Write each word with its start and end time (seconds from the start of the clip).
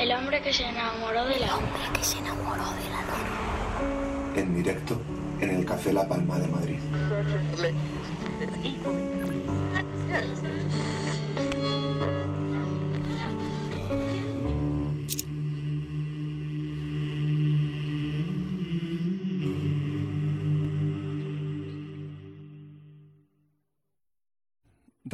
El 0.00 0.10
hombre 0.12 0.40
que 0.40 0.50
se 0.50 0.64
enamoró 0.64 1.26
de 1.26 1.38
la 1.38 1.46
El 1.46 1.52
hombre 1.52 1.82
que 1.92 2.02
se 2.02 2.16
enamoró 2.16 2.64
de 2.72 2.88
la 2.88 3.02
luna. 3.02 4.34
En 4.34 4.54
directo 4.54 4.98
en 5.42 5.50
el 5.50 5.66
Café 5.66 5.92
La 5.92 6.08
Palma 6.08 6.38
de 6.38 6.48
Madrid. 6.48 6.78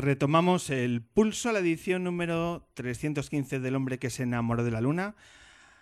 Retomamos 0.07 0.71
el 0.71 1.03
pulso 1.03 1.49
a 1.49 1.53
la 1.53 1.59
edición 1.59 2.05
número 2.05 2.69
315 2.75 3.59
del 3.59 3.75
hombre 3.75 3.99
que 3.99 4.09
se 4.09 4.23
enamoró 4.23 4.63
de 4.63 4.71
la 4.71 4.81
luna, 4.81 5.17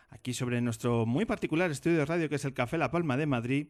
aquí 0.08 0.32
sobre 0.32 0.62
nuestro 0.62 1.04
muy 1.04 1.26
particular 1.26 1.70
estudio 1.70 1.98
de 1.98 2.06
radio 2.06 2.30
que 2.30 2.36
es 2.36 2.44
el 2.46 2.54
Café 2.54 2.78
La 2.78 2.90
Palma 2.90 3.18
de 3.18 3.26
Madrid 3.26 3.66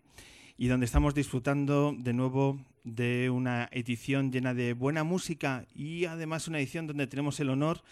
y 0.56 0.68
donde 0.68 0.86
estamos 0.86 1.12
disfrutando 1.12 1.92
de 1.98 2.12
nuevo 2.12 2.64
de 2.84 3.30
una 3.30 3.68
edición 3.72 4.30
llena 4.30 4.54
de 4.54 4.74
buena 4.74 5.02
música 5.02 5.66
y 5.74 6.04
además 6.04 6.46
una 6.46 6.60
edición 6.60 6.86
donde 6.86 7.08
tenemos 7.08 7.40
el 7.40 7.50
honor 7.50 7.82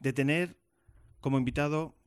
de 0.00 0.14
tener 0.14 0.56
como 1.20 1.36
invitado 1.36 1.98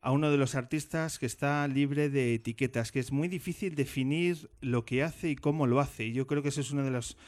a 0.00 0.12
uno 0.12 0.30
de 0.30 0.38
los 0.38 0.54
artistas 0.54 1.18
que 1.18 1.26
está 1.26 1.68
libre 1.68 2.08
de 2.08 2.32
etiquetas, 2.32 2.90
que 2.90 3.00
es 3.00 3.12
muy 3.12 3.28
difícil 3.28 3.74
definir 3.74 4.48
lo 4.62 4.86
que 4.86 5.02
hace 5.02 5.28
y 5.28 5.36
cómo 5.36 5.66
lo 5.66 5.78
hace. 5.78 6.06
Y 6.06 6.14
yo 6.14 6.26
creo 6.26 6.42
que 6.42 6.48
eso 6.48 6.62
es 6.62 6.70
uno 6.70 6.84
de 6.84 6.90
los 6.90 7.18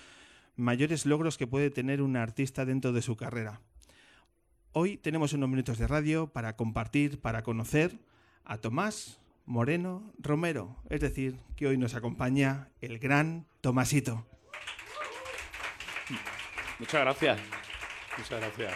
mayores 0.60 1.06
logros 1.06 1.38
que 1.38 1.46
puede 1.46 1.70
tener 1.70 2.02
un 2.02 2.16
artista 2.16 2.64
dentro 2.64 2.92
de 2.92 3.02
su 3.02 3.16
carrera. 3.16 3.60
Hoy 4.72 4.96
tenemos 4.96 5.32
unos 5.32 5.48
minutos 5.48 5.78
de 5.78 5.88
radio 5.88 6.28
para 6.28 6.54
compartir, 6.56 7.20
para 7.20 7.42
conocer 7.42 7.98
a 8.44 8.58
Tomás 8.58 9.20
Moreno 9.46 10.12
Romero, 10.18 10.76
es 10.88 11.00
decir, 11.00 11.40
que 11.56 11.66
hoy 11.66 11.76
nos 11.76 11.94
acompaña 11.94 12.68
el 12.80 12.98
gran 12.98 13.46
Tomasito. 13.60 14.26
Muchas 16.78 17.00
gracias. 17.00 17.40
Muchas 18.16 18.40
gracias. 18.40 18.74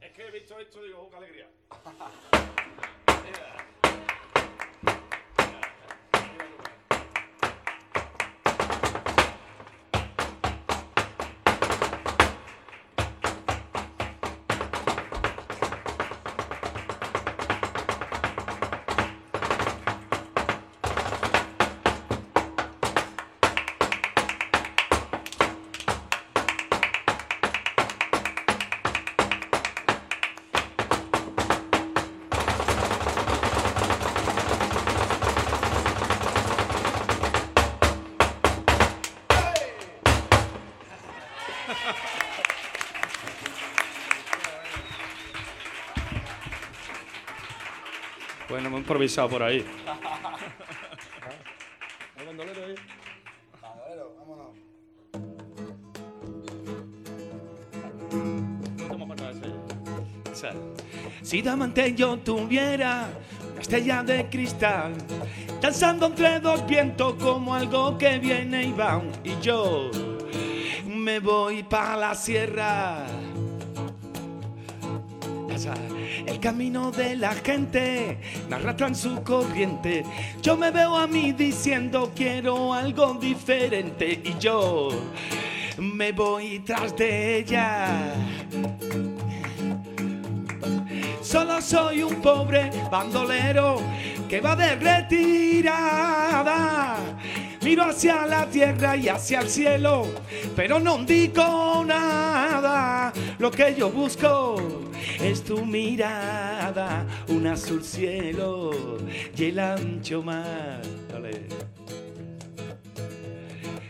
Es 0.00 0.12
que 0.12 0.26
he 0.26 0.30
visto 0.30 0.58
esto 0.58 0.84
y 0.84 0.88
digo, 0.88 1.02
oh, 1.02 1.10
qué 1.10 1.16
alegría. 1.16 1.50
Bueno, 48.56 48.68
hemos 48.68 48.80
improvisado 48.80 49.28
por 49.28 49.42
ahí. 49.42 49.62
Si 61.22 61.42
diamante 61.42 61.94
yo 61.94 62.18
tuviera 62.18 63.08
una 63.52 63.60
estrella 63.60 64.02
de 64.02 64.28
cristal, 64.30 64.94
danzando 65.60 66.06
entre 66.06 66.40
dos 66.40 66.66
vientos 66.66 67.14
como 67.14 67.54
algo 67.54 67.98
que 67.98 68.18
viene 68.18 68.64
y 68.64 68.72
va, 68.72 69.02
y 69.24 69.38
yo 69.40 69.90
me 70.86 71.20
voy 71.20 71.62
para 71.62 71.96
la 71.96 72.14
sierra. 72.14 73.06
El 76.26 76.40
camino 76.40 76.90
de 76.90 77.14
la 77.16 77.32
gente 77.34 78.18
me 78.48 78.56
arrastra 78.56 78.88
en 78.88 78.96
su 78.96 79.22
corriente. 79.22 80.04
Yo 80.42 80.56
me 80.56 80.72
veo 80.72 80.96
a 80.96 81.06
mí 81.06 81.32
diciendo 81.32 82.10
quiero 82.14 82.74
algo 82.74 83.14
diferente 83.14 84.20
y 84.24 84.36
yo 84.38 84.88
me 85.78 86.12
voy 86.12 86.58
tras 86.60 86.96
de 86.96 87.38
ella. 87.38 88.12
Solo 91.22 91.60
soy 91.60 92.02
un 92.02 92.20
pobre 92.22 92.70
bandolero 92.90 93.80
que 94.28 94.40
va 94.40 94.56
de 94.56 94.74
retirada. 94.76 96.16
Miro 97.62 97.84
hacia 97.84 98.26
la 98.26 98.46
tierra 98.46 98.96
y 98.96 99.08
hacia 99.08 99.40
el 99.40 99.48
cielo, 99.48 100.06
pero 100.54 100.78
no 100.78 100.98
digo 100.98 101.84
nada. 101.84 103.12
Lo 103.38 103.50
que 103.50 103.74
yo 103.74 103.90
busco 103.90 104.85
es 105.20 105.42
tu 105.42 105.64
mirada, 105.64 107.06
un 107.28 107.46
azul 107.46 107.82
cielo 107.82 108.70
y 109.36 109.44
el 109.44 109.58
ancho 109.58 110.22
mar. 110.22 110.82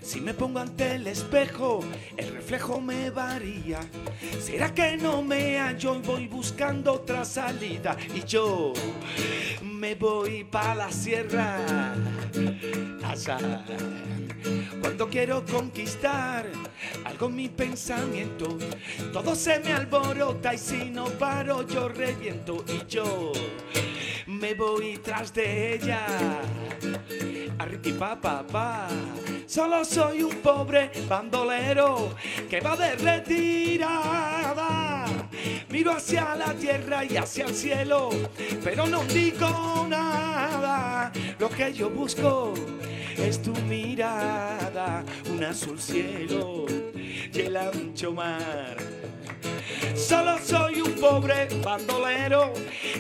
Si 0.07 0.21
me 0.21 0.35
pongo 0.35 0.61
ante 0.61 0.95
el 0.95 1.07
espejo, 1.09 1.81
el 2.17 2.33
reflejo 2.33 2.81
me 2.81 3.11
varía. 3.11 3.81
¿Será 4.41 4.73
que 4.73 4.97
no 4.97 5.21
me 5.21 5.59
hallo 5.59 5.97
y 5.97 5.99
voy 5.99 6.29
buscando 6.29 6.93
otra 6.93 7.25
salida? 7.25 7.97
Y 8.15 8.23
yo 8.23 8.73
me 9.65 9.97
voy 9.97 10.45
para 10.45 10.77
la 10.77 10.93
sierra. 10.93 11.59
Asa. 13.03 13.65
Cuando 14.81 15.09
quiero 15.09 15.45
conquistar 15.45 16.47
algo 17.05 17.27
en 17.27 17.35
mi 17.35 17.49
pensamiento, 17.49 18.59
todo 19.13 19.35
se 19.35 19.59
me 19.59 19.73
alborota 19.73 20.55
y 20.55 20.59
si 20.59 20.89
no 20.89 21.07
paro 21.07 21.67
yo 21.67 21.89
reviento 21.89 22.65
y 22.69 22.87
yo 22.87 23.33
me 24.29 24.55
voy 24.55 24.99
tras 24.99 25.35
de 25.35 25.75
ella. 25.75 26.07
Arriba, 27.59 28.21
pa, 28.21 28.47
pa. 28.47 28.89
Solo 29.47 29.85
soy 29.85 30.23
un 30.25 30.35
pobre 30.37 30.91
bandolero 31.09 32.15
que 32.51 32.61
va 32.61 32.77
de 32.77 32.97
retirada. 32.97 33.47
Miro 35.71 35.93
hacia 35.93 36.35
la 36.35 36.53
tierra 36.55 37.05
y 37.05 37.17
hacia 37.17 37.45
el 37.47 37.55
cielo, 37.55 38.11
pero 38.65 38.87
no 38.89 39.05
digo 39.05 39.87
nada. 39.89 41.13
Lo 41.39 41.49
que 41.49 41.73
yo 41.73 41.89
busco 41.91 42.55
es 43.17 43.41
tu 43.41 43.55
mirada, 43.69 45.05
un 45.31 45.45
azul 45.45 45.81
cielo 45.81 46.67
y 47.33 47.41
el 47.41 47.57
ancho 47.57 48.13
mar. 48.13 48.77
Solo 49.95 50.39
soy 50.43 50.81
un 50.81 50.93
pobre 50.95 51.47
bandolero 51.63 52.53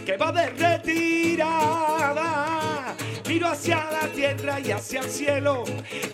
que 0.05 0.17
va 0.17 0.31
de 0.31 0.51
retirada. 0.51 2.07
Miro 3.29 3.49
hacia 3.49 3.91
la 3.91 4.09
tierra 4.13 4.61
y 4.61 4.71
hacia 4.71 5.01
el 5.01 5.11
cielo, 5.11 5.65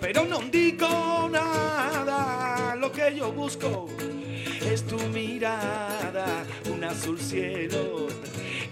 pero 0.00 0.24
no 0.24 0.38
digo 0.38 1.28
nada. 1.30 2.74
Lo 2.76 2.90
que 2.90 3.14
yo 3.14 3.30
busco 3.30 3.88
es 4.64 4.86
tu 4.86 4.98
mirada, 5.08 6.44
un 6.70 6.82
azul 6.84 7.20
cielo 7.20 8.08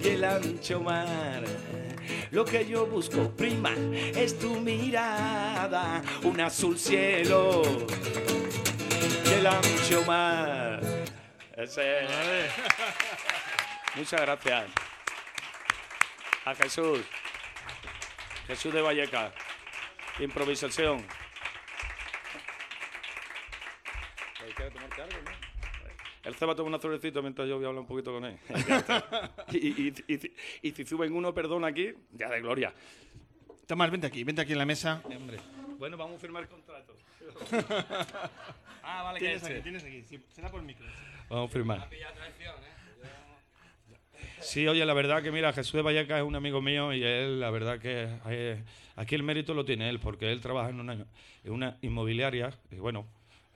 y 0.02 0.08
el 0.08 0.24
ancho 0.24 0.80
mar. 0.80 1.44
Lo 2.30 2.44
que 2.44 2.66
yo 2.66 2.86
busco, 2.86 3.30
prima, 3.30 3.74
es 3.92 4.38
tu 4.38 4.58
mirada, 4.60 6.02
un 6.22 6.40
azul 6.40 6.78
cielo 6.78 7.62
y 9.26 9.32
el 9.32 9.46
ancho 9.46 10.02
mar. 10.06 10.80
Ese. 11.56 12.06
Muchas 13.96 14.20
gracias. 14.22 14.64
A 16.46 16.54
Jesús. 16.54 17.00
Jesús 18.50 18.74
de 18.74 18.82
Valleca. 18.82 19.32
Improvisación. 20.18 21.04
Él 26.24 26.34
se 26.34 26.46
va 26.46 26.52
a 26.52 26.56
tomar 26.56 26.70
una 26.70 26.80
cervecita 26.80 27.22
mientras 27.22 27.48
yo 27.48 27.56
voy 27.56 27.64
a 27.64 27.68
hablar 27.68 27.82
un 27.82 27.86
poquito 27.86 28.12
con 28.12 28.24
él. 28.24 28.36
y, 29.52 29.86
y, 29.86 29.94
y, 30.08 30.32
y 30.62 30.72
si 30.72 30.84
suben 30.84 31.12
uno, 31.14 31.32
perdón, 31.32 31.64
aquí, 31.64 31.94
ya 32.10 32.28
de 32.28 32.40
gloria. 32.40 32.74
Tomás, 33.68 33.88
vente 33.88 34.08
aquí, 34.08 34.24
vente 34.24 34.42
aquí 34.42 34.52
en 34.52 34.58
la 34.58 34.66
mesa. 34.66 35.00
Bueno, 35.78 35.96
vamos 35.96 36.16
a 36.16 36.18
firmar 36.18 36.42
el 36.42 36.48
contrato. 36.48 36.96
ah, 38.82 39.04
vale, 39.04 39.20
que 39.20 39.26
Tienes 39.26 39.42
este. 39.42 39.54
aquí, 39.54 39.62
tienes 39.62 39.84
aquí. 39.84 40.04
Sí, 40.08 40.20
será 40.32 40.50
por 40.50 40.60
micro. 40.62 40.86
Vamos 41.28 41.50
a 41.50 41.52
firmar. 41.52 41.88
Sí, 44.42 44.66
oye, 44.66 44.84
la 44.86 44.94
verdad 44.94 45.22
que 45.22 45.30
mira, 45.30 45.52
Jesús 45.52 45.74
de 45.74 45.82
Vallecas 45.82 46.18
es 46.18 46.24
un 46.24 46.34
amigo 46.34 46.60
mío 46.62 46.92
y 46.92 47.02
él, 47.02 47.40
la 47.40 47.50
verdad 47.50 47.78
que 47.78 48.08
eh, 48.26 48.62
aquí 48.96 49.14
el 49.14 49.22
mérito 49.22 49.54
lo 49.54 49.64
tiene 49.64 49.88
él, 49.88 49.98
porque 50.00 50.30
él 50.32 50.40
trabaja 50.40 50.70
en 50.70 50.80
una, 50.80 50.92
en 50.94 51.52
una 51.52 51.76
inmobiliaria 51.82 52.50
y 52.70 52.76
bueno, 52.76 53.06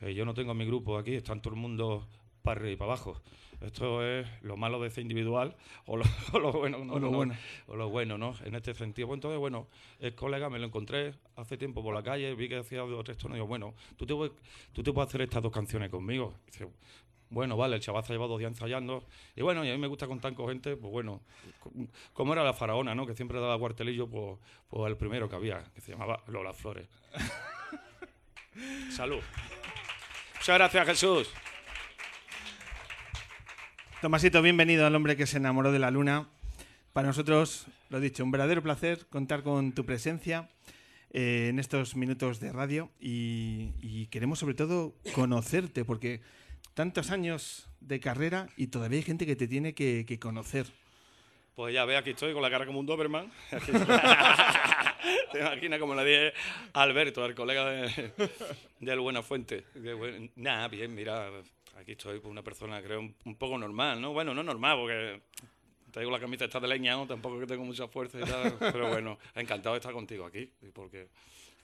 eh, 0.00 0.14
yo 0.14 0.24
no 0.24 0.34
tengo 0.34 0.52
mi 0.54 0.66
grupo 0.66 0.98
aquí, 0.98 1.14
están 1.14 1.40
todo 1.40 1.54
el 1.54 1.60
mundo 1.60 2.06
para 2.42 2.60
arriba 2.60 2.72
y 2.72 2.76
para 2.76 2.92
abajo. 2.92 3.20
Esto 3.60 4.04
es 4.06 4.26
lo 4.42 4.58
malo 4.58 4.78
de 4.82 4.90
ser 4.90 5.02
individual 5.02 5.56
o 5.86 5.96
lo, 5.96 6.04
o 6.34 6.38
lo 6.38 6.52
bueno, 6.52 6.84
no, 6.84 6.94
O 6.94 6.98
lo 6.98 7.10
no, 7.10 7.16
bueno. 7.16 7.34
o 7.68 7.76
lo 7.76 7.88
bueno, 7.88 8.18
¿no? 8.18 8.34
En 8.44 8.54
este 8.54 8.74
sentido. 8.74 9.08
Pues 9.08 9.16
entonces, 9.16 9.38
bueno, 9.38 9.68
el 10.00 10.14
colega 10.14 10.50
me 10.50 10.58
lo 10.58 10.66
encontré 10.66 11.14
hace 11.36 11.56
tiempo 11.56 11.82
por 11.82 11.94
la 11.94 12.02
calle, 12.02 12.34
vi 12.34 12.48
que 12.48 12.56
hacía 12.58 12.80
dos 12.80 12.92
o 13.00 13.04
tres 13.04 13.16
tonos 13.16 13.36
y 13.36 13.38
digo, 13.38 13.46
bueno, 13.46 13.74
¿tú 13.96 14.04
te, 14.04 14.12
puedes- 14.14 14.34
tú 14.74 14.82
te 14.82 14.92
puedes 14.92 15.08
hacer 15.08 15.22
estas 15.22 15.42
dos 15.42 15.52
canciones 15.52 15.88
conmigo. 15.88 16.34
Y 16.46 16.50
dice, 16.50 16.68
bueno, 17.34 17.56
vale, 17.56 17.76
el 17.76 17.82
chaval 17.82 18.04
se 18.04 18.12
ha 18.12 18.14
llevado 18.14 18.30
dos 18.30 18.38
días 18.38 18.50
ensayando. 18.52 19.04
Y 19.36 19.42
bueno, 19.42 19.64
y 19.64 19.68
a 19.68 19.72
mí 19.72 19.78
me 19.78 19.86
gusta 19.88 20.06
contar 20.06 20.32
con 20.34 20.48
gente, 20.48 20.76
pues 20.76 20.90
bueno, 20.92 21.20
co- 21.60 21.70
como 22.12 22.32
era 22.32 22.42
la 22.44 22.54
faraona, 22.54 22.94
¿no? 22.94 23.06
Que 23.06 23.14
siempre 23.14 23.38
daba 23.40 23.58
cuartelillo, 23.58 24.08
pues, 24.08 24.38
pues 24.68 24.88
el 24.90 24.96
primero 24.96 25.28
que 25.28 25.36
había, 25.36 25.62
que 25.74 25.80
se 25.80 25.92
llamaba 25.92 26.22
Lola 26.28 26.52
Flores. 26.54 26.88
Salud. 28.90 29.20
Muchas 30.36 30.56
gracias, 30.58 30.86
Jesús. 30.86 31.30
Tomasito, 34.00 34.42
bienvenido 34.42 34.86
al 34.86 34.94
hombre 34.94 35.16
que 35.16 35.26
se 35.26 35.38
enamoró 35.38 35.72
de 35.72 35.78
la 35.78 35.90
luna. 35.90 36.28
Para 36.92 37.08
nosotros, 37.08 37.66
lo 37.88 38.00
dicho, 38.00 38.22
un 38.22 38.30
verdadero 38.30 38.62
placer 38.62 39.06
contar 39.08 39.42
con 39.42 39.72
tu 39.72 39.84
presencia 39.86 40.48
eh, 41.10 41.48
en 41.48 41.58
estos 41.58 41.96
minutos 41.96 42.38
de 42.38 42.52
radio 42.52 42.90
y, 43.00 43.72
y 43.80 44.06
queremos 44.08 44.38
sobre 44.38 44.54
todo 44.54 44.94
conocerte 45.14 45.84
porque 45.84 46.20
tantos 46.74 47.10
años 47.10 47.68
de 47.80 48.00
carrera 48.00 48.48
y 48.56 48.66
todavía 48.68 48.98
hay 48.98 49.04
gente 49.04 49.26
que 49.26 49.36
te 49.36 49.48
tiene 49.48 49.74
que, 49.74 50.04
que 50.06 50.18
conocer. 50.18 50.66
Pues 51.54 51.72
ya 51.72 51.84
ve, 51.84 51.96
aquí 51.96 52.10
estoy 52.10 52.32
con 52.32 52.42
la 52.42 52.50
cara 52.50 52.66
como 52.66 52.80
un 52.80 52.86
Doberman. 52.86 53.30
Te 55.32 55.38
imaginas 55.40 55.78
como 55.78 55.94
le 55.94 56.04
dije 56.04 56.32
a 56.72 56.82
Alberto, 56.82 57.24
el 57.24 57.34
colega 57.34 57.68
de, 57.68 58.12
del 58.80 59.00
Buenafuente. 59.00 59.64
Que 59.72 59.94
buen- 59.94 60.30
Nada, 60.36 60.68
bien, 60.68 60.94
mira, 60.94 61.28
aquí 61.78 61.92
estoy 61.92 62.20
con 62.20 62.30
una 62.30 62.42
persona, 62.42 62.82
creo, 62.82 63.00
un, 63.00 63.34
poco 63.36 63.58
normal, 63.58 64.00
¿no? 64.00 64.12
Bueno, 64.12 64.34
no 64.34 64.42
normal, 64.42 64.78
porque 64.78 65.20
traigo 65.90 66.10
la 66.10 66.18
camisa 66.20 66.44
esta 66.46 66.60
de 66.60 66.68
leña, 66.68 66.96
¿no? 66.96 67.06
Tampoco 67.06 67.38
que 67.38 67.46
tengo 67.46 67.64
mucha 67.64 67.86
fuerza 67.88 68.18
y 68.18 68.24
tal. 68.24 68.56
Pero 68.58 68.88
bueno, 68.88 69.18
encantado 69.34 69.74
de 69.74 69.78
estar 69.78 69.92
contigo 69.92 70.26
aquí, 70.26 70.50
porque 70.72 71.08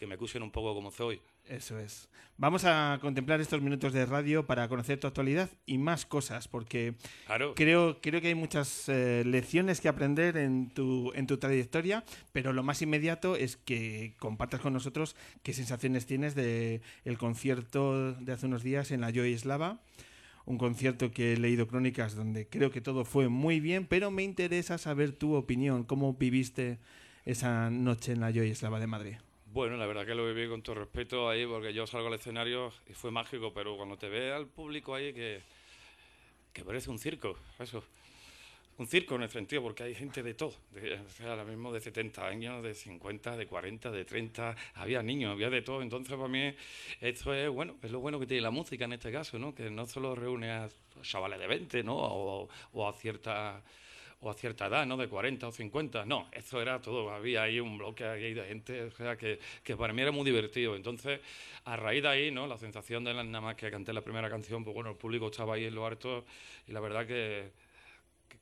que 0.01 0.07
me 0.07 0.15
escuchen 0.15 0.43
un 0.43 0.51
poco 0.51 0.75
como 0.75 0.91
soy. 0.91 1.21
Eso 1.47 1.79
es. 1.79 2.09
Vamos 2.39 2.65
a 2.65 2.99
contemplar 3.03 3.39
estos 3.43 3.61
minutos 3.61 3.93
de 3.93 4.07
radio 4.07 4.47
para 4.47 4.67
conocer 4.67 4.99
tu 4.99 5.07
actualidad 5.07 5.51
y 5.67 5.77
más 5.77 6.07
cosas, 6.07 6.49
porque 6.49 6.95
Claro. 7.27 7.55
creo, 7.55 8.01
creo 8.01 8.23
que 8.23 8.29
hay 8.29 8.35
muchas 8.35 8.89
eh, 8.89 9.25
lecciones 9.27 9.83
que 9.83 9.89
aprender 9.91 10.39
en 10.39 10.71
tu, 10.71 11.13
en 11.15 11.27
tu 11.27 11.37
trayectoria, 11.37 12.03
pero 12.33 12.55
lo 12.55 12.63
más 12.63 12.81
inmediato 12.81 13.37
es 13.37 13.59
que 13.59 14.15
compartas 14.19 14.61
con 14.63 14.73
nosotros 14.73 15.17
qué 15.43 15.53
sensaciones 15.53 16.07
tienes 16.07 16.35
de 16.35 16.81
el 17.05 17.19
concierto 17.19 18.15
de 18.15 18.33
hace 18.33 18.47
unos 18.47 18.63
días 18.63 18.93
en 18.93 19.03
la 19.03 19.11
Joy 19.13 19.37
Slava. 19.37 19.83
Un 20.47 20.57
concierto 20.57 21.11
que 21.11 21.35
he 21.35 21.37
leído 21.37 21.69
crónicas 21.69 22.15
donde 22.17 22.49
creo 22.49 22.71
que 22.71 22.81
todo 22.81 23.05
fue 23.05 23.29
muy 23.29 23.61
bien, 23.61 23.87
pero 23.87 24.11
me 24.11 24.23
interesa 24.23 24.79
saber 24.79 25.13
tu 25.13 25.35
opinión, 25.35 25.85
cómo 25.85 26.15
viviste 26.15 26.79
esa 27.27 27.69
noche 27.69 28.13
en 28.13 28.21
la 28.21 28.33
Joy 28.33 28.55
Slava 28.55 28.81
de 28.81 28.87
Madrid. 28.87 29.17
Bueno, 29.53 29.77
la 29.77 29.87
verdad 29.87 30.07
que 30.07 30.15
lo 30.15 30.25
viví 30.33 30.49
con 30.49 30.63
todo 30.63 30.77
respeto 30.77 31.29
ahí, 31.29 31.45
porque 31.45 31.75
yo 31.75 31.85
salgo 31.85 32.07
al 32.07 32.15
escenario 32.15 32.73
y 32.89 32.95
fue 32.95 33.11
mágico, 33.11 33.53
pero 33.53 33.77
cuando 33.77 33.97
te 33.99 34.09
ve 34.09 34.33
al 34.33 34.47
público 34.47 34.95
ahí 34.95 35.13
que, 35.13 35.41
que 36.53 36.65
parece 36.65 36.89
un 36.89 37.01
circo, 37.01 37.37
eso. 37.59 37.83
Un 38.79 38.87
circo 38.87 39.17
en 39.17 39.25
el 39.25 39.29
sentido, 39.29 39.61
porque 39.61 39.83
hay 39.83 39.95
gente 39.97 40.23
de 40.23 40.35
todo, 40.35 40.55
sea, 41.17 41.33
ahora 41.33 41.45
mismo 41.45 41.73
de 41.73 41.81
70 41.81 42.25
años, 42.25 42.63
de 42.63 42.75
50, 42.75 43.37
de 43.37 43.47
40, 43.47 43.91
de 43.91 44.05
30, 44.05 44.55
había 44.75 45.03
niños, 45.03 45.33
había 45.33 45.51
de 45.51 45.63
todo, 45.63 45.83
entonces 45.83 46.15
para 46.15 46.29
mí 46.29 46.55
esto 47.01 47.35
es, 47.35 47.51
bueno, 47.51 47.75
es 47.83 47.91
lo 47.91 47.99
bueno 47.99 48.21
que 48.21 48.27
tiene 48.27 48.43
la 48.43 48.53
música 48.53 48.85
en 48.85 48.93
este 48.93 49.11
caso, 49.11 49.37
¿no? 49.41 49.53
Que 49.53 49.69
no 49.69 49.85
solo 49.85 50.15
reúne 50.15 50.53
a 50.53 50.69
chavales 51.03 51.41
de 51.41 51.49
20, 51.49 51.83
¿no? 51.83 51.97
O, 51.97 52.89
a 52.89 52.93
cierta 52.93 53.61
o 54.23 54.31
a 54.31 54.35
cierta 54.35 54.67
edad, 54.67 54.85
¿no? 54.87 54.97
De 54.99 55.09
40 55.09 55.49
o 55.49 55.53
50. 55.53 56.05
No, 56.05 56.29
eso 56.33 56.61
era 56.61 56.81
todo. 56.81 57.11
Había 57.11 57.43
ahí 57.45 57.59
un 57.59 57.79
bloque 57.79 58.05
ahí 58.05 58.35
de 58.35 58.45
gente, 58.45 58.83
o 58.83 58.91
sea, 58.91 59.17
que, 59.17 59.39
que 59.65 59.77
para 59.77 59.93
mí 59.95 60.03
era 60.03 60.13
muy 60.13 60.25
divertido. 60.25 60.77
Entonces, 60.77 61.21
a 61.65 61.77
raíz 61.77 62.03
de 62.03 62.09
ahí, 62.09 62.31
¿no? 62.31 62.47
La 62.47 62.59
sensación 62.59 63.03
de 63.05 63.15
la- 63.15 63.25
nada 63.25 63.41
más 63.41 63.55
que 63.57 63.71
canté 63.71 63.93
la 63.95 64.03
primera 64.03 64.29
canción, 64.29 64.63
pues 64.63 64.75
bueno, 64.75 64.91
el 64.91 64.97
público 64.97 65.29
estaba 65.29 65.55
ahí 65.55 65.65
en 65.65 65.75
lo 65.75 65.87
harto 65.87 66.27
y 66.69 66.73
la 66.73 66.81
verdad 66.81 67.07
que, 67.07 67.51
que, 68.29 68.37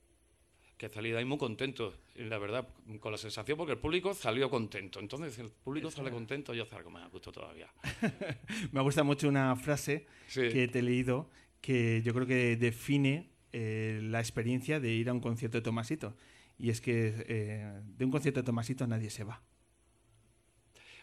que 0.77 0.89
salí 0.89 1.11
de 1.11 1.19
ahí 1.19 1.25
muy 1.25 1.37
contento. 1.37 1.93
Y 2.15 2.23
la 2.23 2.37
verdad, 2.37 2.67
con 2.99 3.13
la 3.13 3.17
sensación, 3.17 3.57
porque 3.57 3.71
el 3.71 3.79
público 3.79 4.13
salió 4.13 4.49
contento. 4.49 4.99
Entonces, 4.99 5.33
si 5.33 5.39
el 5.41 5.49
público 5.49 5.89
sale 5.89 6.11
contento, 6.11 6.53
yo 6.53 6.65
salgo 6.65 6.89
más 6.89 7.03
a 7.03 7.07
gusto 7.07 7.31
todavía. 7.31 7.69
Me 8.73 8.81
gusta 8.81 9.03
mucho 9.03 9.29
una 9.29 9.55
frase 9.55 10.05
Sí. 10.27 10.49
que 10.49 10.67
te 10.67 10.79
he 10.79 10.81
leído 10.81 11.29
que 11.61 12.01
yo 12.03 12.13
creo 12.13 12.27
que 12.27 12.57
define 12.57 13.29
eh, 13.53 13.99
la 14.03 14.19
experiencia 14.19 14.79
de 14.79 14.91
ir 14.91 15.09
a 15.09 15.13
un 15.13 15.19
concierto 15.21 15.57
de 15.57 15.61
Tomasito. 15.61 16.15
Y 16.57 16.69
es 16.69 16.81
que 16.81 17.13
eh, 17.27 17.81
de 17.97 18.05
un 18.05 18.11
concierto 18.11 18.41
de 18.41 18.45
Tomasito 18.45 18.85
nadie 18.87 19.09
se 19.09 19.23
va. 19.23 19.41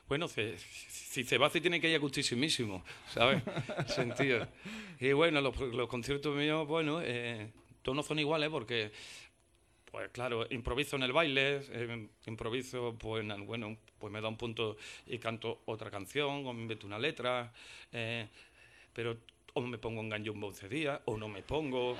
Bueno, 0.08 0.28
se- 0.28 0.56
si 0.58 1.24
se 1.24 1.38
va, 1.38 1.50
se 1.50 1.60
tiene 1.60 1.80
que 1.80 1.88
ir 1.90 1.96
a 1.96 1.98
gustísimísimo, 1.98 2.84
¿sabes? 3.12 3.42
Sentido. 3.86 4.46
Y 5.00 5.12
bueno, 5.12 5.40
los, 5.40 5.58
los 5.58 5.88
conciertos 5.88 6.36
míos, 6.36 6.66
bueno, 6.68 7.00
eh, 7.02 7.50
todos 7.82 7.96
no 7.96 8.02
son 8.04 8.18
iguales 8.20 8.48
porque, 8.50 8.92
pues 9.90 10.08
claro, 10.10 10.46
improviso 10.50 10.94
en 10.96 11.02
el 11.02 11.12
baile, 11.12 11.60
eh, 11.70 12.08
improviso, 12.26 12.94
pues 12.98 13.24
en- 13.24 13.46
bueno, 13.46 13.76
pues 13.98 14.12
me 14.12 14.20
da 14.20 14.28
un 14.28 14.36
punto 14.36 14.76
y 15.06 15.18
canto 15.18 15.62
otra 15.64 15.90
canción, 15.90 16.46
o 16.46 16.52
me 16.52 16.62
invento 16.62 16.86
una 16.86 16.98
letra, 17.00 17.52
eh, 17.90 18.28
pero 18.92 19.16
o 19.54 19.60
me 19.62 19.78
pongo 19.78 20.02
en 20.02 20.10
ganjumbo 20.10 20.46
11 20.48 20.68
días, 20.68 21.00
o 21.06 21.16
no 21.16 21.28
me 21.28 21.42
pongo, 21.42 21.96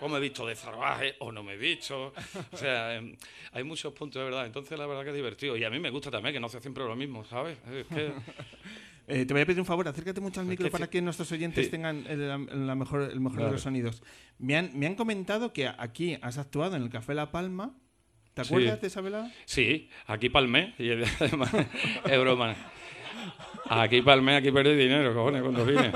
o 0.00 0.08
me 0.08 0.18
he 0.18 0.20
visto 0.20 0.46
de 0.46 0.54
salvaje, 0.56 1.14
o 1.20 1.30
no 1.32 1.42
me 1.42 1.54
he 1.54 1.56
visto. 1.56 2.12
O 2.52 2.56
sea, 2.56 2.94
em, 2.96 3.16
hay 3.52 3.64
muchos 3.64 3.92
puntos 3.92 4.20
de 4.20 4.24
verdad. 4.24 4.46
Entonces, 4.46 4.78
la 4.78 4.86
verdad 4.86 5.02
que 5.04 5.10
es 5.10 5.14
divertido. 5.16 5.56
Y 5.56 5.64
a 5.64 5.70
mí 5.70 5.78
me 5.78 5.90
gusta 5.90 6.10
también 6.10 6.32
que 6.34 6.40
no 6.40 6.48
sea 6.48 6.60
siempre 6.60 6.84
lo 6.84 6.96
mismo, 6.96 7.24
¿sabes? 7.24 7.58
Es 7.72 7.86
que, 7.86 8.12
Eh, 9.12 9.26
te 9.26 9.34
voy 9.34 9.42
a 9.42 9.46
pedir 9.46 9.58
un 9.58 9.66
favor, 9.66 9.88
acércate 9.88 10.20
mucho 10.20 10.38
al 10.38 10.46
Es 10.46 10.50
micro 10.50 10.66
que 10.66 10.70
para 10.70 10.84
sí. 10.84 10.90
que 10.92 11.02
nuestros 11.02 11.32
oyentes 11.32 11.64
Sí. 11.64 11.70
tengan 11.72 12.06
el, 12.06 12.28
la 12.66 12.74
mejor, 12.76 13.02
el 13.10 13.18
mejor 13.18 13.38
de 13.38 13.42
Vale. 13.44 13.54
los 13.54 13.62
sonidos. 13.62 14.04
Me 14.38 14.56
han, 14.56 14.70
me 14.78 14.86
han 14.86 14.94
comentado 14.94 15.52
que 15.52 15.66
aquí 15.66 16.16
has 16.22 16.38
actuado 16.38 16.76
en 16.76 16.82
el 16.84 16.90
Café 16.90 17.14
La 17.14 17.32
Palma. 17.32 17.74
¿Te 18.34 18.44
Sí. 18.44 18.54
acuerdas 18.54 18.80
de 18.80 18.86
esa 18.86 19.00
velada? 19.00 19.32
sí, 19.46 19.90
aquí 20.06 20.28
palmé. 20.28 20.74
Y 20.78 20.90
además, 21.20 21.50
es 22.04 22.20
broma. 22.20 22.54
Aquí 23.68 24.00
palmé, 24.02 24.36
aquí 24.36 24.52
perdí 24.52 24.76
dinero, 24.76 25.12
cojones, 25.12 25.42
cuando 25.42 25.64
vine. 25.66 25.90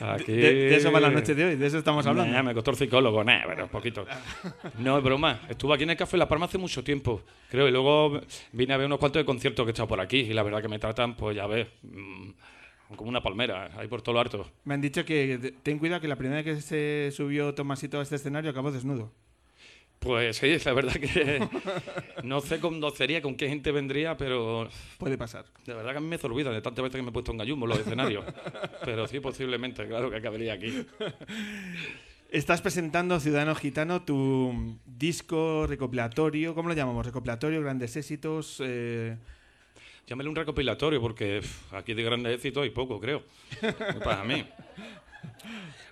Aquí... 0.00 0.32
De, 0.32 0.54
de 0.54 0.76
eso 0.76 0.90
va 0.90 1.00
la 1.00 1.10
noche 1.10 1.34
de 1.34 1.44
hoy, 1.44 1.56
de 1.56 1.66
eso 1.66 1.78
estamos 1.78 2.06
hablando. 2.06 2.32
Nah, 2.32 2.42
me 2.42 2.54
costó 2.54 2.70
el 2.70 2.76
psicólogo, 2.76 3.22
nah, 3.22 3.42
pero 3.46 3.64
un 3.64 3.70
poquito. 3.70 4.06
No, 4.78 4.98
es 4.98 5.04
broma. 5.04 5.40
Estuve 5.48 5.74
aquí 5.74 5.82
en 5.84 5.90
el 5.90 5.96
Café 5.96 6.16
La 6.16 6.28
Palma 6.28 6.46
hace 6.46 6.58
mucho 6.58 6.82
tiempo, 6.82 7.22
creo, 7.50 7.68
y 7.68 7.70
luego 7.70 8.20
vine 8.52 8.74
a 8.74 8.76
ver 8.76 8.86
unos 8.86 8.98
cuantos 8.98 9.20
de 9.20 9.24
conciertos 9.24 9.64
que 9.64 9.70
he 9.70 9.72
estado 9.72 9.88
por 9.88 10.00
aquí, 10.00 10.18
y 10.18 10.32
la 10.32 10.42
verdad 10.42 10.62
que 10.62 10.68
me 10.68 10.78
tratan, 10.78 11.16
pues 11.16 11.36
ya 11.36 11.46
ves, 11.46 11.68
mm, 11.82 12.30
como 12.96 13.10
una 13.10 13.22
palmera, 13.22 13.70
ahí 13.76 13.88
por 13.88 14.02
todo 14.02 14.14
lo 14.14 14.20
harto. 14.20 14.50
Me 14.64 14.74
han 14.74 14.80
dicho 14.80 15.04
que 15.04 15.54
ten 15.62 15.78
cuidado 15.78 16.00
que 16.00 16.08
la 16.08 16.16
primera 16.16 16.42
vez 16.42 16.56
que 16.56 16.60
se 16.60 17.14
subió 17.14 17.54
Tomasito 17.54 17.98
a 18.00 18.02
este 18.02 18.16
escenario 18.16 18.50
acabó 18.50 18.70
desnudo. 18.70 19.12
Pues 20.00 20.38
sí, 20.38 20.56
la 20.64 20.72
verdad 20.72 20.94
que 20.94 21.46
no 22.24 22.40
sé 22.40 22.58
con 22.58 22.80
docería, 22.80 23.20
con 23.20 23.36
qué 23.36 23.48
gente 23.48 23.70
vendría, 23.70 24.16
pero 24.16 24.68
Puede 24.98 25.18
pasar. 25.18 25.44
de 25.66 25.74
verdad 25.74 25.92
que 25.92 25.98
a 25.98 26.00
mí 26.00 26.06
me 26.08 26.16
olvida 26.22 26.50
de 26.50 26.62
tantas 26.62 26.82
veces 26.82 26.96
que 26.96 27.02
me 27.02 27.10
he 27.10 27.12
puesto 27.12 27.32
en 27.32 27.38
gallumbo 27.38 27.66
los 27.66 27.78
escenarios. 27.80 28.24
Pero 28.84 29.06
sí, 29.06 29.20
posiblemente, 29.20 29.86
claro 29.86 30.10
que 30.10 30.16
acabaría 30.16 30.54
aquí. 30.54 30.86
Estás 32.30 32.62
presentando 32.62 33.20
Ciudadano 33.20 33.54
Gitano, 33.54 34.02
tu 34.02 34.78
disco 34.86 35.66
recopilatorio, 35.66 36.54
¿cómo 36.54 36.70
lo 36.70 36.74
llamamos? 36.74 37.04
Recopilatorio, 37.04 37.60
grandes 37.60 37.94
éxitos. 37.96 38.56
eh, 38.64 39.16
Llámale 40.06 40.28
un 40.30 40.36
recopilatorio, 40.36 41.00
porque 41.00 41.40
pff, 41.42 41.74
aquí 41.74 41.92
de 41.92 42.02
grandes 42.04 42.34
éxitos 42.36 42.62
hay 42.62 42.70
poco, 42.70 42.98
creo. 43.00 43.22
Para 44.02 44.24
mí. 44.24 44.44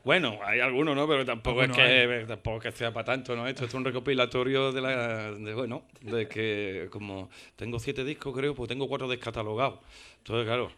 Bueno, 0.09 0.38
hay 0.43 0.61
algunos, 0.61 0.97
¿no? 0.97 1.07
Pero 1.07 1.23
tampoco 1.27 1.62
es 1.65 1.71
que 1.71 2.25
tampoco 2.27 2.57
es 2.57 2.62
que 2.62 2.73
sea 2.73 2.95
para 2.95 3.05
tanto, 3.05 3.37
¿no? 3.37 3.47
Esto 3.47 3.67
es 3.67 3.75
un 3.75 3.85
recopilatorio 3.85 4.73
de 4.73 4.81
la 4.81 5.33
de, 5.33 5.53
bueno, 5.53 5.83
de 6.00 6.27
que 6.27 6.88
como 6.91 7.29
tengo 7.57 7.79
siete 7.79 8.03
discos, 8.05 8.35
creo, 8.35 8.55
pues 8.55 8.71
tengo 8.71 8.88
cuatro 8.88 9.07
descatalogados. 9.07 9.81
Entonces, 10.17 10.47
claro, 10.47 10.71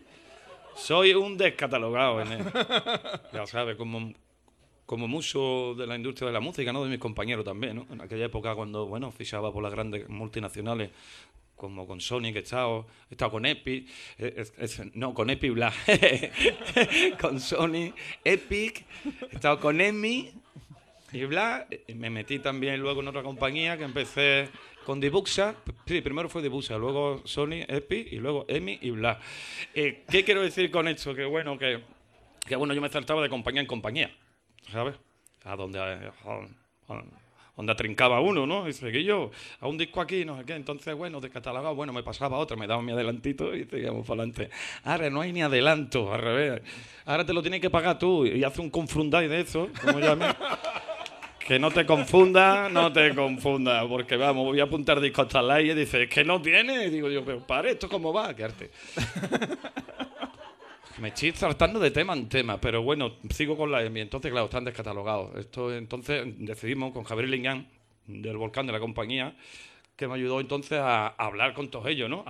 soy 0.74 1.14
un 1.14 1.36
descatalogado 1.38 2.22
en 2.22 2.32
él. 2.32 2.44
Ya 3.32 3.46
sabes, 3.46 3.76
como 3.76 4.12
como 4.84 5.06
mucho 5.06 5.76
de 5.78 5.86
la 5.86 5.94
industria 5.94 6.26
de 6.26 6.32
la 6.32 6.40
música, 6.40 6.72
¿no? 6.72 6.82
De 6.82 6.90
mis 6.90 6.98
compañeros 6.98 7.44
también, 7.44 7.76
¿no? 7.76 7.86
En 7.88 8.00
aquella 8.00 8.24
época 8.24 8.56
cuando, 8.56 8.88
bueno, 8.88 9.12
fichaba 9.12 9.52
por 9.52 9.62
las 9.62 9.70
grandes 9.70 10.08
multinacionales 10.08 10.90
como 11.60 11.86
con 11.86 12.00
que 12.32 12.38
he 12.38 12.42
estado, 12.42 12.86
he 13.10 13.14
estado 13.14 13.32
con 13.32 13.44
Epic, 13.44 13.86
eh, 14.16 14.44
es- 14.56 14.80
no, 14.94 15.12
con 15.12 15.28
Epic 15.28 15.52
Black, 15.52 15.74
con 17.20 17.38
Sony, 17.38 17.92
Epic, 18.24 18.86
he 19.30 19.34
estado 19.34 19.60
con 19.60 19.78
Emi 19.78 20.32
y 21.12 21.24
Black, 21.26 21.80
me 21.94 22.08
metí 22.08 22.38
también 22.38 22.80
luego 22.80 23.02
en 23.02 23.08
otra 23.08 23.22
compañía 23.22 23.76
que 23.76 23.84
empecé 23.84 24.48
con 24.86 25.00
Dibuxa, 25.00 25.54
sí, 25.84 26.00
primero 26.00 26.30
fue 26.30 26.40
Dibuxa, 26.40 26.78
luego 26.78 27.20
Sony, 27.26 27.66
Epic 27.68 28.10
y 28.10 28.16
luego 28.16 28.46
Emi 28.48 28.78
y 28.80 28.90
Black. 28.92 29.20
Eh, 29.74 30.02
¿Qué 30.10 30.24
quiero 30.24 30.40
decir 30.40 30.70
con 30.70 30.88
esto? 30.88 31.14
Que 31.14 31.26
bueno, 31.26 31.58
que, 31.58 31.82
que 32.46 32.56
bueno, 32.56 32.72
yo 32.72 32.80
me 32.80 32.88
saltaba 32.88 33.22
de 33.22 33.28
compañía 33.28 33.60
en 33.60 33.66
compañía, 33.66 34.10
¿sabes? 34.72 34.94
A 35.44 35.56
donde... 35.56 35.78
donde 37.60 37.72
atrincaba 37.72 38.20
uno, 38.20 38.46
¿no? 38.46 38.66
Y 38.66 38.72
seguí 38.72 39.06
a 39.10 39.66
un 39.66 39.76
disco 39.76 40.00
aquí, 40.00 40.24
no 40.24 40.38
sé 40.38 40.46
qué. 40.46 40.54
Entonces, 40.54 40.94
bueno, 40.94 41.20
descatalogado, 41.20 41.74
bueno, 41.74 41.92
me 41.92 42.02
pasaba 42.02 42.38
otro, 42.38 42.56
me 42.56 42.66
daba 42.66 42.80
mi 42.80 42.92
adelantito 42.92 43.54
y 43.54 43.66
seguíamos 43.66 44.06
para 44.06 44.22
adelante. 44.22 44.48
Ahora 44.82 45.10
no 45.10 45.20
hay 45.20 45.30
ni 45.30 45.42
adelanto, 45.42 46.10
al 46.10 46.22
revés. 46.22 46.62
Ahora 47.04 47.26
te 47.26 47.34
lo 47.34 47.42
tienes 47.42 47.60
que 47.60 47.68
pagar 47.68 47.98
tú 47.98 48.24
y 48.24 48.42
hace 48.44 48.62
un 48.62 48.70
confrunday 48.70 49.28
de 49.28 49.40
eso, 49.40 49.68
como 49.84 50.00
llame. 50.00 50.26
Que 51.46 51.58
no 51.58 51.72
te 51.72 51.84
confunda, 51.84 52.68
no 52.68 52.92
te 52.92 53.12
confunda, 53.12 53.84
porque 53.88 54.16
vamos, 54.16 54.44
voy 54.44 54.60
a 54.60 54.64
apuntar 54.64 55.00
discos 55.00 55.32
la 55.42 55.60
y 55.60 55.74
dice, 55.74 56.04
es 56.04 56.08
que 56.08 56.22
no 56.22 56.40
tiene. 56.40 56.86
Y 56.86 56.90
digo 56.90 57.10
yo, 57.10 57.24
pero 57.24 57.44
pare, 57.44 57.72
¿esto 57.72 57.88
cómo 57.88 58.12
va? 58.12 58.32
¿Qué 58.36 58.44
arte? 58.44 58.70
Me 61.00 61.08
estoy 61.08 61.32
saltando 61.32 61.80
de 61.80 61.90
tema 61.90 62.12
en 62.12 62.28
tema, 62.28 62.60
pero 62.60 62.82
bueno, 62.82 63.16
sigo 63.30 63.56
con 63.56 63.72
la 63.72 63.82
EMI. 63.82 64.00
Entonces, 64.00 64.30
claro, 64.30 64.46
están 64.46 64.64
descatalogados. 64.66 65.34
Esto, 65.36 65.74
entonces 65.74 66.26
decidimos 66.36 66.92
con 66.92 67.04
Javier 67.04 67.30
Lingán, 67.30 67.66
del 68.06 68.36
Volcán 68.36 68.66
de 68.66 68.72
la 68.72 68.80
compañía, 68.80 69.34
que 69.96 70.06
me 70.06 70.14
ayudó 70.14 70.40
entonces 70.40 70.78
a, 70.78 71.08
hablar 71.08 71.54
con 71.54 71.70
todos 71.70 71.86
ellos, 71.86 72.10
¿no? 72.10 72.22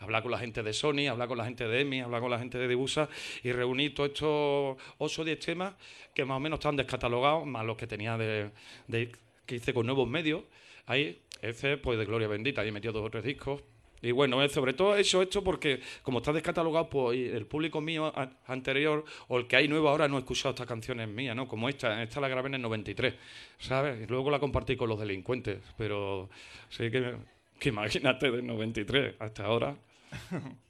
Hablar 0.00 0.22
con 0.22 0.32
la 0.32 0.38
gente 0.38 0.62
de 0.62 0.72
Sony, 0.72 1.08
hablar 1.10 1.28
con 1.28 1.36
la 1.36 1.44
gente 1.44 1.68
de 1.68 1.80
EMI, 1.82 2.00
hablar 2.00 2.22
con 2.22 2.30
la 2.30 2.38
gente 2.38 2.56
de 2.56 2.66
Dibusa 2.68 3.08
y 3.42 3.52
reunir 3.52 3.94
todos 3.94 4.08
estos 4.08 4.76
8 4.96 5.22
o 5.22 5.24
10 5.24 5.38
temas 5.38 5.74
que 6.14 6.24
más 6.24 6.38
o 6.38 6.40
menos 6.40 6.58
están 6.58 6.76
descatalogados, 6.76 7.44
más 7.46 7.66
los 7.66 7.76
que 7.76 7.86
tenía 7.86 8.16
de, 8.16 8.50
de- 8.86 9.12
que 9.44 9.56
hice 9.56 9.74
con 9.74 9.84
nuevos 9.84 10.08
medios. 10.08 10.42
Ahí, 10.86 11.20
ese, 11.42 11.76
pues 11.76 11.98
de 11.98 12.06
Gloria 12.06 12.28
Bendita, 12.28 12.62
ahí 12.62 12.72
metió 12.72 12.92
dos 12.92 13.04
o 13.04 13.10
tres 13.10 13.24
discos. 13.24 13.60
Y 14.02 14.10
bueno, 14.12 14.42
eh, 14.42 14.48
sobre 14.48 14.74
todo 14.74 14.96
he 14.96 15.00
hecho 15.00 15.22
esto 15.22 15.42
porque 15.42 15.80
como 16.02 16.18
está 16.18 16.32
descatalogado, 16.32 16.88
pues 16.88 17.18
el 17.18 17.46
público 17.46 17.80
mío 17.80 18.12
anterior 18.46 19.04
o 19.28 19.38
el 19.38 19.46
que 19.46 19.56
hay 19.56 19.68
nuevo 19.68 19.88
ahora 19.88 20.08
no 20.08 20.16
ha 20.16 20.20
escuchado 20.20 20.50
estas 20.50 20.66
canciones 20.66 21.08
mías, 21.08 21.34
¿no? 21.34 21.48
Como 21.48 21.68
esta, 21.68 22.02
esta 22.02 22.20
la 22.20 22.28
grabé 22.28 22.48
en 22.48 22.54
el 22.54 22.62
93, 22.62 23.14
¿sabes? 23.58 24.02
Y 24.02 24.06
luego 24.06 24.30
la 24.30 24.38
compartí 24.38 24.76
con 24.76 24.88
los 24.88 25.00
delincuentes, 25.00 25.60
pero 25.76 26.28
sí 26.68 26.90
que, 26.90 27.16
que 27.58 27.68
imagínate 27.70 28.30
del 28.30 28.46
93 28.46 29.14
hasta 29.18 29.44
ahora. 29.44 29.76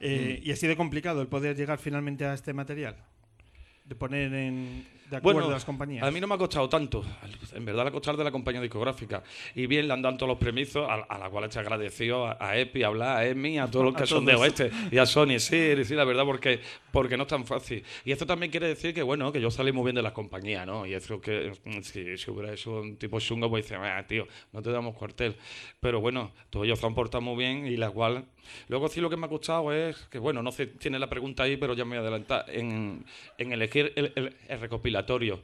Eh, 0.00 0.40
¿Y 0.44 0.52
ha 0.52 0.56
sido 0.56 0.76
complicado 0.76 1.20
el 1.20 1.26
poder 1.26 1.56
llegar 1.56 1.80
finalmente 1.80 2.24
a 2.24 2.32
este 2.32 2.52
material? 2.52 2.94
De 3.84 3.96
poner 3.96 4.32
en, 4.32 4.86
de 5.10 5.16
acuerdo 5.16 5.40
Bueno, 5.40 5.50
a 5.50 5.54
las 5.54 5.64
compañías. 5.64 6.06
A 6.06 6.10
mí 6.10 6.20
no 6.20 6.26
me 6.26 6.34
ha 6.34 6.38
costado 6.38 6.68
tanto. 6.68 7.02
En 7.54 7.64
verdad, 7.64 7.84
le 7.84 7.88
ha 7.88 7.92
costado 7.92 8.18
de 8.18 8.24
la 8.24 8.30
compañía 8.30 8.60
discográfica. 8.60 9.22
Y 9.54 9.66
bien, 9.66 9.88
le 9.88 9.94
han 9.94 10.02
dado 10.02 10.16
todos 10.16 10.28
los 10.28 10.38
permisos, 10.38 10.88
a, 10.88 10.94
a 10.94 11.18
la 11.18 11.30
cual 11.30 11.44
estoy 11.44 11.60
agradecido 11.60 12.26
a, 12.26 12.36
a 12.38 12.58
Epi, 12.58 12.82
a 12.82 12.90
Blas, 12.90 13.18
a 13.18 13.26
Emi, 13.26 13.58
a 13.58 13.70
todos 13.70 13.86
los 13.86 13.94
que 13.94 14.06
son 14.06 14.24
de 14.24 14.34
oeste. 14.34 14.70
Y 14.90 14.98
a 14.98 15.06
Sony, 15.06 15.38
sí, 15.38 15.72
sí, 15.84 15.94
la 15.94 16.04
verdad, 16.04 16.24
porque, 16.24 16.60
porque 16.92 17.16
no 17.16 17.22
es 17.22 17.28
tan 17.28 17.44
fácil. 17.46 17.82
Y 18.04 18.12
esto 18.12 18.26
también 18.26 18.50
quiere 18.50 18.68
decir 18.68 18.92
que, 18.92 19.02
bueno, 19.02 19.32
que 19.32 19.40
yo 19.40 19.50
salí 19.50 19.72
muy 19.72 19.84
bien 19.84 19.96
de 19.96 20.02
las 20.02 20.12
compañías, 20.12 20.66
¿no? 20.66 20.86
Y 20.86 20.94
eso 20.94 21.20
que, 21.20 21.52
si, 21.82 22.18
si 22.18 22.30
hubiera 22.30 22.52
hecho 22.52 22.80
un 22.80 22.96
tipo 22.96 23.18
chungo, 23.20 23.48
pues 23.48 23.64
dice, 23.64 23.76
ah, 23.76 24.04
tío, 24.06 24.26
no 24.52 24.62
te 24.62 24.70
damos 24.70 24.94
cuartel. 24.94 25.36
Pero 25.80 26.00
bueno, 26.00 26.32
todos 26.50 26.66
ellos 26.66 26.78
se 26.78 26.86
han 26.86 26.94
portado 26.94 27.22
muy 27.22 27.36
bien 27.36 27.66
y 27.66 27.76
la 27.76 27.90
cual. 27.90 28.26
Luego, 28.68 28.88
sí, 28.88 29.00
lo 29.00 29.08
que 29.10 29.16
me 29.16 29.26
ha 29.26 29.28
costado 29.28 29.72
es 29.72 29.96
que, 30.10 30.18
bueno, 30.18 30.42
no 30.42 30.52
sé, 30.52 30.66
tiene 30.66 30.98
la 30.98 31.08
pregunta 31.08 31.42
ahí, 31.44 31.56
pero 31.56 31.74
ya 31.74 31.84
me 31.84 31.90
voy 31.90 31.98
a 31.98 32.00
adelantar, 32.00 32.44
en, 32.48 33.04
en 33.38 33.52
elegir 33.52 33.92
el- 33.96 34.12
el- 34.16 34.36
el 34.48 34.60
recopilatorio. 34.60 35.42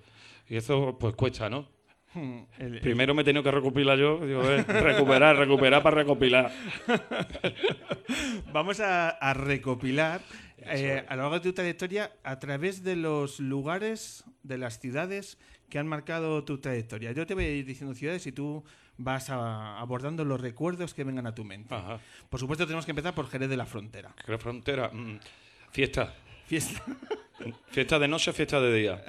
Y 0.49 0.56
eso 0.56 0.96
pues 0.99 1.14
cuesta, 1.14 1.49
¿no? 1.49 1.66
Hmm, 2.12 2.42
el- 2.58 2.80
Primero 2.80 3.12
me 3.14 3.23
he 3.23 3.25
tenido 3.25 3.42
que 3.42 3.50
recopilar 3.50 3.99
yo, 3.99 4.25
digo, 4.25 4.42
eh, 4.49 4.62
recuperar, 4.62 5.37
recuperar 5.37 5.82
para 5.82 5.96
recopilar. 5.96 6.52
Vamos 8.52 8.80
a, 8.80 9.11
a 9.11 9.34
recopilar 9.34 10.20
eh, 10.58 11.04
a 11.08 11.16
lo 11.16 11.23
largo 11.23 11.34
de 11.37 11.40
tu 11.40 11.52
trayectoria 11.52 12.12
a 12.23 12.38
través 12.38 12.82
de 12.84 12.96
los 12.96 13.40
lugares, 13.40 14.25
de 14.42 14.58
las 14.58 14.78
ciudades 14.80 15.38
que 15.68 15.78
han 15.78 15.87
marcado 15.88 16.44
tu 16.44 16.58
trayectoria. 16.58 17.12
Yo 17.12 17.26
te 17.26 17.34
voy 17.34 17.44
a 17.44 17.50
ir 17.50 17.64
diciendo 17.66 17.94
ciudades 17.94 18.26
y 18.26 18.32
tú 18.32 18.64
vas 18.97 19.31
a- 19.31 19.79
abordando 19.81 20.25
los 20.25 20.41
recuerdos 20.41 20.95
que 20.95 21.05
vengan 21.05 21.27
a 21.27 21.35
tu 21.35 21.45
mente. 21.45 21.75
Ajá. 21.75 21.99
Por 22.29 22.41
supuesto, 22.41 22.65
tenemos 22.67 22.85
que 22.85 22.93
empezar 22.93 23.15
por 23.15 23.29
Jerez 23.29 23.49
de 23.49 23.57
la 23.57 23.67
Frontera. 23.67 24.15
¿Qué 24.25 24.39
frontera? 24.39 24.91
Mm, 24.93 25.19
Fiesta. 25.71 26.15
Fiesta. 26.47 26.83
Fiesta 27.71 27.99
de 27.99 28.09
noche, 28.09 28.33
fiesta 28.33 28.61
de 28.61 28.73
día. 28.75 29.05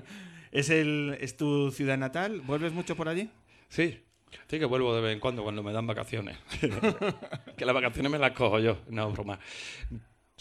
¿Es, 0.52 0.68
el, 0.70 1.16
¿Es 1.20 1.36
tu 1.36 1.70
ciudad 1.70 1.96
natal? 1.96 2.40
¿Vuelves 2.42 2.72
mucho 2.72 2.94
por 2.96 3.08
allí? 3.08 3.30
Sí. 3.68 4.04
Sí 4.48 4.58
que 4.58 4.64
vuelvo 4.64 4.94
de 4.94 5.00
vez 5.00 5.12
en 5.14 5.20
cuando 5.20 5.42
cuando 5.42 5.62
me 5.62 5.72
dan 5.72 5.86
vacaciones. 5.86 6.36
que 7.56 7.64
las 7.64 7.74
vacaciones 7.74 8.12
me 8.12 8.18
las 8.18 8.32
cojo 8.32 8.58
yo, 8.60 8.78
no 8.88 9.10
broma. 9.10 9.38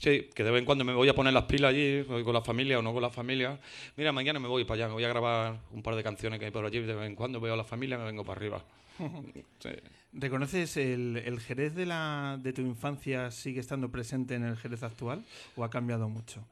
Sí, 0.02 0.30
que 0.34 0.46
de 0.46 0.52
vez 0.52 0.60
en 0.60 0.66
cuando 0.66 0.86
me 0.86 0.94
voy 0.94 1.10
a 1.10 1.14
poner 1.14 1.34
las 1.34 1.44
pilas 1.44 1.72
allí, 1.72 2.04
voy 2.04 2.24
con 2.24 2.34
la 2.34 2.42
familia 2.42 2.80
o 2.80 2.82
no 2.82 2.94
con 2.94 3.02
la 3.02 3.10
familia. 3.10 3.60
Mira, 3.98 4.14
mañana 4.14 4.40
me 4.40 4.48
voy 4.48 4.64
para 4.64 4.76
allá, 4.76 4.88
me 4.88 4.94
voy 4.94 5.04
a 5.04 5.10
grabar 5.10 5.60
un 5.72 5.84
par 5.84 5.96
de 5.96 6.04
canciones 6.04 6.40
que 6.40 6.46
hay 6.46 6.52
por 6.52 6.64
allí, 6.66 6.80
de 6.80 6.96
vez 6.96 7.06
en 7.06 7.16
cuando 7.16 7.42
veo 7.42 7.54
a 7.54 7.58
la 7.58 7.66
familia 7.66 7.96
y 7.96 8.00
me 8.00 8.06
vengo 8.06 8.24
para 8.24 8.40
arriba. 8.40 8.64
Sí. 9.60 9.70
¿Reconoces 10.14 10.78
el, 10.78 11.22
el 11.24 11.40
Jerez 11.40 11.76
de, 11.76 11.86
la, 11.86 12.40
de 12.42 12.54
tu 12.54 12.62
infancia 12.62 13.30
sigue 13.30 13.60
estando 13.60 13.90
presente 13.90 14.36
en 14.36 14.44
el 14.44 14.58
Jerez 14.58 14.84
actual 14.84 15.24
o 15.56 15.64
ha 15.64 15.70
cambiado 15.70 16.08
mucho? 16.10 16.46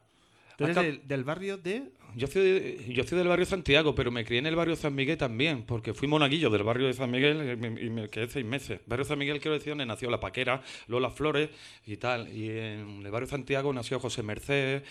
Tú 0.58 0.64
eres 0.64 0.74
del, 0.74 1.06
del 1.06 1.22
barrio 1.22 1.56
de... 1.56 1.92
Yo 2.16 2.26
soy, 2.26 2.84
yo 2.88 3.04
soy 3.04 3.16
del 3.16 3.28
barrio 3.28 3.46
Santiago, 3.46 3.94
pero 3.94 4.10
me 4.10 4.24
crié 4.24 4.40
en 4.40 4.46
el 4.46 4.56
barrio 4.56 4.74
San 4.74 4.92
Miguel 4.92 5.16
también, 5.16 5.62
porque 5.62 5.94
fui 5.94 6.08
monaguillo 6.08 6.50
del 6.50 6.64
barrio 6.64 6.88
de 6.88 6.94
San 6.94 7.12
Miguel 7.12 7.52
y 7.52 7.56
me, 7.56 7.80
y 7.80 7.90
me 7.90 8.08
quedé 8.08 8.26
seis 8.26 8.44
meses. 8.44 8.80
Barrio 8.86 9.04
San 9.04 9.20
Miguel, 9.20 9.38
quiero 9.38 9.54
decir, 9.54 9.70
donde 9.70 9.86
nació 9.86 10.10
La 10.10 10.18
Paquera, 10.18 10.60
luego 10.88 11.00
Las 11.00 11.14
Flores 11.14 11.50
y 11.86 11.96
tal. 11.96 12.36
Y 12.36 12.50
en 12.50 13.02
el 13.04 13.10
barrio 13.12 13.28
Santiago 13.28 13.72
nació 13.72 14.00
José 14.00 14.24
Merced, 14.24 14.82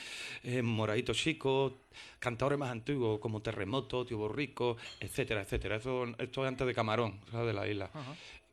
eh, 0.44 0.62
Moradito 0.62 1.14
Chico, 1.14 1.82
cantadores 2.20 2.58
más 2.58 2.72
antiguos 2.72 3.20
como 3.20 3.42
Terremoto, 3.42 4.06
Tío 4.06 4.20
Borrico, 4.20 4.78
etcétera, 5.02 5.42
etcétera. 5.42 5.76
Eso, 5.76 6.06
esto 6.18 6.46
es 6.46 6.48
antes 6.48 6.66
de 6.66 6.74
Camarón, 6.74 7.20
de 7.30 7.52
la 7.52 7.68
isla. 7.68 7.92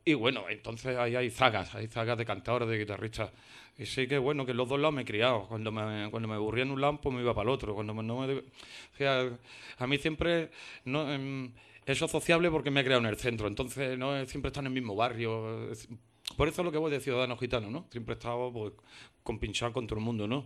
Y 0.07 0.13
bueno, 0.13 0.43
entonces 0.49 0.95
ahí 0.97 1.15
hay 1.15 1.31
zagas, 1.31 1.73
hay 1.73 1.87
zagas 1.87 2.17
de 2.17 2.25
cantadores, 2.25 2.69
de 2.69 2.77
guitarristas. 2.77 3.31
Y 3.77 3.85
sí 3.87 4.07
que 4.07 4.17
bueno, 4.19 4.45
que 4.45 4.53
los 4.53 4.69
dos 4.69 4.79
lados 4.79 4.93
me 4.93 5.01
he 5.01 5.05
criado. 5.05 5.47
Cuando 5.47 5.71
me, 5.71 6.09
cuando 6.11 6.27
me 6.29 6.35
aburría 6.35 6.63
en 6.63 6.71
un 6.71 6.79
lado, 6.79 7.01
pues 7.01 7.13
me 7.15 7.21
iba 7.21 7.33
para 7.33 7.49
el 7.49 7.53
otro. 7.55 7.73
Cuando 7.73 7.93
me- 7.93 8.03
no 8.03 8.19
me, 8.21 8.33
o 8.35 8.43
sea, 8.97 9.27
a 9.79 9.87
mí 9.87 9.97
siempre 9.97 10.51
no, 10.85 11.11
em, 11.11 11.51
es 11.85 11.97
sociable 11.97 12.51
porque 12.51 12.69
me 12.71 12.81
he 12.81 12.83
criado 12.83 13.01
en 13.01 13.07
el 13.07 13.17
centro. 13.17 13.47
Entonces 13.47 13.97
no 13.97 14.23
siempre 14.25 14.49
están 14.49 14.65
en 14.65 14.73
el 14.73 14.81
mismo 14.81 14.95
barrio. 14.95 15.71
Por 16.37 16.47
eso 16.47 16.61
es 16.61 16.65
lo 16.65 16.71
que 16.71 16.77
voy 16.77 16.91
de 16.91 16.99
ciudadano 16.99 17.35
gitano, 17.37 17.69
¿no? 17.71 17.87
Siempre 17.91 18.13
he 18.13 18.17
estado 18.17 18.51
pues, 18.53 18.73
con 19.23 19.39
pinchar 19.39 19.71
con 19.71 19.87
todo 19.87 19.97
el 19.99 20.05
mundo, 20.05 20.27
¿no? 20.27 20.45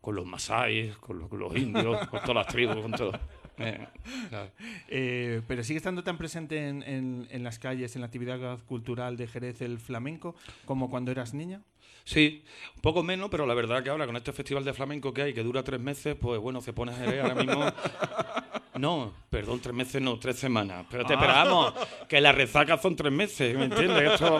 Con 0.00 0.14
los 0.14 0.26
masáis, 0.26 0.96
con 0.98 1.28
con 1.28 1.38
los 1.40 1.56
indios, 1.56 2.06
con 2.08 2.20
todas 2.20 2.36
las 2.36 2.46
tribus, 2.48 2.76
con 2.82 2.92
todo. 2.92 3.12
Eh, 3.58 3.86
Eh, 4.88 5.42
pero 5.48 5.64
sigue 5.64 5.78
estando 5.78 6.02
tan 6.04 6.18
presente 6.18 6.68
en, 6.68 6.82
en- 6.82 7.26
en 7.30 7.42
las 7.44 7.58
calles, 7.58 7.94
en 7.96 8.02
la 8.02 8.06
actividad 8.06 8.58
cultural 8.66 9.16
de 9.16 9.26
Jerez 9.26 9.60
el 9.62 9.78
flamenco, 9.78 10.34
como 10.64 10.90
cuando 10.90 11.10
eras 11.10 11.32
niña. 11.34 11.60
Sí, 12.04 12.44
un 12.76 12.82
poco 12.82 13.02
menos, 13.02 13.28
pero 13.30 13.46
la 13.46 13.54
verdad 13.54 13.82
que 13.82 13.90
ahora 13.90 14.06
con 14.06 14.16
este 14.16 14.32
festival 14.32 14.64
de 14.64 14.72
flamenco 14.72 15.12
que 15.12 15.22
hay, 15.22 15.34
que 15.34 15.42
dura 15.42 15.64
tres 15.64 15.80
meses, 15.80 16.14
pues 16.20 16.40
bueno, 16.40 16.60
se 16.60 16.72
pone 16.72 16.92
Jerez 16.92 17.22
ahora 17.22 17.34
mismo. 17.34 17.64
No, 18.76 19.10
perdón, 19.30 19.58
tres 19.60 19.74
meses 19.74 20.02
no, 20.02 20.18
tres 20.18 20.36
semanas. 20.38 20.84
Pero 20.90 21.06
te 21.06 21.14
esperamos, 21.14 21.72
que 22.06 22.20
las 22.20 22.34
resacas 22.34 22.82
son 22.82 22.94
tres 22.94 23.10
meses, 23.10 23.56
¿me 23.56 23.64
entiendes? 23.64 24.12
Esto 24.12 24.38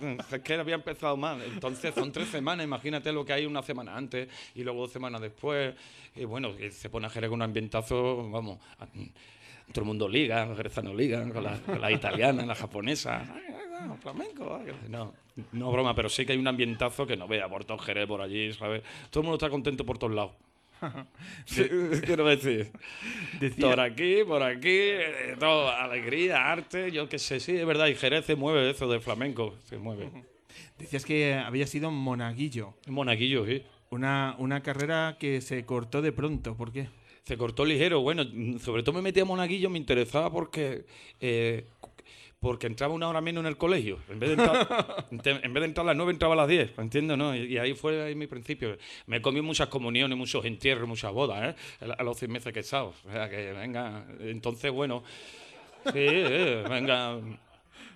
es 0.00 0.40
que 0.42 0.54
había 0.54 0.74
empezado 0.74 1.16
mal. 1.16 1.42
Entonces 1.42 1.94
son 1.94 2.12
tres 2.12 2.28
semanas, 2.28 2.64
imagínate 2.64 3.12
lo 3.12 3.24
que 3.24 3.32
hay 3.32 3.46
una 3.46 3.62
semana 3.62 3.96
antes 3.96 4.28
y 4.54 4.62
luego 4.62 4.80
dos 4.80 4.92
semanas 4.92 5.20
después. 5.20 5.74
Y 6.16 6.24
bueno, 6.24 6.52
se 6.70 6.90
pone 6.90 7.06
a 7.06 7.10
Jerez 7.10 7.28
con 7.28 7.38
un 7.38 7.42
ambientazo, 7.42 8.30
vamos, 8.30 8.58
todo 9.72 9.82
el 9.82 9.86
mundo 9.86 10.08
liga, 10.08 10.46
los 10.46 10.56
jerezanos 10.56 10.94
ligan, 10.94 11.30
con 11.30 11.44
las 11.44 11.60
con 11.60 11.80
las 11.80 12.58
japonesas. 12.58 13.28
Ay, 13.30 13.42
ay, 13.48 13.54
ay, 13.80 13.96
flamenco. 14.00 14.60
No, 14.88 15.14
no 15.52 15.72
broma, 15.72 15.94
pero 15.94 16.08
sí 16.08 16.26
que 16.26 16.32
hay 16.32 16.38
un 16.38 16.48
ambientazo 16.48 17.06
que 17.06 17.16
no 17.16 17.28
vea 17.28 17.48
por 17.48 17.64
todo 17.64 17.78
Jerez, 17.78 18.06
por 18.06 18.20
allí, 18.20 18.52
¿sabes? 18.52 18.82
Todo 19.10 19.20
el 19.22 19.24
mundo 19.26 19.36
está 19.36 19.48
contento 19.48 19.86
por 19.86 19.98
todos 19.98 20.14
lados. 20.14 20.32
Sí, 21.44 21.64
quiero 22.04 22.26
decir. 22.26 22.70
Decía- 23.40 23.68
Por 23.68 23.80
aquí, 23.80 24.16
por 24.26 24.42
aquí, 24.42 24.68
eh, 24.68 25.36
todo, 25.38 25.68
alegría, 25.70 26.50
arte, 26.50 26.90
yo 26.90 27.08
qué 27.08 27.18
sé, 27.18 27.40
sí, 27.40 27.56
es 27.56 27.66
verdad, 27.66 27.86
y 27.88 27.94
Jerez 27.94 28.24
se 28.26 28.36
mueve 28.36 28.70
eso 28.70 28.88
del 28.88 29.00
flamenco, 29.00 29.54
se 29.64 29.78
mueve. 29.78 30.10
Decías 30.78 31.04
que 31.04 31.34
había 31.34 31.66
sido 31.66 31.90
monaguillo, 31.90 32.74
Monaguillo, 32.86 33.44
sí. 33.46 33.62
una, 33.90 34.34
una 34.38 34.62
carrera 34.62 35.16
que 35.20 35.40
se 35.40 35.64
cortó 35.66 36.00
de 36.02 36.12
pronto. 36.12 36.56
¿Por 36.56 36.72
qué? 36.72 36.88
Se 37.24 37.36
cortó 37.36 37.64
ligero. 37.66 38.00
Bueno, 38.00 38.24
mm, 38.24 38.58
sobre 38.58 38.82
todo 38.82 38.94
me 38.94 39.02
metí 39.02 39.20
a 39.20 39.24
Monaguillo, 39.26 39.68
me 39.68 39.78
interesaba 39.78 40.32
porque. 40.32 40.86
eh, 41.20 41.66
porque 42.40 42.66
entraba 42.66 42.94
una 42.94 43.06
hora 43.06 43.20
menos 43.20 43.42
en 43.42 43.48
el 43.48 43.58
colegio. 43.58 43.98
En 44.08 44.18
vez 44.18 44.30
de 44.30 44.42
entrar, 44.42 45.06
en 45.10 45.52
vez 45.52 45.60
de 45.60 45.66
entrar 45.66 45.84
a 45.84 45.88
las 45.88 45.96
9, 45.96 46.12
entraba 46.12 46.32
a 46.32 46.36
las 46.38 46.48
10, 46.48 46.78
¿entiendes? 46.78 47.18
No? 47.18 47.36
Y, 47.36 47.52
y 47.52 47.58
ahí 47.58 47.74
fue 47.74 48.02
ahí 48.02 48.14
mi 48.14 48.26
principio. 48.26 48.78
Me 49.06 49.20
comí 49.20 49.42
muchas 49.42 49.68
comuniones, 49.68 50.16
muchos 50.16 50.44
entierros, 50.46 50.88
muchas 50.88 51.12
bodas, 51.12 51.54
¿eh? 51.54 51.92
A 51.98 52.02
los 52.02 52.18
seis 52.18 52.30
meses 52.30 52.50
que 52.52 52.60
he 52.60 52.62
estado. 52.62 52.94
O 53.06 53.12
sea, 53.12 53.28
que 53.28 53.52
venga. 53.52 54.06
Entonces, 54.20 54.72
bueno. 54.72 55.04
Sí, 55.84 55.92
eh, 55.94 56.64
venga. 56.68 57.18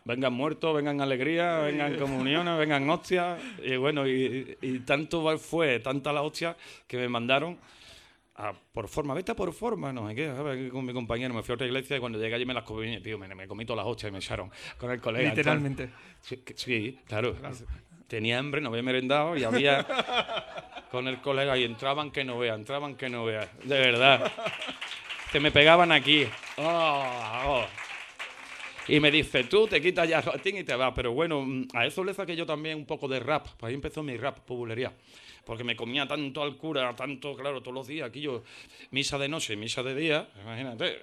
Vengan 0.07 0.35
muertos, 0.35 0.77
vengan 0.77 1.01
alegría, 1.01 1.61
vengan 1.61 1.97
comuniones, 1.97 2.59
vengan 2.59 2.89
hostias. 2.91 3.41
Y 3.63 3.77
bueno, 3.77 4.07
y, 4.07 4.59
y 4.61 4.81
tanto 4.81 5.39
fue, 5.39 5.81
tanta 5.81 6.13
la 6.13 6.21
hostia 6.21 6.55
que 6.87 6.99
me 6.99 7.09
mandaron 7.09 7.57
a 8.37 8.53
por 8.53 8.89
forma, 8.89 9.15
vete 9.15 9.33
a 9.33 9.37
por 9.37 9.53
forma, 9.53 9.93
no 9.93 10.09
sé 10.09 10.15
qué, 10.15 10.69
con 10.71 10.85
mi 10.85 10.93
compañero 10.93 11.33
me 11.33 11.43
fui 11.43 11.53
a 11.53 11.55
otra 11.55 11.67
iglesia 11.67 11.97
y 11.97 12.01
cuando 12.01 12.19
llegué 12.19 12.35
allí 12.35 12.45
me 12.45 12.55
las 12.55 12.65
comí, 12.65 13.01
tío, 13.01 13.17
me, 13.19 13.33
me 13.35 13.47
comí 13.47 13.65
todas 13.65 13.85
las 13.85 13.91
hostias 13.91 14.11
y 14.11 14.13
me 14.13 14.19
echaron 14.19 14.51
con 14.77 14.91
el 14.91 15.01
colega. 15.01 15.31
Literalmente. 15.31 15.91
Sí, 16.21 16.99
claro. 17.07 17.37
Tenía 18.09 18.39
hambre, 18.39 18.61
no 18.61 18.69
había 18.69 18.83
merendado 18.83 19.37
y 19.37 19.45
había 19.45 19.87
con 20.91 21.09
el 21.09 21.21
colega 21.21 21.57
y 21.57 21.65
entraban 21.65 22.11
que 22.11 22.25
no 22.25 22.39
vea, 22.39 22.55
entraban 22.55 22.97
que 22.97 23.09
no 23.09 23.25
vea. 23.25 23.49
De 23.63 23.79
verdad. 23.79 24.33
Que 25.33 25.41
me 25.41 25.51
pegaban 25.51 25.91
aquí. 25.91 26.27
Oh, 26.57 27.05
oh. 27.47 27.67
Y 28.89 29.01
me 29.01 29.11
dice, 29.11 29.45
tú 29.45 29.67
te 29.67 29.81
quitas 29.81 30.09
ya 30.09 30.21
ratín 30.21 30.59
y 30.59 30.65
te 30.65 30.75
vas. 30.75 30.93
Pero 30.95 31.13
bueno, 31.13 31.43
mm, 31.43 31.69
a 31.75 31.87
eso 31.87 32.05
le 32.05 32.15
saqué 32.15 32.37
yo 32.37 32.47
también 32.47 32.77
un 32.77 32.87
poco 32.87 33.09
de 33.09 33.21
rap. 33.21 33.47
Pues 33.59 33.69
ahí 33.69 33.75
empezó 33.75 34.03
mi 34.03 34.17
rap, 34.17 34.41
populería. 34.41 34.93
Porque 35.45 35.63
me 35.63 35.77
comía 35.77 36.07
tanto 36.07 36.43
al 36.43 36.57
cura, 36.57 36.95
tanto, 36.97 37.37
claro, 37.37 37.61
todos 37.61 37.75
los 37.75 37.87
días. 37.87 38.09
Aquí 38.09 38.21
yo, 38.21 38.43
misa 38.91 39.19
de 39.19 39.29
noche, 39.29 39.57
misa 39.57 39.83
de 39.83 39.95
día, 39.95 40.29
imagínate. 40.43 41.03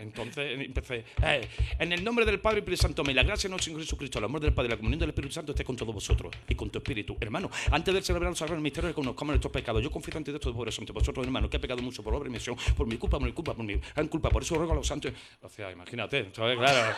Entonces 0.00 0.60
empecé, 0.60 1.04
eh, 1.22 1.48
en 1.78 1.92
el 1.92 2.04
nombre 2.04 2.26
del 2.26 2.40
Padre 2.40 2.58
y 2.58 2.60
Espíritu 2.60 2.82
Santo, 2.82 3.02
me 3.04 3.14
la 3.14 3.22
gracia 3.22 3.48
nuestro 3.48 3.70
Señor 3.70 3.80
Jesucristo, 3.82 4.18
el 4.18 4.26
amor 4.26 4.42
del 4.42 4.52
Padre 4.52 4.70
la 4.70 4.76
comunión 4.76 5.00
del 5.00 5.10
Espíritu 5.10 5.32
Santo 5.34 5.52
esté 5.52 5.64
con 5.64 5.76
todos 5.76 5.94
vosotros 5.94 6.34
y 6.48 6.54
con 6.54 6.68
tu 6.70 6.78
espíritu. 6.78 7.16
Hermano, 7.20 7.50
antes 7.70 7.94
de 7.94 8.02
celebrar 8.02 8.30
los 8.30 8.38
sagrados 8.38 8.62
misterios, 8.62 8.90
reconozcamos 8.90 9.32
nuestros 9.32 9.52
pecados. 9.52 9.82
Yo 9.82 9.90
confieso 9.90 10.18
ante 10.18 10.30
Dios 10.30 10.42
por 10.42 10.68
ante 10.68 10.92
vosotros, 10.92 11.24
hermano, 11.24 11.48
que 11.48 11.56
he 11.56 11.60
pecado 11.60 11.82
mucho 11.82 12.02
por 12.02 12.14
obra 12.14 12.28
y 12.28 12.32
misión, 12.32 12.56
por 12.76 12.86
mi 12.86 12.98
culpa, 12.98 13.18
por 13.18 13.26
mi 13.26 13.32
culpa, 13.32 13.54
por 13.54 13.64
mi 13.64 13.80
gran 13.94 14.08
culpa. 14.08 14.28
Por 14.28 14.42
eso 14.42 14.56
ruego 14.56 14.72
a 14.72 14.76
los 14.76 14.86
santos. 14.86 15.12
O 15.40 15.48
sea, 15.48 15.70
imagínate, 15.70 16.30
¿sabes? 16.34 16.58
Claro. 16.58 16.93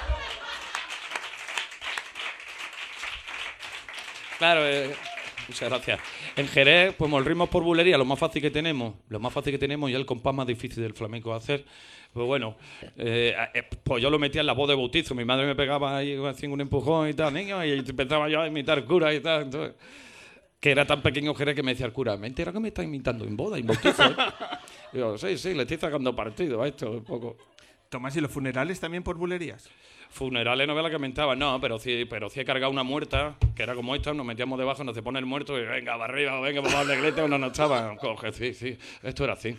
Claro, 4.38 4.66
eh, 4.66 4.94
muchas 5.48 5.68
gracias. 5.70 6.00
En 6.36 6.46
Jerez, 6.48 6.94
pues 6.96 7.10
molrimos 7.10 7.48
por 7.48 7.62
bulería, 7.62 7.96
lo 7.96 8.04
más 8.04 8.18
fácil 8.18 8.42
que 8.42 8.50
tenemos, 8.50 8.94
lo 9.08 9.18
más 9.18 9.32
fácil 9.32 9.52
que 9.52 9.58
tenemos 9.58 9.90
y 9.90 9.94
el 9.94 10.04
compás 10.04 10.34
más 10.34 10.46
difícil 10.46 10.82
del 10.82 10.92
flamenco 10.92 11.30
de 11.30 11.36
hacer. 11.36 11.64
Pues 12.12 12.26
bueno, 12.26 12.56
eh, 12.96 13.34
eh, 13.54 13.62
pues 13.82 14.02
yo 14.02 14.10
lo 14.10 14.18
metía 14.18 14.40
en 14.40 14.46
la 14.46 14.52
voz 14.52 14.68
de 14.68 14.74
bautizo, 14.74 15.14
mi 15.14 15.24
madre 15.24 15.46
me 15.46 15.54
pegaba 15.54 15.96
ahí 15.96 16.16
haciendo 16.24 16.54
un 16.54 16.60
empujón 16.60 17.08
y 17.08 17.14
tal, 17.14 17.32
niño, 17.32 17.64
y 17.64 17.72
empezaba 17.72 18.28
yo 18.28 18.40
a 18.40 18.46
imitar 18.46 18.84
cura 18.84 19.12
y 19.12 19.20
tal. 19.20 19.42
entonces, 19.42 19.74
que 20.60 20.70
era 20.70 20.86
tan 20.86 21.02
pequeño 21.02 21.34
Jerez 21.34 21.54
que 21.54 21.62
me 21.62 21.72
decía 21.72 21.86
el 21.86 21.92
cura, 21.92 22.16
me 22.16 22.26
entera 22.26 22.52
que 22.52 22.60
me 22.60 22.68
está 22.68 22.82
imitando 22.82 23.24
en 23.24 23.36
boda, 23.36 23.58
en 23.58 23.66
bautizo. 23.66 24.02
¿eh?". 24.02 24.16
Digo, 24.92 25.18
sí, 25.18 25.36
sí, 25.36 25.54
le 25.54 25.62
estoy 25.62 25.76
sacando 25.78 26.14
partido 26.16 26.62
a 26.62 26.68
esto 26.68 26.90
un 26.90 27.04
poco. 27.04 27.36
Tomás, 27.88 28.16
¿y 28.16 28.20
los 28.20 28.30
funerales 28.30 28.80
también 28.80 29.02
por 29.02 29.16
bulerías? 29.16 29.70
Funerales 30.10 30.66
no 30.66 30.74
ve 30.74 30.82
la 30.82 30.90
que 30.90 30.98
mentaba, 30.98 31.36
no, 31.36 31.60
pero 31.60 31.78
sí, 31.78 32.04
pero 32.08 32.30
sí 32.30 32.40
he 32.40 32.44
cargado 32.44 32.70
una 32.72 32.82
muerta, 32.82 33.36
que 33.54 33.62
era 33.62 33.74
como 33.74 33.94
esta, 33.94 34.14
nos 34.14 34.24
metíamos 34.24 34.58
debajo, 34.58 34.82
nos 34.84 34.94
se 34.94 35.02
pone 35.02 35.18
el 35.18 35.26
muerto 35.26 35.58
y 35.58 35.64
venga, 35.64 35.92
para 35.98 36.12
arriba, 36.12 36.40
venga, 36.40 36.60
vamos 36.60 36.74
a 36.74 36.84
la 36.84 36.94
iglesia, 36.94 37.26
no 37.26 37.46
estaba. 37.46 37.96
Coge, 37.96 38.32
sí, 38.32 38.54
sí, 38.54 38.76
esto 39.02 39.24
era 39.24 39.34
así. 39.34 39.56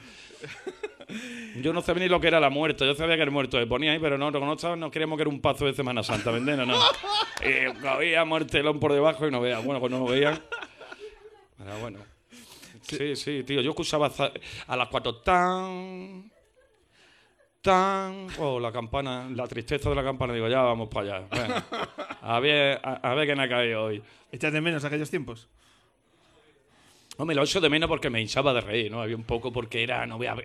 Yo 1.61 1.71
no 1.73 1.81
sabía 1.81 2.03
ni 2.03 2.09
lo 2.09 2.19
que 2.19 2.27
era 2.27 2.39
la 2.39 2.49
muerte, 2.49 2.85
yo 2.85 2.93
sabía 2.95 3.15
que 3.15 3.23
el 3.23 3.31
muerto 3.31 3.57
se 3.59 3.65
ponía 3.65 3.93
ahí, 3.93 3.99
pero 3.99 4.17
no, 4.17 4.29
no, 4.29 4.53
estaba, 4.53 4.75
no 4.75 4.91
queríamos 4.91 5.17
que 5.17 5.21
era 5.21 5.29
un 5.29 5.39
paso 5.39 5.65
de 5.65 5.73
Semana 5.73 6.03
Santa, 6.03 6.31
¿me 6.31 6.39
entiendes? 6.39 6.67
No. 6.67 6.77
Y 7.41 7.87
había 7.87 8.25
muertelón 8.25 8.79
por 8.79 8.91
debajo 8.93 9.27
y 9.27 9.31
no 9.31 9.39
veía, 9.39 9.59
bueno, 9.59 9.79
pues 9.79 9.91
no 9.91 9.99
lo 9.99 10.05
veían. 10.05 10.41
Pero 11.57 11.79
bueno. 11.79 11.99
Sí, 12.81 13.15
sí, 13.15 13.43
tío, 13.43 13.61
yo 13.61 13.71
escuchaba 13.71 14.11
a 14.67 14.77
las 14.77 14.87
cuatro 14.89 15.15
tan 15.15 16.31
oh, 18.39 18.59
la 18.59 18.71
campana, 18.71 19.27
la 19.29 19.47
tristeza 19.47 19.89
de 19.89 19.95
la 19.95 20.03
campana, 20.03 20.33
digo, 20.33 20.47
ya 20.47 20.61
vamos 20.61 20.89
para 20.89 21.17
allá. 21.17 21.27
Bueno, 21.29 21.55
a 22.21 22.39
ver, 22.39 22.79
a, 22.83 23.11
a 23.11 23.13
ver 23.15 23.27
quién 23.27 23.39
ha 23.39 23.49
caído 23.49 23.83
hoy. 23.83 24.03
¿Echas 24.31 24.53
de 24.53 24.61
menos 24.61 24.83
aquellos 24.85 25.09
tiempos? 25.09 25.47
Hombre, 27.17 27.35
lo 27.35 27.43
echo 27.43 27.59
de 27.59 27.69
menos 27.69 27.89
porque 27.89 28.09
me 28.09 28.21
hinchaba 28.21 28.53
de 28.53 28.61
reír, 28.61 28.91
¿no? 28.91 29.01
Había 29.01 29.15
un 29.15 29.23
poco 29.23 29.51
porque 29.51 29.81
era, 29.81 30.05
no 30.05 30.15
había, 30.15 30.35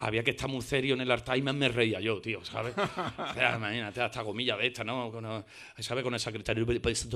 había 0.00 0.24
que 0.24 0.32
estar 0.32 0.48
muy 0.48 0.62
serio 0.62 0.94
en 0.94 1.00
el 1.00 1.10
altar 1.10 1.38
y 1.38 1.42
más 1.42 1.54
me 1.54 1.68
reía 1.68 2.00
yo, 2.00 2.20
tío, 2.20 2.44
¿sabes? 2.44 2.74
O 2.76 3.34
sea, 3.34 3.54
imagínate, 3.56 4.00
hasta 4.00 4.22
gomilla 4.22 4.56
de 4.56 4.66
esta, 4.66 4.82
¿no? 4.82 5.10
Con, 5.12 5.44
¿Sabes? 5.78 6.02
Con 6.02 6.14
el 6.14 6.20
secretario, 6.20 6.66
pues, 6.66 7.08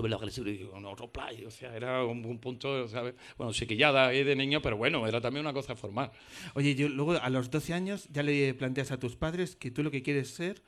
con 0.70 0.84
otro 0.84 1.10
play, 1.10 1.44
o 1.44 1.50
sea, 1.50 1.76
era 1.76 2.04
un, 2.04 2.24
un 2.24 2.38
punto, 2.38 2.86
¿sabes? 2.86 3.14
Bueno, 3.36 3.52
chiquillada 3.52 4.06
ahí 4.08 4.22
de 4.22 4.36
niño, 4.36 4.62
pero 4.62 4.76
bueno, 4.76 5.06
era 5.06 5.20
también 5.20 5.44
una 5.44 5.52
cosa 5.52 5.74
formal. 5.74 6.10
Oye, 6.54 6.74
yo 6.74 6.88
luego 6.88 7.12
a 7.12 7.28
los 7.28 7.50
12 7.50 7.74
años 7.74 8.08
ya 8.10 8.22
le 8.22 8.54
planteas 8.54 8.92
a 8.92 8.98
tus 8.98 9.16
padres 9.16 9.56
que 9.56 9.70
tú 9.70 9.82
lo 9.82 9.90
que 9.90 10.02
quieres 10.02 10.30
ser 10.30 10.62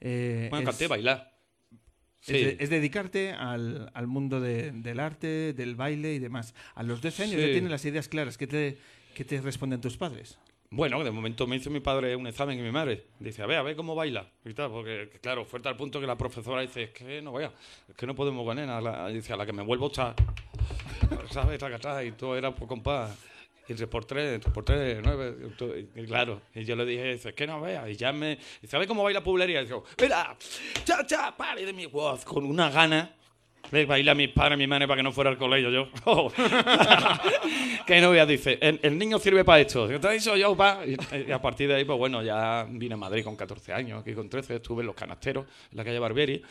eh, 0.00 0.48
Bueno, 0.50 0.68
es, 0.68 0.76
canté, 0.76 0.86
bailar. 0.88 1.39
Es 2.20 2.26
Sí. 2.26 2.32
de- 2.44 2.56
es 2.60 2.70
dedicarte 2.70 3.32
al, 3.32 3.90
al 3.94 4.06
mundo 4.06 4.40
de- 4.40 4.72
del 4.72 5.00
arte, 5.00 5.52
del 5.52 5.74
baile 5.74 6.14
y 6.14 6.18
demás. 6.18 6.54
A 6.74 6.82
los 6.82 7.00
12 7.00 7.22
años 7.24 7.36
Sí. 7.36 7.46
ya 7.46 7.52
tienes 7.52 7.70
las 7.70 7.84
ideas 7.84 8.08
claras. 8.08 8.36
¿Qué 8.38 8.46
te, 8.46 8.78
qué 9.14 9.24
te 9.24 9.40
responden 9.40 9.80
tus 9.80 9.96
padres? 9.96 10.38
Bueno, 10.72 11.02
de 11.02 11.10
momento 11.10 11.48
me 11.48 11.56
hizo 11.56 11.68
mi 11.68 11.80
padre 11.80 12.14
un 12.14 12.28
examen 12.28 12.56
y 12.56 12.62
mi 12.62 12.70
madre 12.70 13.06
dice, 13.18 13.42
a 13.42 13.46
ver, 13.46 13.58
a 13.58 13.62
ver 13.62 13.74
cómo 13.74 13.96
baila 13.96 14.30
y 14.44 14.54
tal, 14.54 14.70
porque 14.70 15.10
claro, 15.20 15.44
fue 15.44 15.58
tal 15.58 15.76
punto 15.76 16.00
que 16.00 16.06
la 16.06 16.16
profesora 16.16 16.60
dice, 16.62 16.84
es 16.84 16.90
que 16.90 17.20
no 17.20 17.32
es 17.88 17.94
que 17.96 18.06
no 18.06 18.14
podemos 18.14 18.46
a 18.70 18.80
la, 18.80 19.08
dice, 19.08 19.32
a 19.32 19.36
la 19.36 19.44
que 19.44 19.52
me 19.52 19.64
vuelvo 19.64 19.88
está, 19.88 20.14
¿sabes? 21.32 21.54
Está 21.54 21.68
y 22.04 22.12
todo 22.12 22.36
era 22.38 22.52
compás. 22.52 23.18
Y 23.70 25.50
todo, 25.56 25.78
y, 25.78 25.88
y 25.94 26.04
claro. 26.06 26.40
Y 26.54 26.64
yo 26.64 26.76
le 26.76 26.84
dije, 26.84 27.12
es 27.12 27.26
que 27.34 27.46
no 27.46 27.60
vea. 27.60 27.88
Y 27.88 27.96
ya 27.96 28.12
me, 28.12 28.38
¿sabe 28.66 28.86
cómo 28.86 29.02
baila 29.02 29.22
pueblería? 29.22 29.62
Y 29.62 29.66
digo, 29.66 29.84
mira, 30.00 30.36
cha, 30.84 31.06
cha, 31.06 31.36
pare 31.36 31.64
de 31.64 31.72
mi 31.72 31.86
voz, 31.86 32.24
con 32.24 32.44
una 32.44 32.70
gana 32.70 33.14
de 33.70 33.86
bailar 33.86 34.12
a 34.12 34.16
mis 34.16 34.28
padres, 34.30 34.54
a 34.54 34.56
mi 34.56 34.66
madre 34.66 34.88
para 34.88 34.98
que 34.98 35.02
no 35.02 35.12
fuera 35.12 35.30
al 35.30 35.38
colegio 35.38 35.70
yo. 35.70 35.88
Oh. 36.04 36.32
que 37.86 38.00
no 38.00 38.10
veas, 38.10 38.26
dice, 38.26 38.58
el, 38.60 38.80
el 38.82 38.98
niño 38.98 39.18
sirve 39.18 39.44
para 39.44 39.60
esto. 39.60 39.88
Hizo 40.12 40.36
yo, 40.36 40.56
pa. 40.56 40.80
Y, 40.84 41.30
a 41.30 41.40
partir 41.40 41.68
de 41.68 41.74
ahí, 41.76 41.84
pues 41.84 41.98
bueno, 41.98 42.22
ya 42.22 42.66
vine 42.68 42.94
a 42.94 42.96
Madrid 42.96 43.22
con 43.24 43.36
14 43.36 43.72
años, 43.72 44.00
aquí 44.00 44.14
con 44.14 44.28
13, 44.28 44.56
estuve 44.56 44.80
en 44.80 44.86
Los 44.86 44.96
Canasteros, 44.96 45.46
en 45.70 45.76
la 45.76 45.84
calle 45.84 45.98
Barbieri. 45.98 46.42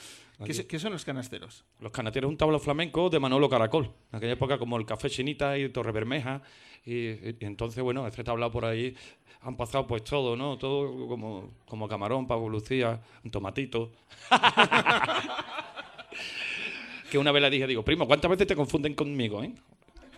¿Qué, 0.45 0.53
se- 0.53 0.67
qué 0.67 0.79
son 0.79 0.93
los 0.93 1.03
canasteros? 1.03 1.65
Los 1.79 1.91
Canasteros 1.91 2.29
es 2.29 2.31
un 2.31 2.37
tablo 2.37 2.59
flamenco 2.59 3.09
de 3.09 3.19
Manolo 3.19 3.49
Caracol. 3.49 3.91
En 4.11 4.17
aquella 4.17 4.33
época 4.33 4.57
como 4.57 4.77
el 4.77 4.85
Café 4.85 5.09
Chinita 5.09 5.57
y 5.57 5.69
Torre 5.69 5.91
Bermeja. 5.91 6.41
Y, 6.85 6.93
y- 7.09 7.37
y 7.41 7.45
entonces, 7.45 7.83
bueno, 7.83 8.07
este 8.07 8.23
tablado 8.23 8.51
por 8.51 8.65
ahí 8.65 8.95
han 9.41 9.57
pasado 9.57 9.85
pues 9.87 10.03
todo, 10.03 10.35
¿no? 10.37 10.57
Todo 10.57 11.07
como, 11.07 11.53
como 11.65 11.87
camarón, 11.87 12.27
pavo 12.27 12.47
lucía, 12.49 13.01
un 13.23 13.31
tomatito. 13.31 13.91
que 17.11 17.17
una 17.17 17.31
vez 17.31 17.41
le 17.41 17.49
dije, 17.49 17.67
digo, 17.67 17.83
primo, 17.83 18.07
¿cuántas 18.07 18.29
veces 18.31 18.47
te 18.47 18.55
confunden 18.55 18.93
conmigo, 18.93 19.43
eh? 19.43 19.53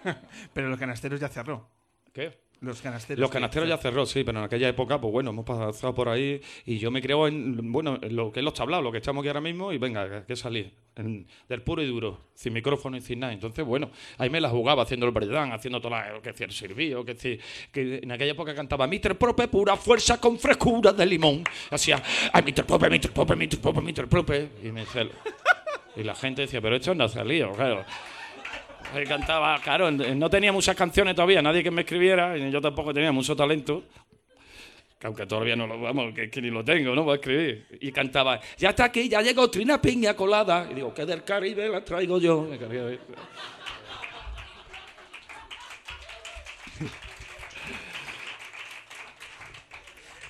Pero 0.54 0.70
los 0.70 0.80
canasteros 0.80 1.20
ya 1.20 1.30
cerró. 1.30 1.68
¿Qué? 2.14 2.38
Los 2.62 2.80
canasteros. 2.80 3.20
Los 3.20 3.32
canasteros 3.32 3.68
ya 3.68 3.78
cerró, 3.78 4.06
sí, 4.06 4.24
pero 4.24 4.38
en 4.38 4.46
aquella 4.46 4.70
época, 4.70 5.02
pues 5.02 5.12
bueno, 5.12 5.32
hemos 5.32 5.44
pasado 5.44 5.96
por 5.96 6.08
ahí 6.08 6.40
y 6.64 6.78
yo 6.78 6.92
me 6.92 7.02
creo 7.02 7.28
en, 7.28 7.72
bueno, 7.72 7.98
en 8.00 8.16
lo 8.16 8.32
que 8.32 8.40
es 8.40 8.44
los 8.44 8.54
tablados, 8.54 8.84
lo 8.84 8.92
que 8.92 9.00
estamos 9.00 9.22
aquí 9.24 9.30
ahora 9.30 9.42
mismo 9.42 9.74
y 9.74 9.80
venga, 9.80 10.26
que- 10.28 10.36
salir 10.36 10.72
en- 10.96 11.26
del 11.50 11.64
puro 11.64 11.82
y 11.82 11.88
duro, 11.88 12.28
sin 12.36 12.54
micrófono 12.54 12.98
y 12.98 13.02
sin 13.02 13.20
nada. 13.20 13.34
Entonces, 13.34 13.66
bueno, 13.66 13.90
ahí 14.20 14.30
me 14.30 14.40
la 14.40 14.50
jugaba 14.50 14.84
haciendo 14.84 15.08
el 15.08 15.12
verdán, 15.12 15.52
haciendo 15.54 15.82
toda 15.82 16.14
la, 16.14 16.22
que 16.22 16.34
decía 16.34 16.46
el 16.46 16.52
sirvío, 16.52 17.04
que 17.04 17.40
en 17.74 18.12
aquella 18.12 18.34
época 18.34 18.54
cantaba 18.54 18.86
Mr. 18.86 19.18
Prope, 19.18 19.48
pura 19.48 19.76
fuerza 19.76 20.22
con 20.22 20.38
frescura 20.38 20.94
de 20.94 21.06
limón. 21.08 21.44
Hacía, 21.72 22.00
ay, 22.32 22.44
Mr. 22.44 22.66
Prope, 22.68 22.90
Mr. 22.92 23.12
Prope, 23.12 23.36
Mr. 23.36 23.58
Prope, 23.60 23.82
Mr. 23.82 24.08
Prope. 24.08 24.50
Y 24.64 24.72
me 24.72 24.82
decía, 24.82 25.08
y 25.96 26.04
la 26.04 26.14
gente 26.14 26.44
decía, 26.44 26.62
pero 26.62 26.76
esto 26.76 26.94
no 26.94 27.06
ha 27.06 27.10
salido, 27.10 27.52
claro. 27.54 27.84
Cantaba, 29.08 29.60
claro, 29.62 29.90
no 29.90 30.30
tenía 30.30 30.52
muchas 30.52 30.76
canciones 30.76 31.16
todavía, 31.16 31.42
nadie 31.42 31.64
que 31.64 31.72
me 31.72 31.82
escribiera, 31.82 32.38
y 32.38 32.52
yo 32.52 32.60
tampoco 32.60 32.94
tenía 32.94 33.12
mucho 33.12 33.36
talento. 33.36 33.84
Que 35.00 35.08
aunque 35.08 35.26
todavía 35.26 35.56
no 35.56 35.66
lo 35.66 35.82
vamos, 35.82 36.14
que, 36.14 36.30
que 36.30 36.42
ni 36.42 36.52
lo 36.52 36.64
tengo, 36.64 36.94
¿no? 36.94 37.04
Para 37.04 37.16
escribir. 37.16 37.66
Y 37.82 37.92
cantaba, 37.92 38.40
ya 38.58 38.70
está 38.70 38.86
aquí, 38.86 39.10
ya 39.10 39.22
llegó 39.22 39.50
Trina 39.50 39.82
Piña 39.82 40.14
colada. 40.14 40.68
Y 40.70 40.76
digo, 40.76 40.94
que 40.94 41.06
del 41.06 41.24
Caribe 41.24 41.70
la 41.70 41.84
traigo 41.84 42.20
yo. 42.20 42.48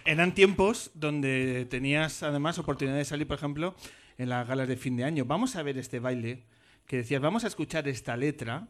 Eran 0.06 0.34
tiempos 0.34 0.92
donde 0.94 1.66
tenías 1.70 2.24
además 2.24 2.58
oportunidad 2.58 2.96
de 2.96 3.06
salir, 3.06 3.28
por 3.28 3.38
ejemplo, 3.38 3.76
en 4.18 4.30
las 4.30 4.48
galas 4.48 4.68
de 4.68 4.78
fin 4.78 4.96
de 4.96 5.04
año. 5.04 5.26
Vamos 5.26 5.56
a 5.56 5.64
ver 5.64 5.78
este 5.78 6.00
baile 6.00 6.44
que 6.92 6.98
decías, 6.98 7.22
vamos 7.22 7.46
a 7.46 7.48
escuchar 7.48 7.88
esta 7.88 8.18
letra 8.18 8.68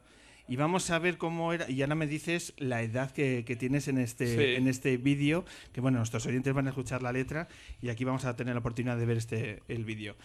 y 0.47 0.55
vamos 0.55 0.91
a 0.91 0.99
ver 0.99 1.17
cómo 1.17 1.53
era. 1.53 1.67
Y 1.71 1.81
ahora 1.81 1.95
me 1.95 2.05
dices 2.05 2.53
la 2.57 2.83
edad 2.83 3.09
que, 3.09 3.43
que 3.47 3.55
tienes 3.55 3.87
en 3.87 3.97
este, 3.97 4.27
Sí. 4.27 4.55
en 4.57 4.67
este 4.67 4.97
vídeo, 4.97 5.43
que 5.73 5.81
bueno, 5.81 5.97
nuestros 5.97 6.23
oyentes 6.27 6.53
van 6.53 6.67
a 6.67 6.69
escuchar 6.69 7.01
la 7.01 7.11
letra 7.11 7.47
y 7.81 7.89
aquí 7.89 8.03
vamos 8.03 8.25
a 8.25 8.35
tener 8.35 8.53
la 8.53 8.59
oportunidad 8.59 8.95
de 8.95 9.05
ver 9.07 9.17
este, 9.17 9.63
el 9.67 9.85
vídeo. 9.85 10.15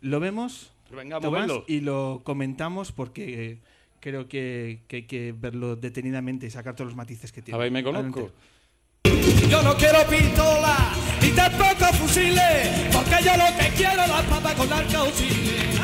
Lo 0.00 0.18
vemos, 0.18 0.72
Venga, 0.90 1.18
a 1.18 1.20
Tomás, 1.20 1.50
y 1.66 1.80
lo 1.80 2.22
comentamos 2.24 2.90
porque 2.90 3.58
creo 4.00 4.28
que, 4.28 4.80
que 4.88 4.96
hay 4.96 5.02
que 5.02 5.34
verlo 5.36 5.76
detenidamente 5.76 6.46
y 6.46 6.50
sacar 6.50 6.74
todos 6.74 6.86
los 6.86 6.96
matices 6.96 7.32
que 7.32 7.42
tiene. 7.42 7.56
A 7.56 7.60
ver, 7.60 7.70
me 7.70 7.84
conozco. 7.84 8.32
Adelante. 9.04 9.50
Yo 9.50 9.62
no 9.62 9.76
quiero 9.76 9.98
pistola 10.08 10.94
ni 11.20 11.28
tampoco 11.32 11.84
fusiles, 11.98 12.88
porque 12.90 13.22
yo 13.22 13.32
lo 13.36 13.58
que 13.58 13.68
quiero 13.76 14.02
es 14.04 14.08
la 14.08 14.22
papa 14.22 14.54
con 14.54 14.72
arcauciles. 14.72 15.81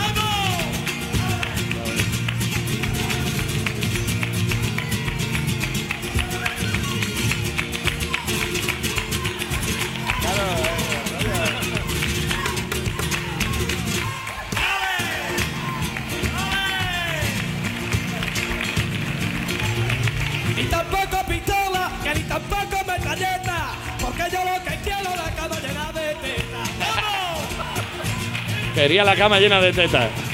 Ni 20.57 20.65
tampoco 20.65 21.25
pistola, 21.29 21.91
que 22.03 22.15
ni 22.15 22.23
tampoco 22.23 22.85
metralleta, 22.87 23.71
porque 24.01 24.23
yo 24.33 24.45
lo 24.45 24.65
que 24.65 24.77
quiero 24.83 25.11
es 25.11 25.17
la 25.17 25.31
cama 25.37 25.57
llena 25.61 25.93
de 25.93 26.15
tetas. 26.15 26.69
¡Vamos! 26.81 28.75
Quería 28.75 29.05
la 29.05 29.17
cama 29.17 29.39
llena 29.39 29.61
de 29.61 29.73
tetas. 29.73 30.28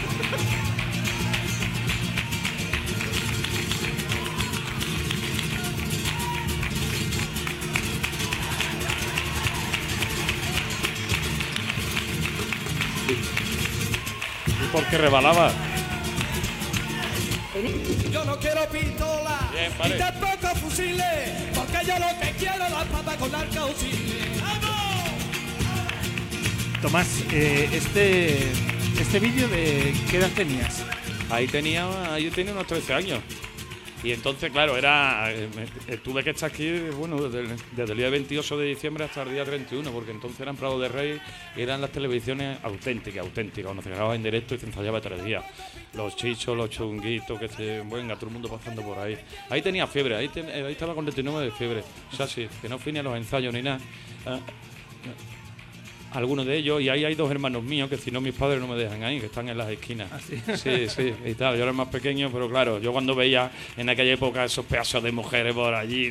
¿Y 14.95 14.97
qué 14.97 15.03
rebalaba? 15.03 15.51
Yo 18.13 18.25
no 18.25 18.39
quiero 18.39 18.61
pistola, 18.69 19.51
Bien, 19.53 19.73
vale. 19.77 19.97
tampoco 19.97 20.55
fusiles, 20.55 21.31
porque 21.53 21.85
yo 21.85 21.99
lo 21.99 22.21
que 22.21 22.31
quiero 22.39 22.65
es 22.65 22.71
la 22.71 22.85
papa 22.85 23.17
con 23.17 23.35
arcauciles. 23.35 24.41
¡Vamos! 24.41 25.13
Tomás, 26.81 27.09
eh, 27.33 27.69
este, 27.73 28.53
este 29.01 29.19
vídeo 29.19 29.49
de 29.49 29.93
qué 30.09 30.19
edad 30.19 30.31
tenías? 30.37 30.85
Ahí 31.29 31.49
tenía, 31.49 32.13
ahí 32.13 32.31
tenía 32.31 32.53
unos 32.53 32.69
13 32.69 32.95
años. 32.95 33.21
Y 34.05 34.13
entonces, 34.13 34.53
claro, 34.53 34.77
era 34.77 35.33
eh, 35.33 35.49
eh, 35.89 35.97
tuve 35.97 36.23
que 36.23 36.31
estar 36.31 36.51
aquí, 36.51 36.79
bueno, 36.95 37.27
desde 37.27 37.41
el, 37.91 37.97
día 37.97 38.11
28 38.11 38.59
de 38.59 38.67
diciembre 38.67 39.05
hasta 39.05 39.23
el 39.23 39.33
día 39.33 39.47
31, 39.47 39.91
porque 39.93 40.11
entonces 40.11 40.39
eran 40.41 40.57
Prado 40.57 40.79
de 40.79 40.89
Rey 40.89 41.19
y 41.57 41.63
eran 41.63 41.81
las 41.81 41.91
televisiones 41.91 42.59
auténticas, 42.63 43.25
auténticas, 43.25 43.71
donde 43.71 43.83
se 43.83 43.89
grababa 43.89 44.15
en 44.15 44.23
directo 44.23 44.55
y 44.55 44.59
se 44.59 44.67
ensayaba 44.67 45.01
tres 45.01 45.25
días. 45.25 45.43
Los 45.95 46.17
chichos, 46.17 46.55
los 46.55 46.69
chunguitos, 46.69 47.41
que 47.41 47.49
se, 47.49 47.81
venga, 47.81 48.15
todo 48.17 48.27
el 48.27 48.35
mundo 48.35 48.51
pasando 48.51 48.83
por 48.83 48.99
ahí. 48.99 49.17
Ahí 49.49 49.63
tenía 49.63 49.87
fiebre, 49.87 50.17
ahí, 50.17 50.31
eh, 50.37 50.67
estaba 50.71 50.95
con 50.95 51.07
39 51.07 51.47
de 51.47 51.53
fiebre. 51.53 51.83
O 52.13 52.15
sea, 52.15 52.27
sí, 52.27 52.47
que 52.61 52.69
no 52.69 52.79
fui 52.79 52.93
ni 52.93 52.99
a 52.99 53.03
los 53.03 53.17
ensayos 53.17 53.55
ni 53.55 53.63
nada. 53.63 53.81
Ah, 54.27 54.39
algunos 56.15 56.47
de 56.47 56.57
ellos, 56.57 56.81
y 56.81 56.89
ahí 56.89 57.05
hay 57.05 57.15
dos 57.15 57.31
hermanos 57.31 57.63
míos 57.63 57.89
que 57.91 57.97
si 57.97 58.11
no 58.11 58.21
mis 58.21 58.35
padres 58.35 58.61
no 58.61 58.69
me 58.69 58.77
dejan 58.77 59.03
ahí, 59.03 59.21
que 59.21 59.27
están 59.27 59.49
en 59.49 59.59
las 59.59 59.69
esquinas. 59.69 60.09
sí? 60.23 60.89
sí, 60.89 61.15
y 61.25 61.35
tal. 61.35 61.57
Yo 61.57 61.63
era 61.63 61.71
el 61.71 61.77
más 61.77 61.89
pequeño, 61.89 62.31
pero 62.33 62.49
claro, 62.49 62.79
yo 62.81 62.93
cuando 62.93 63.15
veía 63.15 63.51
en 63.77 63.89
aquella 63.89 64.13
época 64.13 64.45
esos 64.45 64.65
pedazos 64.65 65.03
de 65.03 65.13
mujeres 65.13 65.55
por 65.55 65.75
allí, 65.75 66.11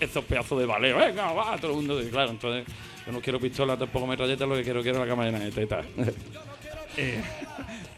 esos 0.00 0.24
pedazos 0.24 0.58
de 0.58 0.66
baleo, 0.66 0.98
venga, 0.98 1.32
va, 1.32 1.56
todo 1.58 1.72
el 1.72 1.76
mundo, 1.78 2.02
y 2.02 2.06
claro, 2.06 2.30
entonces 2.30 2.64
yo 3.06 3.12
no 3.12 3.20
quiero 3.20 3.38
pistola, 3.38 3.76
tampoco 3.76 4.06
metralleta, 4.06 4.46
lo 4.46 4.56
que 4.56 4.62
quiero 4.62 4.82
quiero 4.82 4.98
la 4.98 5.06
cama 5.06 5.24
llena 5.24 5.40
de 5.40 5.50
tetas. 5.50 5.86
Eh, 6.96 7.20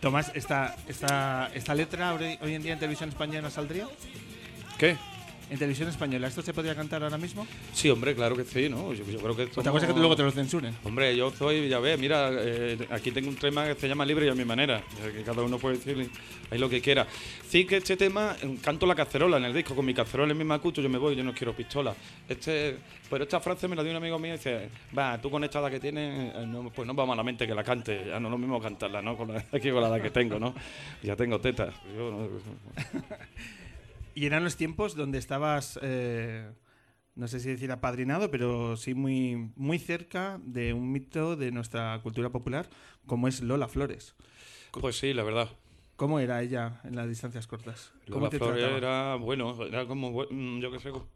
Tomás, 0.01 0.33
¿esta, 0.35 0.75
esta, 0.89 1.51
¿esta 1.55 1.75
letra 1.75 2.15
hoy 2.15 2.39
hoy 2.41 2.55
en 2.55 2.63
día 2.63 2.73
en 2.73 2.79
televisión 2.79 3.11
española 3.11 3.51
saldría? 3.51 3.87
¿Qué? 4.79 4.97
¿En 5.49 5.59
televisión 5.59 5.89
española 5.89 6.27
esto 6.27 6.43
se 6.43 6.53
podría 6.53 6.75
cantar 6.75 7.05
ahora 7.05 7.19
mismo? 7.19 7.47
Sí, 7.73 7.89
hombre, 7.89 8.17
claro 8.17 8.35
que 8.35 8.45
sí, 8.45 8.69
¿no? 8.69 8.93
Yo, 8.93 9.05
yo 9.05 9.19
creo 9.21 9.37
que 9.37 9.45
esto 9.45 9.61
Otra 9.61 9.71
cosa 9.71 9.87
es 9.87 9.93
que 9.93 9.99
luego 10.01 10.17
te 10.17 10.25
lo 10.25 10.33
censuren. 10.33 10.75
Hombre, 10.83 11.17
yo 11.17 11.31
soy, 11.31 11.69
ya 11.69 11.79
ves, 11.79 11.97
mira, 12.01 12.31
eh, 12.33 12.77
aquí 12.91 13.13
tengo 13.13 13.29
un 13.29 13.37
tema 13.37 13.65
que 13.65 13.77
se 13.77 13.87
llama 13.89 14.05
Libre 14.05 14.27
y 14.27 14.29
a 14.29 14.35
mi 14.35 14.45
manera, 14.45 14.83
que 15.15 15.23
cada 15.23 15.43
uno 15.43 15.59
puede 15.59 15.77
decir 15.77 16.11
ahí 16.51 16.59
lo 16.59 16.69
que 16.69 16.81
quiera. 16.81 17.07
Sí 17.49 17.65
que 17.65 17.77
este 17.77 17.97
tema, 17.97 18.35
eh, 18.43 18.57
canto 18.61 18.87
la 18.87 18.97
cacerola 18.97 19.37
en 19.37 19.45
el 19.45 19.55
disco, 19.55 19.77
con 19.77 19.85
mi 19.87 19.95
cacerola 19.95 20.33
en 20.33 20.39
mi 20.39 20.43
macuto, 20.43 20.81
yo 20.83 20.89
me 20.89 20.99
voy, 20.99 21.15
yo 21.15 21.23
no 21.23 21.33
quiero 21.33 21.55
pistola. 21.55 21.95
Este, 22.29 22.77
pero 23.09 23.23
esta 23.23 23.39
frase 23.39 23.69
me 23.69 23.77
la 23.77 23.85
dio 23.85 23.93
un 23.93 23.99
amigo 23.99 24.19
mío 24.19 24.35
y 24.35 24.39
dice, 24.39 24.69
va, 24.99 25.17
tú 25.23 25.31
con 25.31 25.45
esta 25.45 25.61
edad 25.61 25.71
que 25.71 25.79
tienes, 25.79 26.35
eh, 26.35 26.45
no, 26.45 26.71
pues 26.71 26.89
no 26.89 26.95
va 26.95 27.07
malamente 27.07 27.47
que 27.47 27.55
la 27.55 27.63
cante, 27.63 28.05
ya 28.09 28.19
no 28.19 28.27
es 28.27 28.33
lo 28.33 28.39
mismo 28.39 28.61
cantarla, 28.61 29.01
¿no? 29.01 29.17
Con 29.17 29.33
la, 29.33 29.39
aquí 29.53 29.71
con 29.71 29.81
la 29.81 29.89
edad 29.91 30.03
que 30.03 30.11
tengo, 30.11 30.41
¿no? 30.41 30.53
Ya 31.05 31.15
tengo 31.15 31.39
tetas. 31.39 31.73
Yo 31.97 32.11
no- 32.11 32.29
Y 34.17 34.25
eran 34.25 34.45
los 34.45 34.57
tiempos 34.57 34.97
donde 34.97 35.19
estabas, 35.19 35.79
eh, 35.83 36.51
no 37.17 37.29
sé 37.29 37.39
si 37.39 37.51
decir 37.51 37.71
apadrinado, 37.71 38.31
pero 38.31 38.75
sí 38.79 38.95
muy, 38.95 39.53
muy 39.57 39.79
cerca 39.79 40.41
de 40.43 40.73
un 40.73 40.91
mito 40.91 41.37
de 41.37 41.53
nuestra 41.53 42.01
cultura 42.03 42.31
popular, 42.31 42.67
como 43.07 43.29
es 43.29 43.43
Lola 43.43 43.69
Flores. 43.69 44.15
pues 44.73 44.97
sí, 44.99 45.13
la 45.13 45.23
verdad. 45.23 45.51
¿Cómo 45.97 46.19
era 46.19 46.43
ella 46.43 46.81
en 46.85 46.97
las 46.97 47.09
distancias 47.09 47.47
cortas? 47.47 47.93
¿Cómo 48.09 48.21
Lola 48.21 48.31
te 48.31 48.39
Flores 48.39 48.59
trataba? 48.61 48.79
era, 48.79 49.17
bueno, 49.17 49.65
era 49.67 49.87
como, 49.87 50.25
mm, 50.31 50.61
yo 50.61 50.71
qué 50.73 50.79
sé, 50.81 50.91
co- 50.91 51.07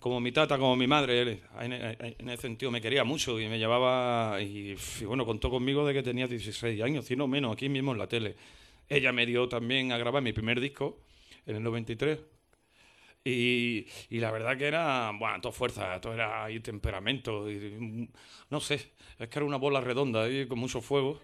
como 0.00 0.18
mi 0.20 0.32
tata, 0.32 0.56
como 0.58 0.74
mi 0.74 0.86
madre. 0.86 1.42
en 1.60 2.28
ese 2.30 2.42
sentido 2.42 2.70
me 2.70 2.80
quería 2.80 3.04
mucho 3.04 3.38
y 3.40 3.48
me 3.48 3.58
llevaba, 3.58 4.40
y, 4.40 4.74
y 5.00 5.04
bueno, 5.04 5.26
contó 5.26 5.50
conmigo 5.50 5.86
de 5.86 5.92
que 5.92 6.02
tenía 6.02 6.26
16 6.26 6.80
años, 6.82 7.04
si 7.04 7.14
no 7.14 7.26
menos, 7.26 7.52
aquí 7.52 7.68
mismo 7.68 7.92
en 7.92 7.98
la 7.98 8.06
tele. 8.06 8.36
Ella 8.88 9.12
me 9.12 9.26
dio 9.26 9.48
también 9.48 9.92
a 9.92 9.98
grabar 9.98 10.22
mi 10.22 10.32
primer 10.32 10.60
disco 10.60 10.98
en 11.46 11.56
el 11.56 11.62
93. 11.62 12.18
Y, 13.24 13.86
y 14.10 14.20
la 14.20 14.30
verdad 14.30 14.56
que 14.56 14.66
era, 14.66 15.10
bueno, 15.18 15.40
todo 15.40 15.50
fuerza, 15.50 16.00
todo 16.00 16.14
era 16.14 16.44
ahí 16.44 16.60
temperamento, 16.60 17.50
y, 17.50 18.08
no 18.50 18.60
sé, 18.60 18.92
es 19.18 19.28
que 19.28 19.38
era 19.38 19.44
una 19.44 19.56
bola 19.56 19.80
redonda 19.80 20.22
ahí 20.22 20.46
con 20.46 20.60
mucho 20.60 20.80
fuego, 20.80 21.18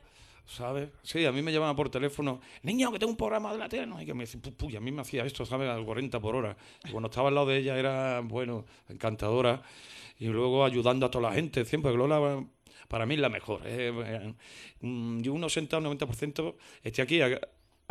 ¿sabes? 0.44 0.88
Sí, 1.04 1.24
a 1.24 1.30
mí 1.30 1.42
me 1.42 1.52
llamaban 1.52 1.76
por 1.76 1.90
teléfono, 1.90 2.40
niño, 2.64 2.90
que 2.90 2.98
tengo 2.98 3.12
un 3.12 3.16
programa 3.16 3.52
de 3.52 3.58
la 3.58 3.68
tele, 3.68 3.86
¿no? 3.86 4.02
y 4.02 4.06
que 4.06 4.14
me 4.14 4.24
decía, 4.24 4.40
pu, 4.42 4.52
pu, 4.52 4.70
y 4.70 4.76
a 4.76 4.80
mí 4.80 4.90
me 4.90 5.02
hacía 5.02 5.24
esto, 5.24 5.46
¿sabes? 5.46 5.68
Al 5.68 5.84
40 5.84 6.18
por 6.18 6.34
hora. 6.34 6.56
Y 6.84 6.90
cuando 6.90 7.08
estaba 7.08 7.28
al 7.28 7.36
lado 7.36 7.46
de 7.46 7.58
ella 7.58 7.78
era, 7.78 8.20
bueno, 8.20 8.64
encantadora, 8.88 9.62
y 10.18 10.26
luego 10.26 10.64
ayudando 10.64 11.06
a 11.06 11.10
toda 11.10 11.30
la 11.30 11.34
gente, 11.36 11.64
siempre, 11.64 11.92
Lola 11.94 12.44
para 12.88 13.06
mí 13.06 13.14
es 13.14 13.20
la 13.20 13.28
mejor. 13.28 13.62
eh, 13.64 14.34
mm, 14.80 15.20
yo 15.20 15.32
un 15.32 15.44
80 15.44 15.78
o 15.78 15.80
90% 15.80 16.56
estoy 16.82 17.02
aquí, 17.04 17.20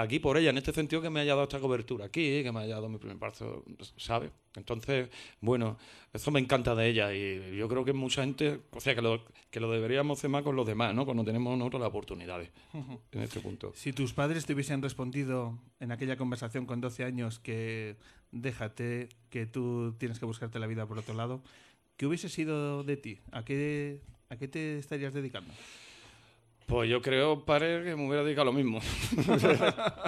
aquí 0.01 0.19
por 0.19 0.37
ella, 0.37 0.49
en 0.49 0.57
este 0.57 0.73
sentido 0.73 1.01
que 1.01 1.09
me 1.09 1.19
haya 1.19 1.31
dado 1.31 1.43
esta 1.43 1.59
cobertura 1.59 2.05
aquí, 2.05 2.43
que 2.43 2.51
me 2.51 2.59
haya 2.61 2.75
dado 2.75 2.89
mi 2.89 2.97
primer 2.97 3.17
paso, 3.17 3.63
¿sabes? 3.97 4.31
Entonces, 4.55 5.09
bueno, 5.39 5.77
eso 6.11 6.31
me 6.31 6.39
encanta 6.39 6.75
de 6.75 6.87
ella 6.87 7.13
y 7.13 7.55
yo 7.55 7.67
creo 7.69 7.85
que 7.85 7.93
mucha 7.93 8.23
gente, 8.23 8.61
o 8.71 8.81
sea, 8.81 8.95
que 8.95 9.01
lo, 9.01 9.23
que 9.49 9.59
lo 9.59 9.71
deberíamos 9.71 10.19
hacer 10.19 10.29
más 10.29 10.43
con 10.43 10.55
los 10.55 10.65
demás, 10.65 10.93
¿no? 10.93 11.05
Cuando 11.05 11.23
tenemos 11.23 11.57
nosotros 11.57 11.81
las 11.81 11.89
oportunidades 11.89 12.49
en 13.11 13.21
este 13.21 13.39
punto. 13.39 13.71
Si 13.75 13.93
tus 13.93 14.13
padres 14.13 14.45
te 14.45 14.53
hubiesen 14.53 14.81
respondido 14.81 15.57
en 15.79 15.91
aquella 15.91 16.17
conversación 16.17 16.65
con 16.65 16.81
12 16.81 17.03
años 17.03 17.39
que 17.39 17.97
déjate, 18.31 19.09
que 19.29 19.45
tú 19.45 19.95
tienes 19.97 20.19
que 20.19 20.25
buscarte 20.25 20.59
la 20.59 20.67
vida 20.67 20.85
por 20.85 20.97
otro 20.97 21.13
lado, 21.13 21.43
¿qué 21.97 22.05
hubiese 22.05 22.29
sido 22.29 22.83
de 22.83 22.97
ti? 22.97 23.19
¿A 23.31 23.43
qué, 23.43 24.01
a 24.29 24.37
qué 24.37 24.47
te 24.47 24.79
estarías 24.79 25.13
dedicando? 25.13 25.53
Pues 26.65 26.89
yo 26.89 27.01
creo, 27.01 27.43
padre, 27.43 27.83
que 27.83 27.95
me 27.95 28.07
hubiera 28.07 28.23
dedicado 28.23 28.49
a 28.49 28.53
lo 28.53 28.53
mismo. 28.53 28.79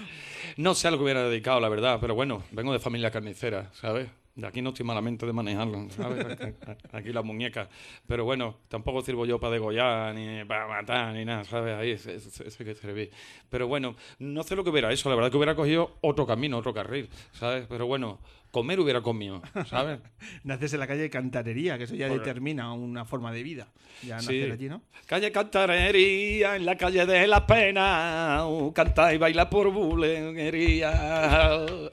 no 0.56 0.74
sé 0.74 0.88
a 0.88 0.90
lo 0.90 0.96
que 0.96 1.04
hubiera 1.04 1.28
dedicado, 1.28 1.60
la 1.60 1.68
verdad, 1.68 1.98
pero 2.00 2.14
bueno, 2.14 2.42
vengo 2.50 2.72
de 2.72 2.78
familia 2.78 3.10
carnicera, 3.10 3.70
¿sabes? 3.74 4.08
De 4.34 4.46
aquí 4.46 4.62
no 4.62 4.70
estoy 4.70 4.86
malamente 4.86 5.26
de 5.26 5.32
manejarlo, 5.34 5.90
¿sabes? 5.90 6.24
Aquí 6.92 7.12
las 7.12 7.22
muñecas. 7.22 7.68
Pero 8.06 8.24
bueno, 8.24 8.56
tampoco 8.68 9.02
sirvo 9.02 9.26
yo 9.26 9.38
para 9.38 9.52
degollar, 9.52 10.14
ni 10.14 10.42
para 10.46 10.66
matar, 10.66 11.12
ni 11.12 11.24
nada, 11.26 11.44
¿sabes? 11.44 11.74
Ahí 11.76 11.90
ese, 11.90 12.14
ese- 12.14 12.48
ese 12.48 12.64
que 12.64 12.74
serví. 12.74 13.10
Pero 13.50 13.68
bueno, 13.68 13.94
no 14.18 14.42
sé 14.42 14.56
lo 14.56 14.64
que 14.64 14.70
hubiera 14.70 14.90
hecho, 14.90 15.10
la 15.10 15.16
verdad 15.16 15.30
que 15.30 15.36
hubiera 15.36 15.54
cogido 15.54 15.98
otro 16.00 16.26
camino, 16.26 16.56
otro 16.56 16.72
carril, 16.72 17.10
¿sabes? 17.32 17.66
Pero 17.68 17.86
bueno, 17.86 18.20
comer 18.50 18.80
hubiera 18.80 19.02
comido, 19.02 19.42
¿sabes? 19.66 20.00
Naces 20.44 20.72
en 20.72 20.80
la 20.80 20.86
calle 20.86 21.10
Cantarería, 21.10 21.76
que 21.76 21.84
eso 21.84 21.94
ya 21.94 22.08
Correcto. 22.08 22.26
determina 22.28 22.72
una 22.72 23.04
forma 23.04 23.32
de 23.32 23.42
vida. 23.42 23.68
Ya 24.02 24.18
Sí. 24.20 24.26
nacer 24.38 24.52
allí, 24.52 24.68
¿no? 24.70 24.80
Calle 25.04 25.30
Cantarería, 25.30 26.56
en 26.56 26.64
la 26.64 26.76
calle 26.78 27.04
de 27.04 27.26
las 27.26 27.42
penas, 27.42 28.44
uh, 28.46 28.72
canta 28.72 29.12
y 29.12 29.18
baila 29.18 29.50
por 29.50 29.70
bulería. 29.70 31.66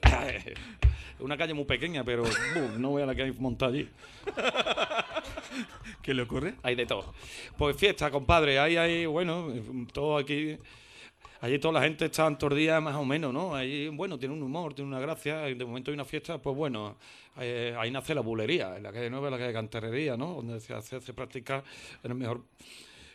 Una 1.20 1.36
calle 1.36 1.54
muy 1.54 1.64
pequeña, 1.64 2.04
pero 2.04 2.24
no 2.78 2.94
vea 2.94 3.06
la 3.06 3.14
que 3.14 3.22
hay 3.22 3.32
montada 3.32 3.72
allí. 3.72 3.88
¿Qué 6.02 6.14
le 6.14 6.22
ocurre? 6.22 6.54
Hay 6.62 6.74
de 6.74 6.86
todo. 6.86 7.12
Pues 7.58 7.76
fiesta, 7.76 8.10
compadre, 8.10 8.58
ahí 8.58 8.76
hay, 8.76 9.06
bueno, 9.06 9.48
todo 9.92 10.16
aquí. 10.16 10.56
Allí 11.42 11.58
toda 11.58 11.74
la 11.74 11.82
gente 11.82 12.04
está 12.04 12.28
días 12.54 12.82
más 12.82 12.96
o 12.96 13.04
menos, 13.04 13.32
¿no? 13.32 13.54
Ahí, 13.54 13.88
bueno, 13.88 14.18
tiene 14.18 14.34
un 14.34 14.42
humor, 14.42 14.74
tiene 14.74 14.88
una 14.88 15.00
gracia. 15.00 15.38
De 15.38 15.64
momento 15.64 15.90
hay 15.90 15.94
una 15.94 16.04
fiesta, 16.04 16.36
pues 16.38 16.54
bueno, 16.54 16.96
eh, 17.38 17.74
ahí 17.78 17.90
nace 17.90 18.14
la 18.14 18.20
bulería, 18.20 18.76
en 18.76 18.82
la 18.82 18.92
calle 18.92 19.08
nueva, 19.08 19.28
en 19.28 19.32
la 19.32 19.38
calle 19.38 19.52
Cantarería, 19.52 20.16
¿no? 20.18 20.34
Donde 20.34 20.60
se 20.60 20.74
hace, 20.74 21.00
se 21.00 21.14
practica 21.14 21.64
en 22.02 22.10
el 22.10 22.16
mejor 22.16 22.42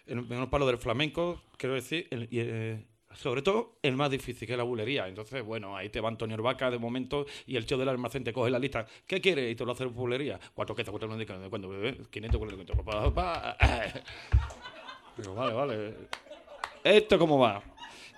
el 0.08 0.22
menos 0.24 0.50
palo 0.50 0.66
del 0.68 0.78
flamenco, 0.78 1.42
quiero 1.58 1.76
decir, 1.76 2.08
el- 2.12 2.28
y, 2.32 2.40
eh, 2.40 2.84
sobre 3.18 3.42
todo 3.42 3.78
el 3.82 3.96
más 3.96 4.10
difícil, 4.10 4.48
que 4.48 4.54
es 4.54 4.58
la 4.58 4.64
bulería. 4.64 5.08
Entonces, 5.08 5.44
bueno, 5.44 5.76
ahí 5.76 5.90
te 5.90 6.02
va 6.02 6.10
Antonio 6.10 6.36
Orbaca 6.36 6.70
de 6.70 6.78
momento 6.78 7.26
y 7.48 7.56
el 7.56 7.66
tío 7.66 7.78
del 7.78 7.90
almacén 7.90 8.24
te 8.24 8.34
coge 8.34 8.52
la 8.52 8.60
lista. 8.60 8.86
¿Qué 9.08 9.22
quieres? 9.22 9.52
Y 9.52 9.56
te 9.56 9.66
lo 9.66 9.72
hace 9.72 9.86
bulería. 9.86 10.40
Cuatro 10.54 10.76
quesos, 10.76 10.92
cuatro 10.92 11.08
no 11.08 11.50
cuando 11.50 11.70
bebé, 11.70 11.98
500, 12.10 12.38
400, 12.38 12.86
pa, 12.86 13.14
pa. 13.14 13.58
Digo, 15.18 15.34
vale, 15.34 15.54
vale. 15.54 15.94
¿Esto 16.84 17.18
cómo 17.18 17.40
va? 17.40 17.62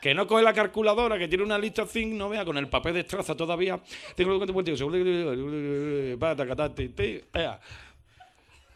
Que 0.02 0.14
no 0.14 0.28
coge 0.28 0.44
la 0.44 0.54
calculadora, 0.54 1.18
que 1.18 1.28
tiene 1.28 1.44
una 1.44 1.58
lista 1.58 1.86
zinc, 1.86 2.14
no 2.14 2.30
vea, 2.30 2.46
con 2.46 2.58
el 2.58 2.68
papel 2.68 2.94
de 2.94 3.00
estraza 3.02 3.36
todavía. 3.36 3.80
Tengo 4.16 4.40
que 4.40 4.46
ti, 6.90 7.22
ea. 7.34 7.60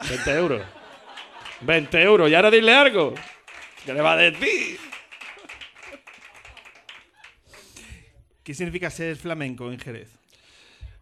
20 0.08 0.32
euros. 0.32 0.62
20 1.62 2.02
euros. 2.02 2.30
Y 2.30 2.36
ahora 2.36 2.50
dile 2.50 2.74
algo. 2.74 3.14
¿Qué 3.86 3.94
le 3.94 4.02
va 4.02 4.14
a 4.14 4.18
decir? 4.18 4.91
¿Qué 8.44 8.54
significa 8.54 8.90
ser 8.90 9.16
flamenco 9.18 9.72
en 9.72 9.80
Jerez? 9.80 10.10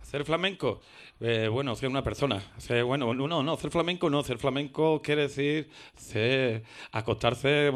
Hacer 0.01 0.25
flamenco, 0.25 0.81
eh, 1.19 1.47
bueno, 1.51 1.75
ser 1.75 1.89
una 1.89 2.03
persona. 2.03 2.41
Hacer, 2.57 2.83
bueno, 2.83 3.13
no, 3.13 3.43
no, 3.43 3.53
hacer 3.53 3.69
flamenco 3.69 4.09
no. 4.09 4.19
Hacer 4.19 4.37
flamenco 4.37 5.01
quiere 5.01 5.23
decir 5.23 5.69
ser- 5.95 6.63
acostarse 6.91 7.71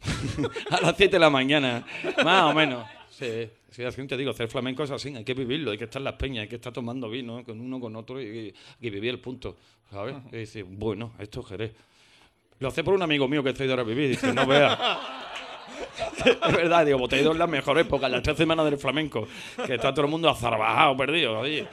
a 0.70 0.80
las 0.80 0.96
7 0.96 1.08
de 1.12 1.18
la 1.18 1.30
mañana, 1.30 1.84
más 2.24 2.44
o 2.44 2.54
menos. 2.54 2.86
Sí, 3.10 3.48
sí, 3.70 3.84
así 3.84 4.04
te 4.06 4.16
digo, 4.16 4.30
hacer 4.30 4.48
flamenco 4.48 4.82
es 4.82 4.90
así, 4.90 5.14
hay 5.14 5.24
que 5.24 5.34
vivirlo, 5.34 5.70
hay 5.70 5.78
que 5.78 5.84
estar 5.84 6.00
en 6.00 6.04
las 6.04 6.14
peñas, 6.14 6.42
hay 6.42 6.48
que 6.48 6.56
estar 6.56 6.72
tomando 6.72 7.08
vino 7.10 7.44
con 7.44 7.60
uno, 7.60 7.78
con 7.78 7.94
otro 7.94 8.20
y, 8.20 8.52
y 8.80 8.90
vivir 8.90 9.10
el 9.10 9.20
punto, 9.20 9.56
¿sabes? 9.90 10.16
Y 10.32 10.36
decir, 10.38 10.64
bueno, 10.64 11.12
esto 11.18 11.40
es 11.40 11.46
Jerez. 11.46 11.72
Lo 12.58 12.68
hace 12.68 12.82
por 12.82 12.94
un 12.94 13.02
amigo 13.02 13.28
mío 13.28 13.42
que 13.42 13.50
está 13.50 13.64
ido 13.64 13.78
a 13.78 13.82
vivir, 13.84 14.08
dice, 14.10 14.32
no 14.32 14.46
veas. 14.46 14.78
es 16.46 16.52
verdad, 16.56 16.86
digo, 16.86 16.98
ido 17.20 17.32
en 17.32 17.38
las 17.38 17.48
mejores 17.48 17.86
épocas, 17.86 18.10
las 18.10 18.22
tres 18.22 18.36
semanas 18.36 18.64
del 18.64 18.78
flamenco, 18.78 19.26
que 19.66 19.74
está 19.74 19.92
todo 19.92 20.04
el 20.06 20.10
mundo 20.10 20.28
azarbajado, 20.30 20.96
perdido. 20.96 21.38
Oye, 21.40 21.66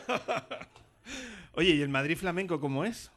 Oye, 1.55 1.71
¿y 1.75 1.82
el 1.82 1.89
Madrid 1.89 2.17
flamenco 2.17 2.60
cómo 2.60 2.86
es? 2.86 3.12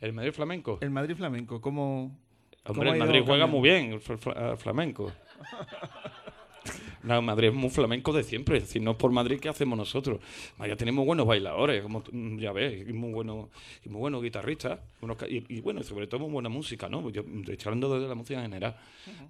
el 0.00 0.12
Madrid 0.12 0.32
flamenco. 0.32 0.78
El 0.80 0.90
Madrid 0.90 1.16
flamenco, 1.16 1.60
¿cómo...? 1.60 2.16
cómo 2.64 2.80
Hombre, 2.80 2.90
ha 2.90 2.92
el 2.94 2.98
Madrid 2.98 3.22
juega 3.24 3.46
muy 3.46 3.68
bien, 3.68 3.92
el 3.94 4.00
fl- 4.02 4.18
fl- 4.18 4.56
flamenco. 4.58 5.12
No, 7.06 7.22
Madrid 7.22 7.48
es 7.48 7.54
muy 7.54 7.70
flamenco 7.70 8.12
de 8.12 8.24
siempre. 8.24 8.56
Es 8.58 8.64
decir, 8.64 8.82
no 8.82 8.90
es 8.90 8.96
por 8.96 9.12
Madrid 9.12 9.38
que 9.38 9.48
hacemos 9.48 9.78
nosotros. 9.78 10.20
Ya 10.66 10.74
tenemos 10.76 11.06
buenos 11.06 11.24
bailadores, 11.26 11.82
como 11.82 12.02
mm, 12.10 12.38
ya 12.38 12.50
ves, 12.52 12.84
y 12.88 12.92
muy 12.92 13.12
buenos, 13.12 13.48
y 13.84 13.88
muy 13.88 14.00
buenos 14.00 14.22
guitarristas. 14.22 14.80
y, 15.28 15.44
y 15.56 15.60
bueno, 15.60 15.82
sobre 15.84 16.08
todo 16.08 16.20
muy 16.20 16.30
buena 16.32 16.48
música, 16.48 16.88
¿no? 16.88 17.08
Yo 17.10 17.22
hecho, 17.48 17.68
hablando 17.68 18.00
de 18.00 18.08
la 18.08 18.14
música 18.16 18.40
en 18.40 18.46
general. 18.46 18.76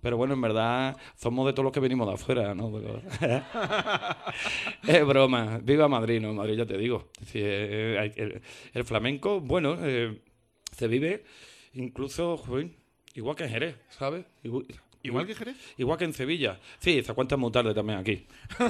Pero 0.00 0.16
bueno, 0.16 0.32
en 0.32 0.40
verdad, 0.40 0.96
somos 1.16 1.46
de 1.46 1.52
todos 1.52 1.64
los 1.64 1.72
que 1.72 1.80
venimos 1.80 2.08
de 2.08 2.14
afuera, 2.14 2.54
¿no? 2.54 2.72
Pero- 2.72 3.02
es 4.86 5.06
broma. 5.06 5.60
Viva 5.62 5.88
Madrid, 5.88 6.20
¿no? 6.20 6.32
Madrid, 6.32 6.56
ya 6.56 6.66
te 6.66 6.78
digo. 6.78 7.08
Eh, 7.34 7.96
hay- 8.00 8.12
el, 8.16 8.40
el 8.72 8.84
flamenco, 8.84 9.40
bueno, 9.40 9.76
eh, 9.82 10.18
se 10.72 10.88
vive 10.88 11.24
incluso, 11.74 12.42
igual 13.14 13.36
que 13.36 13.44
en 13.44 13.50
Jerez, 13.50 13.76
¿sabes? 13.90 14.24
Igual, 15.02 15.22
¿Igual 15.22 15.26
que 15.26 15.34
Jerez? 15.34 15.56
Igual 15.78 15.98
que 15.98 16.04
en 16.04 16.12
Sevilla. 16.12 16.58
Sí, 16.78 17.02
se 17.02 17.14
cuenta 17.14 17.36
muy 17.36 17.50
tarde 17.52 17.74
también 17.74 17.98
aquí. 17.98 18.26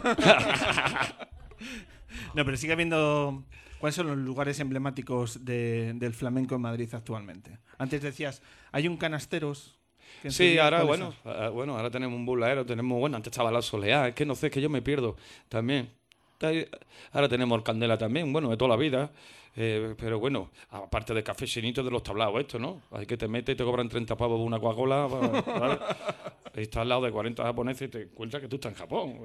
No, 2.35 2.45
pero 2.45 2.57
sigue 2.57 2.73
habiendo... 2.73 3.45
¿Cuáles 3.79 3.95
son 3.95 4.07
los 4.07 4.17
lugares 4.17 4.59
emblemáticos 4.61 5.45
de- 5.45 5.93
del 5.95 6.15
flamenco 6.15 6.55
en 6.55 6.63
Madrid 6.63 6.89
actualmente? 6.95 7.59
Antes 7.79 8.03
decías, 8.03 8.43
hay 8.73 8.89
un 8.89 8.97
canasteros... 8.97 9.75
Sí, 10.29 10.57
ahora, 10.59 10.83
¿cuáles 10.83 11.01
bueno, 11.01 11.15
ah, 11.25 11.49
bueno, 11.51 11.77
ahora 11.77 11.91
tenemos 11.91 12.17
un 12.17 12.25
burlaero, 12.25 12.65
tenemos, 12.65 12.99
bueno, 12.99 13.17
antes 13.17 13.31
estaba 13.31 13.51
la 13.51 13.61
soleá, 13.61 14.09
es 14.09 14.15
que 14.15 14.25
no 14.25 14.35
sé, 14.35 14.47
es 14.47 14.53
que 14.53 14.61
yo 14.63 14.71
me 14.71 14.81
pierdo 14.81 15.17
también. 15.49 15.91
Ahí- 16.41 16.67
Ahora 17.13 17.29
tenemos 17.29 17.57
el 17.59 17.65
Candela 17.65 17.97
también, 17.99 18.33
bueno, 18.33 18.51
de 18.51 18.57
toda 18.57 18.71
la 18.71 18.77
vida. 18.77 19.11
eh, 19.59 19.95
pero 19.99 20.19
bueno, 20.19 20.51
aparte 20.71 21.15
de 21.15 21.23
café 21.23 21.47
chinito 21.47 21.83
de 21.83 21.91
los 21.91 22.03
tablados, 22.03 22.39
esto, 22.41 22.59
¿no? 22.59 22.83
Hay 22.91 23.07
que 23.07 23.17
te 23.17 23.27
metes 23.27 23.55
y 23.55 23.57
te 23.57 23.65
cobran 23.65 23.89
30 23.89 24.15
pavos 24.17 24.39
una 24.41 24.59
Coca-Cola. 24.61 25.07
¿vale? 25.07 25.79
Ahí 26.55 26.63
estás 26.63 26.83
al 26.83 26.89
lado 26.91 27.03
de 27.03 27.11
40 27.13 27.43
japoneses 27.43 27.89
y 27.89 27.91
te 27.91 28.03
encuentras 28.03 28.43
que 28.43 28.49
tú 28.49 28.57
estás 28.57 28.73
en 28.73 28.79
Japón. 28.79 29.19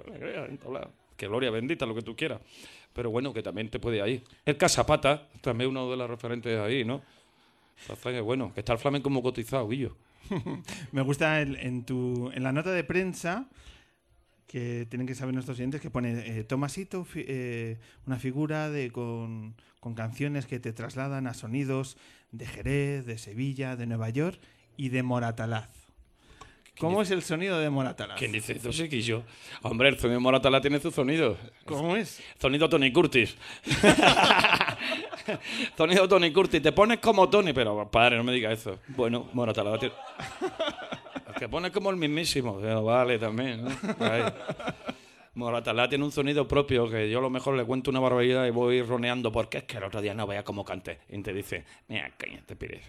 Que 1.18 1.28
gloria 1.28 1.52
bendita, 1.52 1.86
lo 1.86 1.94
que 1.96 2.02
tú 2.02 2.16
quieras. 2.16 2.40
Pero 2.94 3.10
bueno, 3.12 3.34
que 3.34 3.42
también 3.44 3.70
te 3.70 3.80
puede 3.80 4.10
ir. 4.10 4.24
El 4.46 4.58
Casapata, 4.58 5.28
también 5.42 5.70
uno 5.70 5.90
de 5.90 5.98
los 5.98 6.10
referentes 6.10 6.58
ahí, 6.60 6.84
¿no? 6.86 7.02
Entonces, 7.82 8.22
bueno, 8.22 8.54
que 8.54 8.60
está 8.62 8.74
el 8.74 8.80
flamenco 8.80 9.04
como 9.06 9.22
cotizado, 9.22 9.68
Guillo. 9.68 9.96
Me 10.92 11.02
gusta 11.02 11.42
el- 11.42 11.56
en, 11.58 11.84
tu, 11.86 12.32
en 12.34 12.44
la 12.44 12.52
nota 12.52 12.72
de 12.72 12.84
prensa 12.84 13.48
que 14.52 14.86
tienen 14.90 15.08
que 15.08 15.16
saber 15.16 15.34
nuestros 15.34 15.58
oyentes 15.58 15.80
que 15.80 15.90
pone 15.90 16.40
eh, 16.40 16.44
Tomasito, 16.44 17.06
fi- 17.06 17.24
eh, 17.26 17.78
una 18.06 18.18
figura 18.18 18.70
de 18.70 18.92
con, 18.92 19.56
con 19.80 19.94
canciones 19.96 20.46
que 20.46 20.60
te 20.60 20.74
trasladan 20.74 21.26
a 21.28 21.34
sonidos 21.34 21.96
de 22.34 22.46
Jerez, 22.46 23.06
de 23.06 23.18
Sevilla, 23.18 23.78
de 23.78 23.86
Nueva 23.86 24.10
York 24.10 24.42
y 24.76 24.90
de 24.90 25.04
Moratalaz. 25.04 25.70
¿Cómo 26.80 27.02
es 27.02 27.12
el 27.12 27.22
sonido 27.22 27.60
de 27.60 27.70
Moratalaz? 27.70 28.18
¿Quién 28.18 28.32
dice 28.32 28.54
eso, 28.54 28.72
chiquillo? 28.72 29.24
Hombre, 29.62 29.90
el 29.90 29.98
sonido 30.00 30.16
de 30.16 30.20
Moratala 30.24 30.62
tiene 30.62 30.80
su 30.80 30.92
sonido. 30.92 31.38
¿Cómo 31.66 31.96
es? 31.96 32.22
Sonido 32.40 32.70
Tony 32.70 32.92
Curtis. 32.92 33.36
sonido 35.78 36.08
Tony 36.08 36.32
Curtis. 36.34 36.62
Te 36.62 36.72
pones 36.72 37.00
como 37.00 37.30
Tony, 37.30 37.54
pero 37.54 37.90
padre, 37.90 38.18
no 38.18 38.24
me 38.24 38.34
digas 38.34 38.60
eso. 38.60 38.80
Bueno, 38.90 39.30
Moratala 39.34 39.78
tiene... 39.80 39.96
Te 41.42 41.50
pones 41.50 41.72
como 41.72 41.90
el 41.90 41.96
mismísimo. 41.96 42.60
Pero 42.62 42.84
vale, 42.84 43.18
también. 43.18 43.66
Moratalá 45.34 45.90
tiene 45.90 46.04
un 46.04 46.12
sonido 46.12 46.48
propio 46.48 46.88
que 46.88 47.10
yo 47.10 47.18
a 47.18 47.22
lo 47.24 47.32
mejor 47.32 47.56
le 47.56 47.66
cuento 47.66 47.90
una 47.90 48.00
barbaridad 48.00 48.46
y 48.46 48.52
voy 48.52 48.84
roneando 48.84 49.32
porque 49.32 49.58
es 49.58 49.64
que 49.64 49.78
el 49.78 49.86
otro 49.86 50.02
día 50.04 50.14
no 50.14 50.28
veía 50.28 50.44
cómo 50.44 50.64
canté. 50.64 51.00
Y 51.10 51.20
te 51.24 51.34
dice, 51.34 51.66
mira, 51.88 52.12
cállate, 52.16 52.56
pires. 52.56 52.86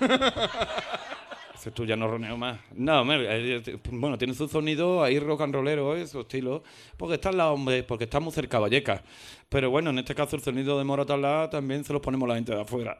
Dices 1.52 1.72
tú 1.72 1.84
ya 1.84 1.94
no 1.94 2.08
roneo 2.08 2.36
más. 2.36 2.58
No, 2.72 3.02
hombre, 3.02 3.24
eh, 3.28 3.78
bueno, 3.92 4.18
tiene 4.18 4.34
su 4.34 4.48
sonido 4.48 5.04
ahí 5.04 5.20
rock 5.20 5.42
and 5.42 5.54
rollero, 5.54 5.94
¿eh? 5.94 6.04
su 6.08 6.22
estilo. 6.22 6.64
Porque 6.96 7.14
está 7.14 7.28
al 7.28 7.36
lado, 7.36 7.52
hombre, 7.52 7.84
porque 7.84 8.02
está 8.02 8.18
muy 8.18 8.32
cerca 8.32 8.58
Vallecas. 8.58 9.00
Pero 9.48 9.70
bueno, 9.70 9.90
en 9.90 10.00
este 10.00 10.16
caso 10.16 10.34
el 10.34 10.42
sonido 10.42 10.76
de 10.76 10.82
Moratalá 10.82 11.48
también 11.48 11.84
se 11.84 11.92
lo 11.92 12.02
ponemos 12.02 12.28
la 12.28 12.34
gente 12.34 12.52
de 12.52 12.62
afuera. 12.62 12.98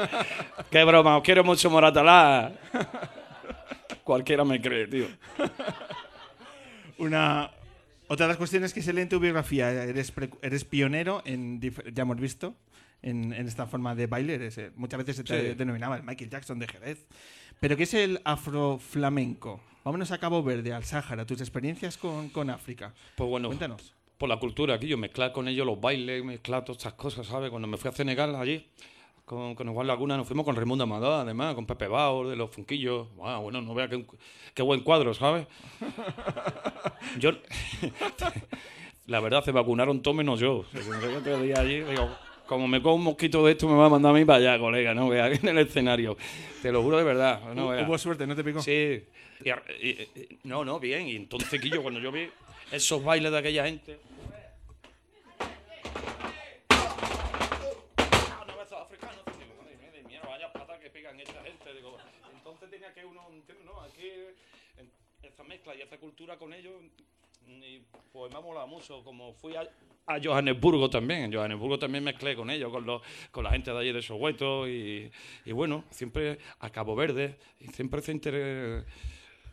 Qué 0.70 0.84
broma, 0.84 1.18
os 1.18 1.22
quiero 1.22 1.44
mucho 1.44 1.68
Moratalá. 1.68 2.54
Cualquiera 4.06 4.44
me 4.44 4.60
cree, 4.62 4.86
tío. 4.86 5.08
Una, 6.98 7.50
otra 8.06 8.26
de 8.26 8.28
las 8.28 8.36
cuestiones 8.38 8.72
que 8.72 8.82
se 8.82 8.92
lee 8.92 9.02
en 9.02 9.08
tu 9.08 9.18
biografía, 9.18 9.70
eres, 9.84 10.12
pre- 10.12 10.30
eres 10.42 10.64
pionero 10.64 11.22
en, 11.24 11.60
ya 11.60 12.02
hemos 12.02 12.18
visto, 12.18 12.54
en, 13.02 13.32
en 13.32 13.48
esta 13.48 13.66
forma 13.66 13.96
de 13.96 14.06
baile. 14.06 14.34
eres, 14.34 14.58
eh, 14.58 14.70
muchas 14.76 14.98
veces 14.98 15.16
se 15.16 15.24
te 15.24 15.50
Sí. 15.50 15.54
denominaba 15.56 15.96
el 15.96 16.04
Michael 16.04 16.30
Jackson 16.30 16.58
de 16.60 16.68
Jerez. 16.68 17.04
Pero 17.58 17.76
¿qué 17.76 17.82
es 17.82 17.94
el 17.94 18.20
afroflamenco? 18.24 19.60
Vámonos 19.84 20.12
a 20.12 20.18
Cabo 20.18 20.40
Verde, 20.42 20.72
al 20.72 20.84
Sáhara, 20.84 21.26
tus 21.26 21.40
experiencias 21.40 21.96
con, 21.98 22.28
con 22.28 22.48
África. 22.48 22.94
Pues 23.16 23.28
bueno, 23.28 23.48
Cuéntanos. 23.48 23.92
por 24.18 24.28
la 24.28 24.38
cultura 24.38 24.74
aquí, 24.76 24.86
yo 24.86 24.96
mezclar 24.98 25.32
con 25.32 25.48
ellos 25.48 25.66
los 25.66 25.80
bailes, 25.80 26.24
mezclar 26.24 26.64
todas 26.64 26.78
estas 26.78 26.94
cosas, 26.94 27.26
¿sabes? 27.26 27.50
Cuando 27.50 27.66
me 27.68 27.76
fui 27.76 27.90
a 27.90 27.92
Senegal 27.92 28.36
allí, 28.36 28.66
con, 29.26 29.54
con 29.56 29.74
Juan 29.74 29.86
Laguna, 29.86 30.16
nos 30.16 30.26
fuimos 30.26 30.44
con 30.46 30.56
Raimundo 30.56 30.84
Amador, 30.84 31.20
además, 31.22 31.54
con 31.54 31.66
Pepe 31.66 31.88
Bauer, 31.88 32.28
de 32.28 32.36
los 32.36 32.48
Funquillos. 32.50 33.08
Ah, 33.22 33.38
bueno, 33.38 33.60
no 33.60 33.74
vea 33.74 33.88
qué, 33.88 34.06
qué 34.54 34.62
buen 34.62 34.80
cuadro, 34.80 35.12
¿sabes? 35.12 35.46
Yo, 37.18 37.32
la 39.06 39.20
verdad, 39.20 39.44
se 39.44 39.52
vacunaron 39.52 40.00
todos 40.02 40.16
menos 40.16 40.38
yo. 40.40 40.64
Allí, 41.56 41.80
digo, 41.80 42.08
como 42.46 42.66
me 42.68 42.80
cojo 42.82 42.94
un 42.96 43.04
mosquito 43.04 43.44
de 43.44 43.52
esto, 43.52 43.68
me 43.68 43.74
va 43.76 43.86
a 43.86 43.88
mandar 43.88 44.10
a 44.10 44.14
mí 44.14 44.24
para 44.24 44.38
allá, 44.38 44.58
colega, 44.58 44.94
no 44.94 45.08
vea, 45.08 45.28
en 45.32 45.48
el 45.48 45.58
escenario. 45.58 46.16
Te 46.62 46.70
lo 46.72 46.82
juro 46.82 46.96
de 46.98 47.04
verdad. 47.04 47.40
No 47.54 47.68
vea. 47.68 47.86
Hubo 47.86 47.96
suerte, 47.98 48.26
¿no 48.26 48.34
te 48.36 48.44
picó? 48.44 48.60
Sí. 48.62 49.04
Y 49.44 49.50
ar- 49.50 49.64
y- 49.82 49.88
y- 49.90 50.38
no, 50.44 50.64
no, 50.64 50.78
bien. 50.80 51.08
Y 51.08 51.16
entonces, 51.16 51.60
Quillo, 51.60 51.82
cuando 51.82 52.00
yo 52.00 52.10
vi 52.12 52.28
esos 52.70 53.02
bailes 53.02 53.32
de 53.32 53.38
aquella 53.38 53.64
gente. 53.66 53.98
Ah, 56.68 58.44
no, 58.46 58.62
esos 58.62 58.78
africanos, 58.80 59.20
digo, 59.38 59.54
madre 59.62 59.76
mía, 59.78 59.90
de 59.92 60.02
mierda, 60.08 60.28
vaya 60.28 60.52
pata 60.52 60.78
que 60.80 60.90
pegan 60.90 61.18
esta 61.20 61.40
gente. 61.42 61.72
Digo, 61.74 61.96
entonces 62.34 62.65
tenía 62.76 62.94
que 62.94 63.04
uno. 63.04 63.22
No, 63.64 63.80
aquí, 63.82 64.08
esa 65.22 65.42
mezcla 65.44 65.74
y 65.74 65.82
esa 65.82 65.96
cultura 65.98 66.36
con 66.38 66.52
ellos, 66.52 66.74
y 67.48 67.80
pues 68.12 68.32
me 68.32 68.38
ha 68.38 68.40
molado 68.40 68.66
mucho. 68.66 69.02
Como 69.04 69.32
fui 69.34 69.56
a, 69.56 69.62
a 70.06 70.20
Johannesburgo 70.22 70.88
también, 70.90 71.24
en 71.24 71.32
Johannesburgo 71.32 71.78
también 71.78 72.04
mezclé 72.04 72.36
con 72.36 72.50
ellos, 72.50 72.70
con, 72.70 72.84
los, 72.86 73.02
con 73.30 73.44
la 73.44 73.50
gente 73.50 73.70
de 73.72 73.78
allí 73.78 73.92
de 73.92 74.02
Soweto, 74.02 74.68
y, 74.68 75.10
y 75.44 75.52
bueno, 75.52 75.84
siempre 75.90 76.38
a 76.60 76.70
Cabo 76.70 76.94
Verde, 76.94 77.36
y 77.60 77.68
siempre 77.68 78.00
se, 78.02 78.12
inter- 78.12 78.84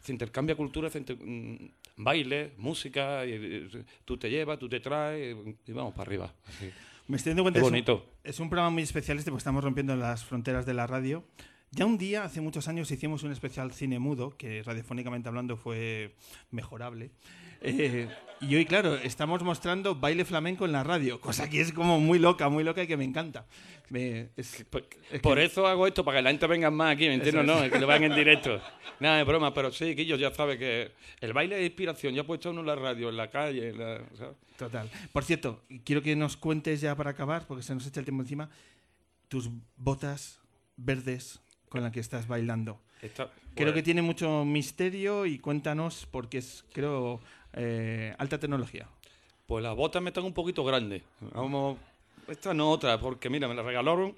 se 0.01 0.11
intercambia 0.11 0.55
cultura, 0.55 0.89
se 0.89 0.99
inter- 0.99 1.17
mm, 1.19 1.69
baile, 1.97 2.51
música, 2.57 3.25
y, 3.25 3.33
y 3.33 3.85
tú 4.05 4.17
te 4.17 4.29
llevas, 4.29 4.59
tú 4.59 4.67
te 4.69 4.79
traes, 4.79 5.35
y, 5.67 5.71
vamos 5.71 5.93
para 5.93 6.03
arriba. 6.07 6.33
así. 6.47 6.69
Me 7.07 7.17
estoy 7.17 7.31
dando 7.31 7.43
cuenta 7.43 7.59
es 7.59 7.65
un- 7.65 7.71
bonito. 7.71 8.05
Es 8.23 8.39
un 8.39 8.49
programa 8.49 8.69
muy 8.69 8.83
especial 8.83 9.17
este 9.17 9.29
porque 9.29 9.39
estamos 9.41 9.63
rompiendo 9.63 9.95
las 9.95 10.23
fronteras 10.23 10.65
de 10.65 10.73
la 10.73 10.87
radio. 10.87 11.23
Ya 11.75 11.85
un 11.87 11.97
día, 11.97 12.23
hace 12.23 12.39
muchos 12.39 12.67
años, 12.67 12.91
hicimos 12.91 13.23
un 13.23 13.31
especial 13.31 13.73
cine 13.73 13.97
mudo, 13.97 14.37
que 14.37 14.61
radiofónicamente 14.61 15.27
hablando 15.27 15.57
fue 15.57 16.13
mejorable. 16.51 17.09
Eh, 17.61 18.07
y 18.41 18.55
hoy, 18.55 18.65
claro, 18.65 18.95
estamos 18.95 19.41
mostrando 19.41 19.95
baile 19.95 20.23
flamenco 20.23 20.65
en 20.65 20.71
la 20.71 20.83
radio, 20.83 21.19
cosa 21.19 21.49
que 21.49 21.61
es 21.61 21.71
como 21.73 21.99
muy 21.99 22.19
loca, 22.19 22.47
muy 22.49 22.63
loca 22.63 22.83
y 22.83 22.87
que 22.87 22.95
me 22.97 23.05
encanta. 23.05 23.47
Me- 23.89 24.29
es- 24.37 24.65
Por, 24.69 24.85
es 25.11 25.19
por 25.21 25.37
que- 25.37 25.45
eso 25.45 25.65
hago 25.65 25.87
esto, 25.87 26.05
para 26.05 26.19
que 26.19 26.23
la 26.23 26.29
gente 26.29 26.45
venga 26.45 26.69
más 26.69 26.93
aquí, 26.93 27.07
¿me 27.07 27.15
entiendes? 27.15 27.43
No, 27.45 27.67
que 27.67 27.79
lo 27.79 27.87
vean 27.87 28.03
en 28.03 28.13
directo. 28.15 28.61
Nada 28.99 29.17
de 29.17 29.23
broma, 29.23 29.51
pero 29.53 29.71
sí, 29.71 29.95
Quillo 29.95 30.15
ya 30.17 30.31
sabe 30.31 30.59
que 30.59 30.91
el 31.21 31.33
baile 31.33 31.57
es 31.59 31.65
inspiración. 31.65 32.13
Ya 32.13 32.21
ha 32.21 32.25
puesto 32.27 32.51
uno 32.51 32.59
en 32.59 32.67
la 32.67 32.75
radio, 32.75 33.09
en 33.09 33.17
la 33.17 33.31
calle, 33.31 33.69
en 33.69 33.79
la- 33.79 34.01
¿sabes? 34.15 34.35
Total. 34.57 34.87
Por 35.11 35.23
cierto, 35.23 35.63
quiero 35.83 36.03
que 36.03 36.15
nos 36.15 36.37
cuentes 36.37 36.81
ya 36.81 36.95
para 36.95 37.09
acabar, 37.11 37.47
porque 37.47 37.63
se 37.63 37.73
nos 37.73 37.87
echa 37.87 37.99
el 37.99 38.05
tiempo 38.05 38.21
encima, 38.21 38.49
tus 39.27 39.49
botas 39.77 40.39
verdes 40.75 41.39
con 41.73 41.81
las 41.81 41.91
que 41.91 42.01
estás 42.01 42.27
bailando. 42.27 42.79
Esta- 43.01 43.31
Creo 43.55 43.69
pues, 43.69 43.73
que 43.73 43.81
tiene 43.83 44.03
mucho 44.03 44.45
misterio 44.45 45.25
y 45.25 45.39
cuéntanos 45.39 46.07
porque 46.11 46.37
es, 46.37 46.63
creo, 46.71 47.19
eh, 47.53 48.13
alta 48.19 48.37
tecnología. 48.39 48.87
Pues 49.47 49.63
las 49.63 49.75
botas 49.75 49.99
me 49.99 50.11
están 50.11 50.23
un 50.23 50.33
poquito 50.33 50.63
grandes. 50.63 51.01
Vamos, 51.33 51.79
esta 52.27 52.53
no 52.53 52.69
otra, 52.69 52.99
porque 52.99 53.27
mira, 53.27 53.47
me 53.47 53.55
la 53.55 53.63
regalaron. 53.63 54.15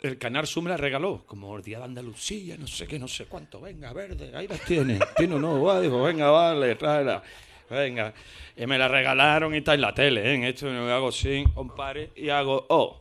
El 0.00 0.16
Canal 0.16 0.46
Sur 0.46 0.62
me 0.62 0.70
la 0.70 0.78
regaló, 0.78 1.24
como 1.26 1.54
el 1.58 1.62
día 1.62 1.76
de 1.76 1.84
Andalucía, 1.84 2.56
no 2.56 2.66
sé 2.66 2.86
qué, 2.86 2.98
no 2.98 3.06
sé 3.06 3.26
cuánto. 3.26 3.60
Venga, 3.60 3.92
verde, 3.92 4.34
ahí 4.34 4.48
las 4.48 4.62
tienes. 4.64 4.98
Tiene 5.14 5.34
no, 5.38 5.62
va, 5.62 5.78
digo, 5.78 6.02
venga, 6.02 6.30
vale, 6.30 6.74
tráela. 6.76 7.22
Venga. 7.68 8.14
Y 8.56 8.64
me 8.66 8.78
la 8.78 8.88
regalaron 8.88 9.54
y 9.54 9.58
está 9.58 9.74
en 9.74 9.82
la 9.82 9.92
tele, 9.92 10.22
¿eh? 10.26 10.34
En 10.36 10.44
esto 10.44 10.64
me 10.66 10.90
hago 10.90 11.12
sin, 11.12 11.44
compare, 11.52 12.12
y 12.16 12.30
hago, 12.30 12.64
oh. 12.70 12.99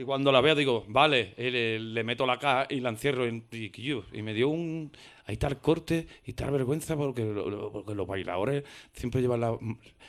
Y 0.00 0.04
cuando 0.04 0.32
la 0.32 0.40
veo 0.40 0.54
digo, 0.54 0.82
vale, 0.88 1.34
y 1.36 1.50
le, 1.50 2.02
meto 2.04 2.24
la 2.24 2.38
caja 2.38 2.66
y 2.70 2.80
la 2.80 2.88
encierro 2.88 3.26
en 3.26 3.44
y, 3.52 3.70
y- 4.14 4.22
me 4.22 4.32
dio 4.32 4.48
un... 4.48 4.90
Ahí 5.26 5.36
tal 5.36 5.58
corte 5.60 6.06
y 6.24 6.32
tal 6.32 6.52
vergüenza 6.52 6.96
porque, 6.96 7.22
lo- 7.22 7.50
lo- 7.50 7.70
porque 7.70 7.94
los 7.94 8.06
bailadores 8.06 8.64
siempre 8.94 9.20
llevan 9.20 9.40
la- 9.40 9.58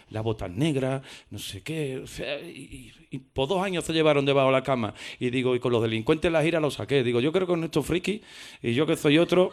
las 0.10 0.24
botas 0.24 0.50
negras, 0.50 1.02
no 1.30 1.38
sé 1.40 1.62
qué. 1.62 1.98
o 1.98 2.08
sea, 2.08 2.40
y, 2.40 2.94
por 3.34 3.50
dos 3.50 3.62
años 3.62 3.84
se 3.84 3.92
llevaron 3.92 4.26
debajo 4.26 4.48
de 4.48 4.54
la 4.54 4.64
cama. 4.64 4.94
Y 5.20 5.30
digo, 5.30 5.58
y 5.58 5.60
con 5.60 5.74
los 5.74 5.82
delincuentes 5.82 6.30
en 6.30 6.34
la 6.34 6.42
gira 6.42 6.62
los 6.62 6.76
saqué. 6.76 7.04
Digo, 7.04 7.20
yo 7.20 7.34
creo 7.34 7.46
que 7.46 7.52
con 7.52 7.64
estos 7.66 7.86
frikis 7.86 8.22
y 8.64 8.74
yo 8.74 8.86
que 8.88 8.96
soy 8.96 9.18
otro 9.18 9.52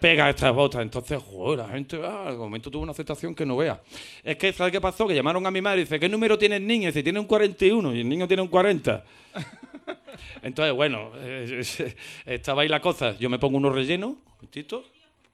pega 0.00 0.30
estas 0.30 0.54
botas. 0.54 0.82
Entonces, 0.82 1.22
joder, 1.22 1.58
la 1.58 1.68
gente, 1.68 2.00
ah, 2.02 2.28
al 2.28 2.38
momento 2.38 2.70
tuvo 2.70 2.82
una 2.82 2.92
aceptación 2.92 3.34
que 3.34 3.44
no 3.46 3.56
vea. 3.56 3.80
Es 4.24 4.36
que, 4.36 4.52
¿sabes 4.52 4.72
qué 4.72 4.80
pasó? 4.80 5.06
Que 5.06 5.14
llamaron 5.14 5.46
a 5.46 5.50
mi 5.50 5.60
madre 5.60 5.82
y 5.82 5.84
dice, 5.84 6.00
¿qué 6.00 6.08
número 6.08 6.38
tiene 6.38 6.56
el 6.56 6.66
niño? 6.66 6.84
Y 6.84 6.86
dice, 6.86 7.02
tiene 7.02 7.20
un 7.20 7.26
41 7.26 7.94
y 7.94 8.00
el 8.00 8.08
niño 8.08 8.26
tiene 8.26 8.42
un 8.42 8.48
40. 8.48 9.04
Entonces, 10.42 10.74
bueno, 10.74 11.12
eh, 11.16 11.62
eh, 11.78 11.94
estaba 12.24 12.62
ahí 12.62 12.68
la 12.68 12.80
cosa. 12.80 13.16
Yo 13.18 13.28
me 13.28 13.38
pongo 13.38 13.58
unos 13.58 13.74
rellenos, 13.74 14.14
momentito, 14.36 14.84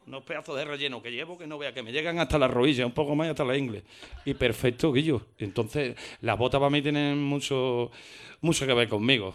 unos 0.06 0.22
pedazos 0.24 0.56
de 0.56 0.64
relleno 0.64 1.02
que 1.02 1.10
llevo 1.10 1.36
que 1.38 1.46
no 1.46 1.58
vea, 1.58 1.72
que 1.72 1.82
me 1.82 1.92
llegan 1.92 2.18
hasta 2.18 2.38
las 2.38 2.50
rodillas, 2.50 2.86
un 2.86 2.92
poco 2.92 3.14
más 3.14 3.28
hasta 3.28 3.44
la 3.44 3.56
ingle. 3.56 3.82
Y 4.24 4.34
perfecto, 4.34 4.92
Guillo. 4.92 5.22
Entonces, 5.38 5.96
las 6.20 6.38
botas 6.38 6.58
para 6.58 6.70
mí 6.70 6.82
tienen 6.82 7.22
mucho, 7.22 7.90
mucho 8.40 8.66
que 8.66 8.74
ver 8.74 8.88
conmigo. 8.88 9.34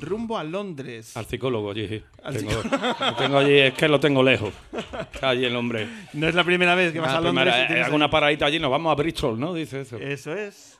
rumbo 0.00 0.38
a 0.38 0.44
Londres. 0.44 1.16
Al 1.16 1.26
psicólogo 1.26 1.70
allí. 1.70 2.02
Al 2.22 2.36
Tengo, 3.16 3.38
allí, 3.38 3.58
es 3.58 3.74
que 3.74 3.88
lo 3.88 4.00
tengo 4.00 4.22
lejos. 4.22 4.52
Está 5.12 5.30
allí 5.30 5.44
el 5.44 5.54
hombre. 5.56 5.86
No 6.14 6.26
es 6.28 6.34
la 6.34 6.44
primera 6.44 6.74
vez 6.74 6.92
que 6.92 7.00
vas 7.00 7.10
Ah, 7.12 7.18
a 7.18 7.20
Londres. 7.20 7.44
primera, 7.44 7.64
y 7.64 7.66
tienes 7.68 7.86
hago 7.86 7.96
una 7.96 8.06
ahí- 8.06 8.10
paradita 8.10 8.46
allí, 8.46 8.58
nos 8.58 8.70
vamos 8.70 8.90
a 8.92 8.94
Bristol, 8.94 9.38
¿no? 9.38 9.54
Dice 9.54 9.82
eso. 9.82 9.96
Eso 9.98 10.34
es. 10.34 10.78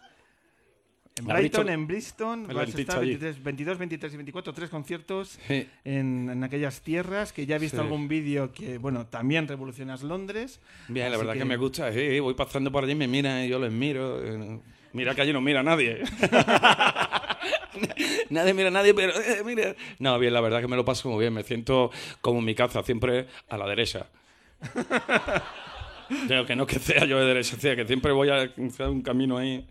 En 1.18 1.30
A 1.30 1.34
Brighton, 1.34 1.64
Bristol. 1.64 1.68
en 1.68 1.86
Bristol, 1.86 2.46
vas 2.46 2.74
a 2.74 2.78
estar 2.80 2.98
allí. 3.00 3.10
23, 3.10 3.42
22, 3.44 3.78
23 3.78 4.14
y 4.14 4.16
24, 4.16 4.54
tres 4.54 4.70
conciertos 4.70 5.38
Sí. 5.46 5.68
en, 5.84 6.30
en 6.30 6.42
aquellas 6.42 6.80
tierras 6.80 7.34
que 7.34 7.44
ya 7.44 7.56
he 7.56 7.58
visto 7.58 7.76
Sí. 7.76 7.82
algún 7.82 8.08
vídeo 8.08 8.50
que, 8.50 8.78
bueno, 8.78 9.04
también 9.06 9.46
revolucionas 9.46 10.02
Londres. 10.02 10.58
Bien, 10.88 11.10
la 11.12 11.18
verdad 11.18 11.34
que... 11.34 11.40
que- 11.40 11.44
me 11.44 11.58
gusta, 11.58 11.92
sí, 11.92 12.18
voy 12.18 12.32
pasando 12.32 12.72
por 12.72 12.84
allí, 12.84 12.94
me 12.94 13.08
miran 13.08 13.44
y 13.44 13.48
yo 13.48 13.58
les 13.58 13.70
miro. 13.70 14.24
eh, 14.24 14.58
Mira 14.94 15.14
que 15.14 15.20
allí 15.22 15.32
no 15.34 15.40
mira 15.42 15.62
nadie. 15.62 16.02
nadie 18.30 18.54
mira 18.54 18.68
a 18.68 18.72
nadie, 18.72 18.94
pero 18.94 19.12
eh, 19.20 19.42
mira. 19.44 19.74
No, 19.98 20.18
bien, 20.18 20.32
la 20.32 20.40
verdad 20.40 20.60
que 20.60 20.68
me 20.68 20.76
lo 20.76 20.84
paso 20.84 21.08
muy 21.08 21.20
bien, 21.20 21.32
me 21.32 21.42
siento 21.42 21.90
como 22.20 22.40
en 22.40 22.44
mi 22.44 22.54
casa, 22.54 22.82
siempre 22.82 23.26
a 23.48 23.56
la 23.56 23.66
derecha. 23.66 24.06
Que 26.46 26.56
no 26.56 26.66
que 26.66 26.78
sea 26.78 27.06
yo 27.06 27.18
de 27.18 27.26
derecha, 27.26 27.56
que 27.74 27.86
siempre 27.86 28.12
voy 28.12 28.28
a 28.28 28.50
un 28.88 29.02
camino 29.02 29.38
ahí. 29.38 29.66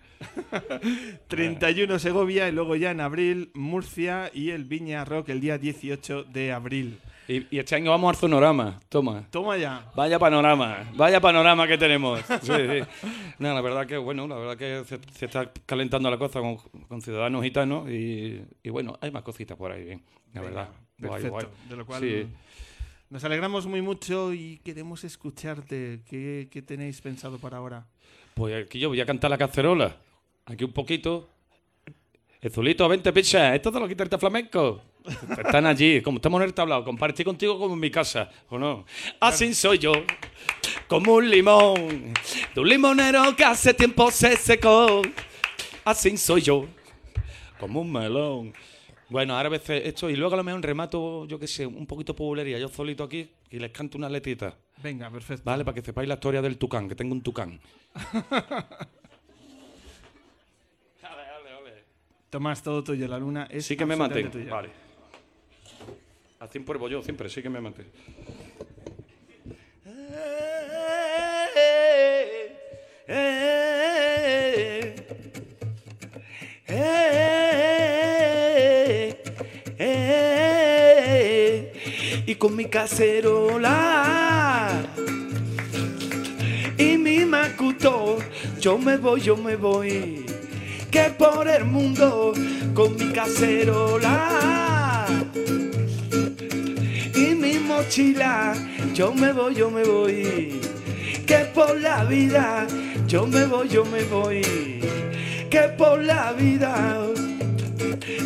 31 1.28 2.00
Segovia 2.00 2.48
y 2.48 2.52
luego 2.52 2.76
ya 2.76 2.92
en 2.92 3.02
abril 3.02 3.52
Murcia 3.54 4.32
y 4.34 4.52
el 4.52 4.66
Viña 4.66 5.06
Rock 5.06 5.30
el 5.30 5.42
día 5.42 5.58
18 5.58 6.24
de 6.24 6.52
abril. 6.52 7.00
Y, 7.34 7.48
y 7.50 7.60
este 7.60 7.76
año 7.76 7.92
vamos 7.92 8.10
al 8.10 8.16
sonorama, 8.20 8.80
toma. 8.90 9.26
Toma 9.32 9.56
ya. 9.58 9.90
Vaya 9.96 10.20
panorama, 10.20 10.92
vaya 10.96 11.22
panorama 11.22 11.66
que 11.68 11.78
tenemos. 11.78 12.20
Sí, 12.42 12.52
sí. 12.52 13.08
No, 13.40 13.54
la 13.54 13.62
verdad 13.62 13.86
que, 13.88 13.98
bueno, 13.98 14.28
la 14.28 14.36
verdad 14.36 14.58
que 14.58 14.84
se, 14.86 15.00
se 15.14 15.26
está 15.28 15.52
calentando 15.66 16.10
la 16.10 16.18
cosa 16.18 16.42
con, 16.42 16.58
con 16.88 17.02
ciudadanos 17.02 17.44
gitanos 17.44 17.90
y, 17.90 18.42
y, 18.64 18.70
bueno, 18.70 18.98
hay 19.02 19.12
más 19.12 19.24
cositas 19.24 19.58
por 19.58 19.72
ahí, 19.72 19.84
bien, 19.86 20.04
la 20.34 20.42
verdad. 20.42 20.70
Guay, 20.98 21.12
Perfecto. 21.24 21.32
guay. 21.32 21.46
De 21.70 21.76
lo 21.78 21.86
cual 21.86 22.02
Sí. 22.02 22.28
nos 23.10 23.24
alegramos 23.24 23.66
muy 23.66 23.82
mucho 23.82 24.34
y 24.34 24.58
queremos 24.64 25.04
escucharte. 25.04 26.02
¿Qué, 26.10 26.50
qué 26.52 26.62
tenéis 26.62 27.00
pensado 27.02 27.38
para 27.38 27.58
ahora? 27.58 27.86
Pues 28.34 28.66
aquí 28.66 28.80
yo 28.80 28.90
voy 28.90 29.00
a 29.02 29.06
cantar 29.06 29.30
la 29.32 29.38
cacerola. 29.38 29.96
Aquí 30.46 30.64
un 30.64 30.74
poquito. 30.74 31.30
Ezulito, 32.42 32.88
vente, 32.90 33.14
picha. 33.14 33.56
Esto 33.56 33.72
te 33.72 33.80
lo 33.80 33.88
quita 33.88 34.04
el 34.04 34.10
flamenco. 34.20 34.82
Están 35.38 35.66
allí, 35.66 36.02
como 36.02 36.18
estamos 36.18 36.42
en 36.42 36.48
el 36.48 36.54
tablado. 36.54 36.84
Compartí 36.84 37.24
contigo 37.24 37.58
como 37.58 37.74
en 37.74 37.80
mi 37.80 37.90
casa, 37.92 38.30
¿o 38.50 38.58
no? 38.58 38.86
Así 39.20 39.54
soy 39.54 39.78
yo, 39.78 39.94
como 40.88 41.16
un 41.16 41.30
limón. 41.30 42.14
De 42.54 42.62
un 42.62 42.70
limonero 42.70 43.36
que 43.36 43.44
hace 43.44 43.74
tiempo 43.74 44.12
se 44.12 44.36
secó. 44.38 45.02
Así 45.84 46.16
soy 46.18 46.42
yo, 46.42 46.66
como 47.60 47.82
un 47.82 47.92
melón. 47.92 48.54
Bueno, 49.10 49.36
ahora 49.36 49.48
a 49.48 49.52
veces 49.52 49.82
esto 49.86 50.10
y 50.10 50.16
luego 50.16 50.36
a 50.36 50.38
lo 50.38 50.44
mejor 50.44 50.62
remato, 50.64 51.26
yo 51.26 51.38
qué 51.38 51.48
sé, 51.48 51.66
un 51.66 51.86
poquito 51.86 52.16
populería, 52.16 52.58
yo 52.58 52.70
solito 52.70 53.04
aquí 53.04 53.30
y 53.50 53.60
les 53.60 53.72
canto 53.72 53.98
una 53.98 54.08
letrita. 54.08 54.56
Venga, 54.82 55.10
perfecto. 55.10 55.44
Vale, 55.44 55.66
para 55.66 55.76
que 55.76 55.82
sepáis 55.82 56.08
la 56.08 56.14
historia 56.14 56.42
del 56.42 56.58
tucán, 56.58 56.88
que 56.88 56.96
tengo 56.96 57.14
un 57.14 57.22
tucán. 57.22 57.60
Tomás, 62.32 62.64
todo 62.64 62.82
tuyo. 62.82 63.08
La 63.10 63.20
luna 63.20 63.48
es 63.52 63.66
Sí 63.66 63.76
que 63.76 63.86
me 63.86 63.98
maté. 63.98 64.24
tuya. 64.24 64.50
Vale. 64.50 64.70
Así 66.42 66.60
pruebo 66.60 66.90
yo 66.90 67.04
siempre, 67.04 67.30
sí 67.30 67.44
que 67.44 67.52
me 67.52 67.62
maté. 67.62 67.86
Y 82.26 82.36
con 82.36 82.56
mi 82.56 82.66
cacerola 82.66 83.92
y 86.76 86.98
mi 86.98 87.24
macuto, 87.24 88.18
yo 88.60 88.80
me 88.80 88.98
voy, 88.98 89.22
yo 89.22 89.38
me 89.38 89.56
voy, 89.56 90.26
que 90.90 91.14
por 91.20 91.48
el 91.48 91.66
mundo 91.66 92.34
con 92.74 92.96
mi 92.96 93.12
cacerola 93.14 94.81
mochila, 97.92 98.54
yo 98.94 99.14
me 99.14 99.34
voy, 99.34 99.54
yo 99.54 99.70
me 99.70 99.84
voy, 99.84 100.62
que 101.28 101.40
por 101.54 101.78
la 101.78 102.06
vida, 102.06 102.66
yo 103.06 103.28
me 103.28 103.46
voy, 103.46 103.68
yo 103.68 103.84
me 103.84 104.04
voy, 104.04 104.42
que 105.50 105.60
por 105.78 106.02
la 106.02 106.32
vida, 106.32 107.02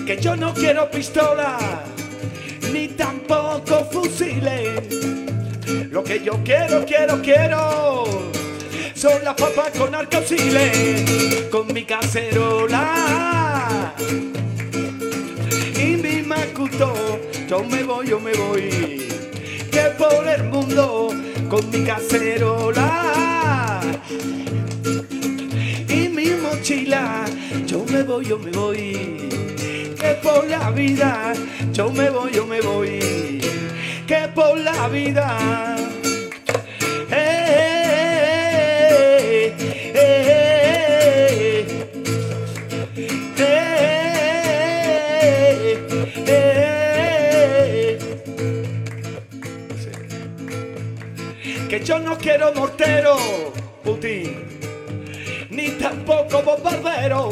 que 0.06 0.22
yo 0.22 0.36
no 0.36 0.54
quiero 0.54 0.92
pistola, 0.92 1.58
ni 2.72 2.90
tampoco 2.90 3.90
fusiles, 3.92 4.82
lo 5.90 6.04
que 6.04 6.24
yo 6.24 6.40
quiero, 6.44 6.86
quiero, 6.86 7.20
quiero, 7.24 8.04
son 8.94 9.24
las 9.24 9.34
papas 9.34 9.72
con 9.76 9.96
arcosiles, 9.96 11.50
con 11.50 11.74
mi 11.74 11.86
cacerola. 11.86 13.96
Y 15.76 15.98
mi 15.98 16.22
macuto, 16.22 17.20
yo 17.48 17.64
me 17.64 17.84
voy, 17.84 18.08
yo 18.08 18.20
me 18.20 18.32
voy, 18.34 19.06
que 19.76 19.90
por 19.98 20.26
el 20.26 20.44
mundo 20.46 21.10
con 21.50 21.70
mi 21.70 21.84
cacerola 21.84 23.82
y 25.90 26.08
mi 26.08 26.28
mochila. 26.44 27.26
Yo 27.68 27.84
me 27.92 28.04
voy, 28.04 28.26
yo 28.26 28.40
me 28.40 28.52
voy. 28.52 29.28
Que 30.00 30.12
por 30.24 30.48
la 30.48 30.72
vida 30.72 31.34
yo 31.74 31.92
me 31.92 32.10
voy, 32.10 32.32
yo 32.32 32.46
me 32.46 32.62
voy. 32.62 33.42
Que 34.08 34.30
por 34.34 34.58
la 34.58 34.88
vida. 34.88 35.75
Quiero 52.36 52.52
mortero, 52.54 53.16
Putin, 53.82 54.44
ni 55.52 55.70
tampoco 55.70 56.44
bombardero. 56.44 57.30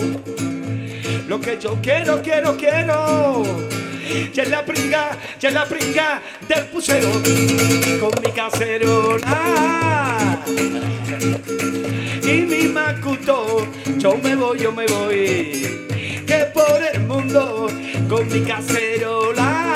Lo 1.27 1.41
que 1.41 1.59
yo 1.59 1.77
quiero, 1.81 2.21
quiero, 2.21 2.55
quiero. 2.55 3.43
Ya 4.33 4.43
es 4.43 4.49
la 4.49 4.63
pringa, 4.63 5.17
ya 5.41 5.49
es 5.49 5.55
la 5.55 5.65
pringa 5.65 6.21
del 6.47 6.67
pusero 6.67 7.09
con 7.99 8.11
mi 8.23 8.31
cacerola 8.31 10.39
y 12.23 12.41
mi 12.43 12.69
macuto. 12.69 13.67
Yo 13.97 14.15
me 14.23 14.37
voy, 14.37 14.59
yo 14.59 14.71
me 14.71 14.85
voy. 14.85 15.85
Que 16.25 16.45
por 16.53 16.81
el 16.81 17.01
mundo 17.01 17.67
con 18.07 18.25
mi 18.29 18.41
cacerola 18.45 19.73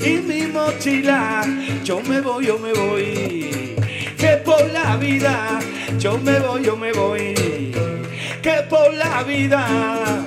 y 0.00 0.10
mi 0.10 0.46
mochila. 0.48 1.44
Yo 1.88 2.02
me 2.02 2.20
voy, 2.20 2.44
yo 2.44 2.58
me 2.58 2.70
voy. 2.74 3.74
Que 4.18 4.36
por 4.44 4.62
la 4.72 4.98
vida 4.98 5.58
yo 5.98 6.18
me 6.18 6.38
voy, 6.38 6.62
yo 6.62 6.76
me 6.76 6.92
voy. 6.92 7.34
Que 8.42 8.62
por 8.68 8.92
la 8.92 9.22
vida. 9.22 10.26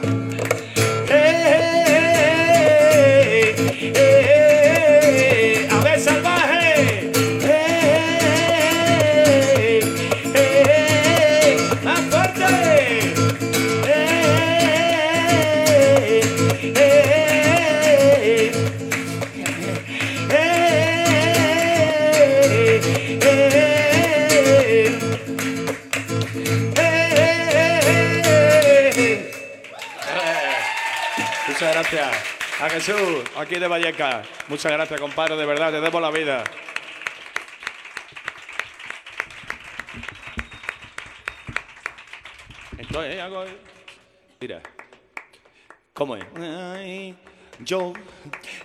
Gracias. 31.91 32.23
A 32.61 32.69
Jesús, 32.69 33.23
aquí 33.35 33.55
de 33.55 33.67
Valleca. 33.67 34.21
Muchas 34.47 34.71
gracias, 34.71 34.99
compadre, 34.99 35.35
de 35.35 35.45
verdad, 35.45 35.71
te 35.71 35.81
debo 35.81 35.99
la 35.99 36.11
vida. 36.11 36.43
Entonces, 42.77 43.15
¿eh? 43.15 43.21
algo. 43.21 43.45
Mira. 44.39 44.61
¿Cómo 45.93 46.15
es? 46.15 46.25
Yo 47.59 47.93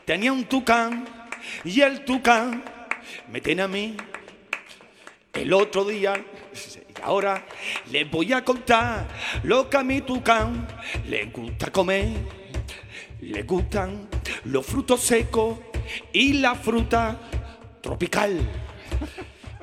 tenía 0.05 0.33
un 0.33 0.45
tucán 0.45 1.07
y 1.65 1.81
el 1.81 2.05
tucán 2.05 2.65
me 3.29 3.41
tiene 3.41 3.63
a 3.63 3.69
mí 3.69 3.97
el 5.33 5.53
otro 5.53 5.85
día. 5.85 6.15
Y 6.15 7.03
ahora 7.03 7.45
les 7.91 8.11
voy 8.11 8.33
a 8.33 8.45
contar 8.45 9.07
lo 9.43 9.69
que 9.69 9.77
a 9.77 9.83
mi 9.83 10.01
tucán 10.03 10.67
le 11.09 11.25
gusta 11.27 11.71
comer. 11.71 12.46
Le 13.27 13.43
gustan 13.43 14.09
los 14.45 14.65
frutos 14.65 15.01
secos 15.01 15.59
y 16.13 16.35
la 16.35 16.55
fruta 16.55 17.19
tropical. 17.81 18.39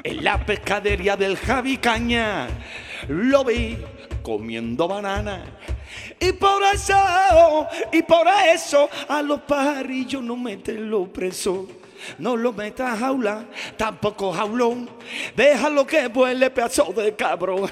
En 0.04 0.22
la 0.22 0.46
pescadería 0.46 1.16
del 1.16 1.38
Javi 1.38 1.78
Caña 1.78 2.50
lo 3.08 3.46
vi 3.46 3.78
comiendo 4.22 4.86
banana. 4.90 5.46
Y 6.20 6.34
por 6.34 6.62
eso, 6.74 7.70
y 7.94 8.02
por 8.04 8.28
eso 8.54 8.90
a 9.08 9.22
los 9.22 9.40
pajarillos 9.44 10.22
no 10.22 10.36
metenlo 10.36 11.06
preso. 11.14 11.66
No 12.18 12.36
lo 12.36 12.52
metas 12.52 13.00
jaula, 13.00 13.46
tampoco 13.78 14.34
jaulón. 14.34 14.90
Déjalo 15.38 15.88
que 15.88 16.08
vuele 16.08 16.50
pedazo 16.50 16.92
de 16.92 17.16
cabrón. 17.16 17.70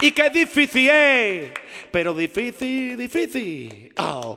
Y 0.00 0.12
qué 0.12 0.30
difícil 0.30 0.88
es, 0.88 1.52
pero 1.90 2.14
difícil, 2.14 2.96
difícil. 2.96 3.92
Oh. 3.98 4.34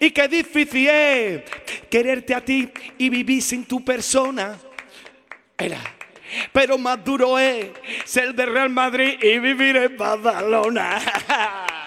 Y 0.00 0.10
qué 0.10 0.26
difícil 0.26 0.88
es 0.88 1.42
quererte 1.90 2.34
a 2.34 2.42
ti 2.42 2.70
y 2.96 3.10
vivir 3.10 3.42
sin 3.42 3.64
tu 3.64 3.84
persona. 3.84 4.58
Era. 5.58 5.80
Pero 6.52 6.78
más 6.78 7.04
duro 7.04 7.38
es 7.38 7.66
ser 8.04 8.34
de 8.34 8.46
Real 8.46 8.70
Madrid 8.70 9.18
y 9.22 9.38
vivir 9.38 9.76
en 9.76 9.96
Badalona. 9.96 10.98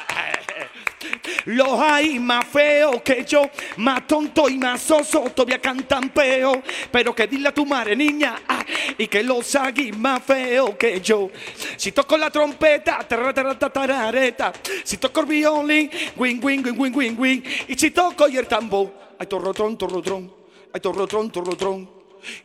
Los 1.46 1.80
hay 1.80 2.20
más 2.20 2.46
feos 2.46 3.02
que 3.04 3.24
yo, 3.24 3.50
más 3.78 4.08
tonto 4.08 4.50
y 4.50 4.58
más 4.58 4.82
soso, 4.82 5.22
todavía 5.32 5.60
cantan 5.60 6.10
peo. 6.10 6.62
Pero 6.92 7.14
que 7.14 7.28
dile 7.28 7.50
a 7.50 7.54
tu 7.54 7.66
madre, 7.66 7.96
niña, 7.96 8.42
y 8.98 9.08
que 9.08 9.24
los 9.24 9.56
hay 9.56 9.92
más 9.92 10.24
feos 10.24 10.76
que 10.76 11.00
yo. 11.02 11.30
Si 11.78 11.92
toco 11.92 12.18
la 12.18 12.30
trompeta, 12.30 13.00
tarareta. 13.08 14.54
Si 14.84 14.98
toco 14.98 15.22
el 15.22 15.26
violín, 15.26 15.90
wing, 16.16 16.40
wing, 16.44 16.62
wing, 16.64 16.80
wing, 16.80 16.96
wing, 16.96 17.16
wing. 17.18 17.44
Y 17.68 17.76
si 17.76 17.92
toco 17.92 18.28
y 18.28 18.38
el 18.38 18.48
tambor, 18.48 18.92
ay, 19.20 19.28
torrotrón, 19.28 19.78
torrotrón, 19.78 20.32
ay, 20.74 20.82
torrotrón, 20.82 21.32
torrotrón. 21.32 21.96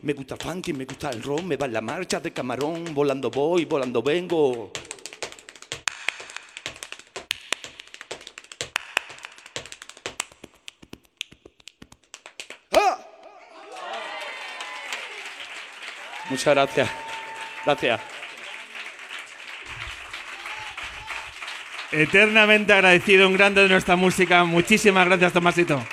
Me 0.03 0.13
gusta 0.13 0.35
el 0.35 0.41
funky, 0.41 0.73
me 0.73 0.85
gusta 0.85 1.09
el 1.09 1.23
ron, 1.23 1.47
me 1.47 1.57
va 1.57 1.67
la 1.67 1.81
marcha 1.81 2.19
de 2.19 2.31
camarón, 2.31 2.93
volando 2.93 3.31
voy, 3.31 3.65
volando 3.65 4.03
vengo. 4.03 4.71
Muchas 16.31 16.55
gracias. 16.55 16.89
Gracias. 17.65 17.99
Eternamente 21.91 22.71
agradecido, 22.71 23.27
un 23.27 23.33
grande 23.33 23.63
de 23.63 23.67
nuestra 23.67 23.97
música. 23.97 24.45
Muchísimas 24.45 25.05
gracias, 25.05 25.33
Tomasito. 25.33 25.85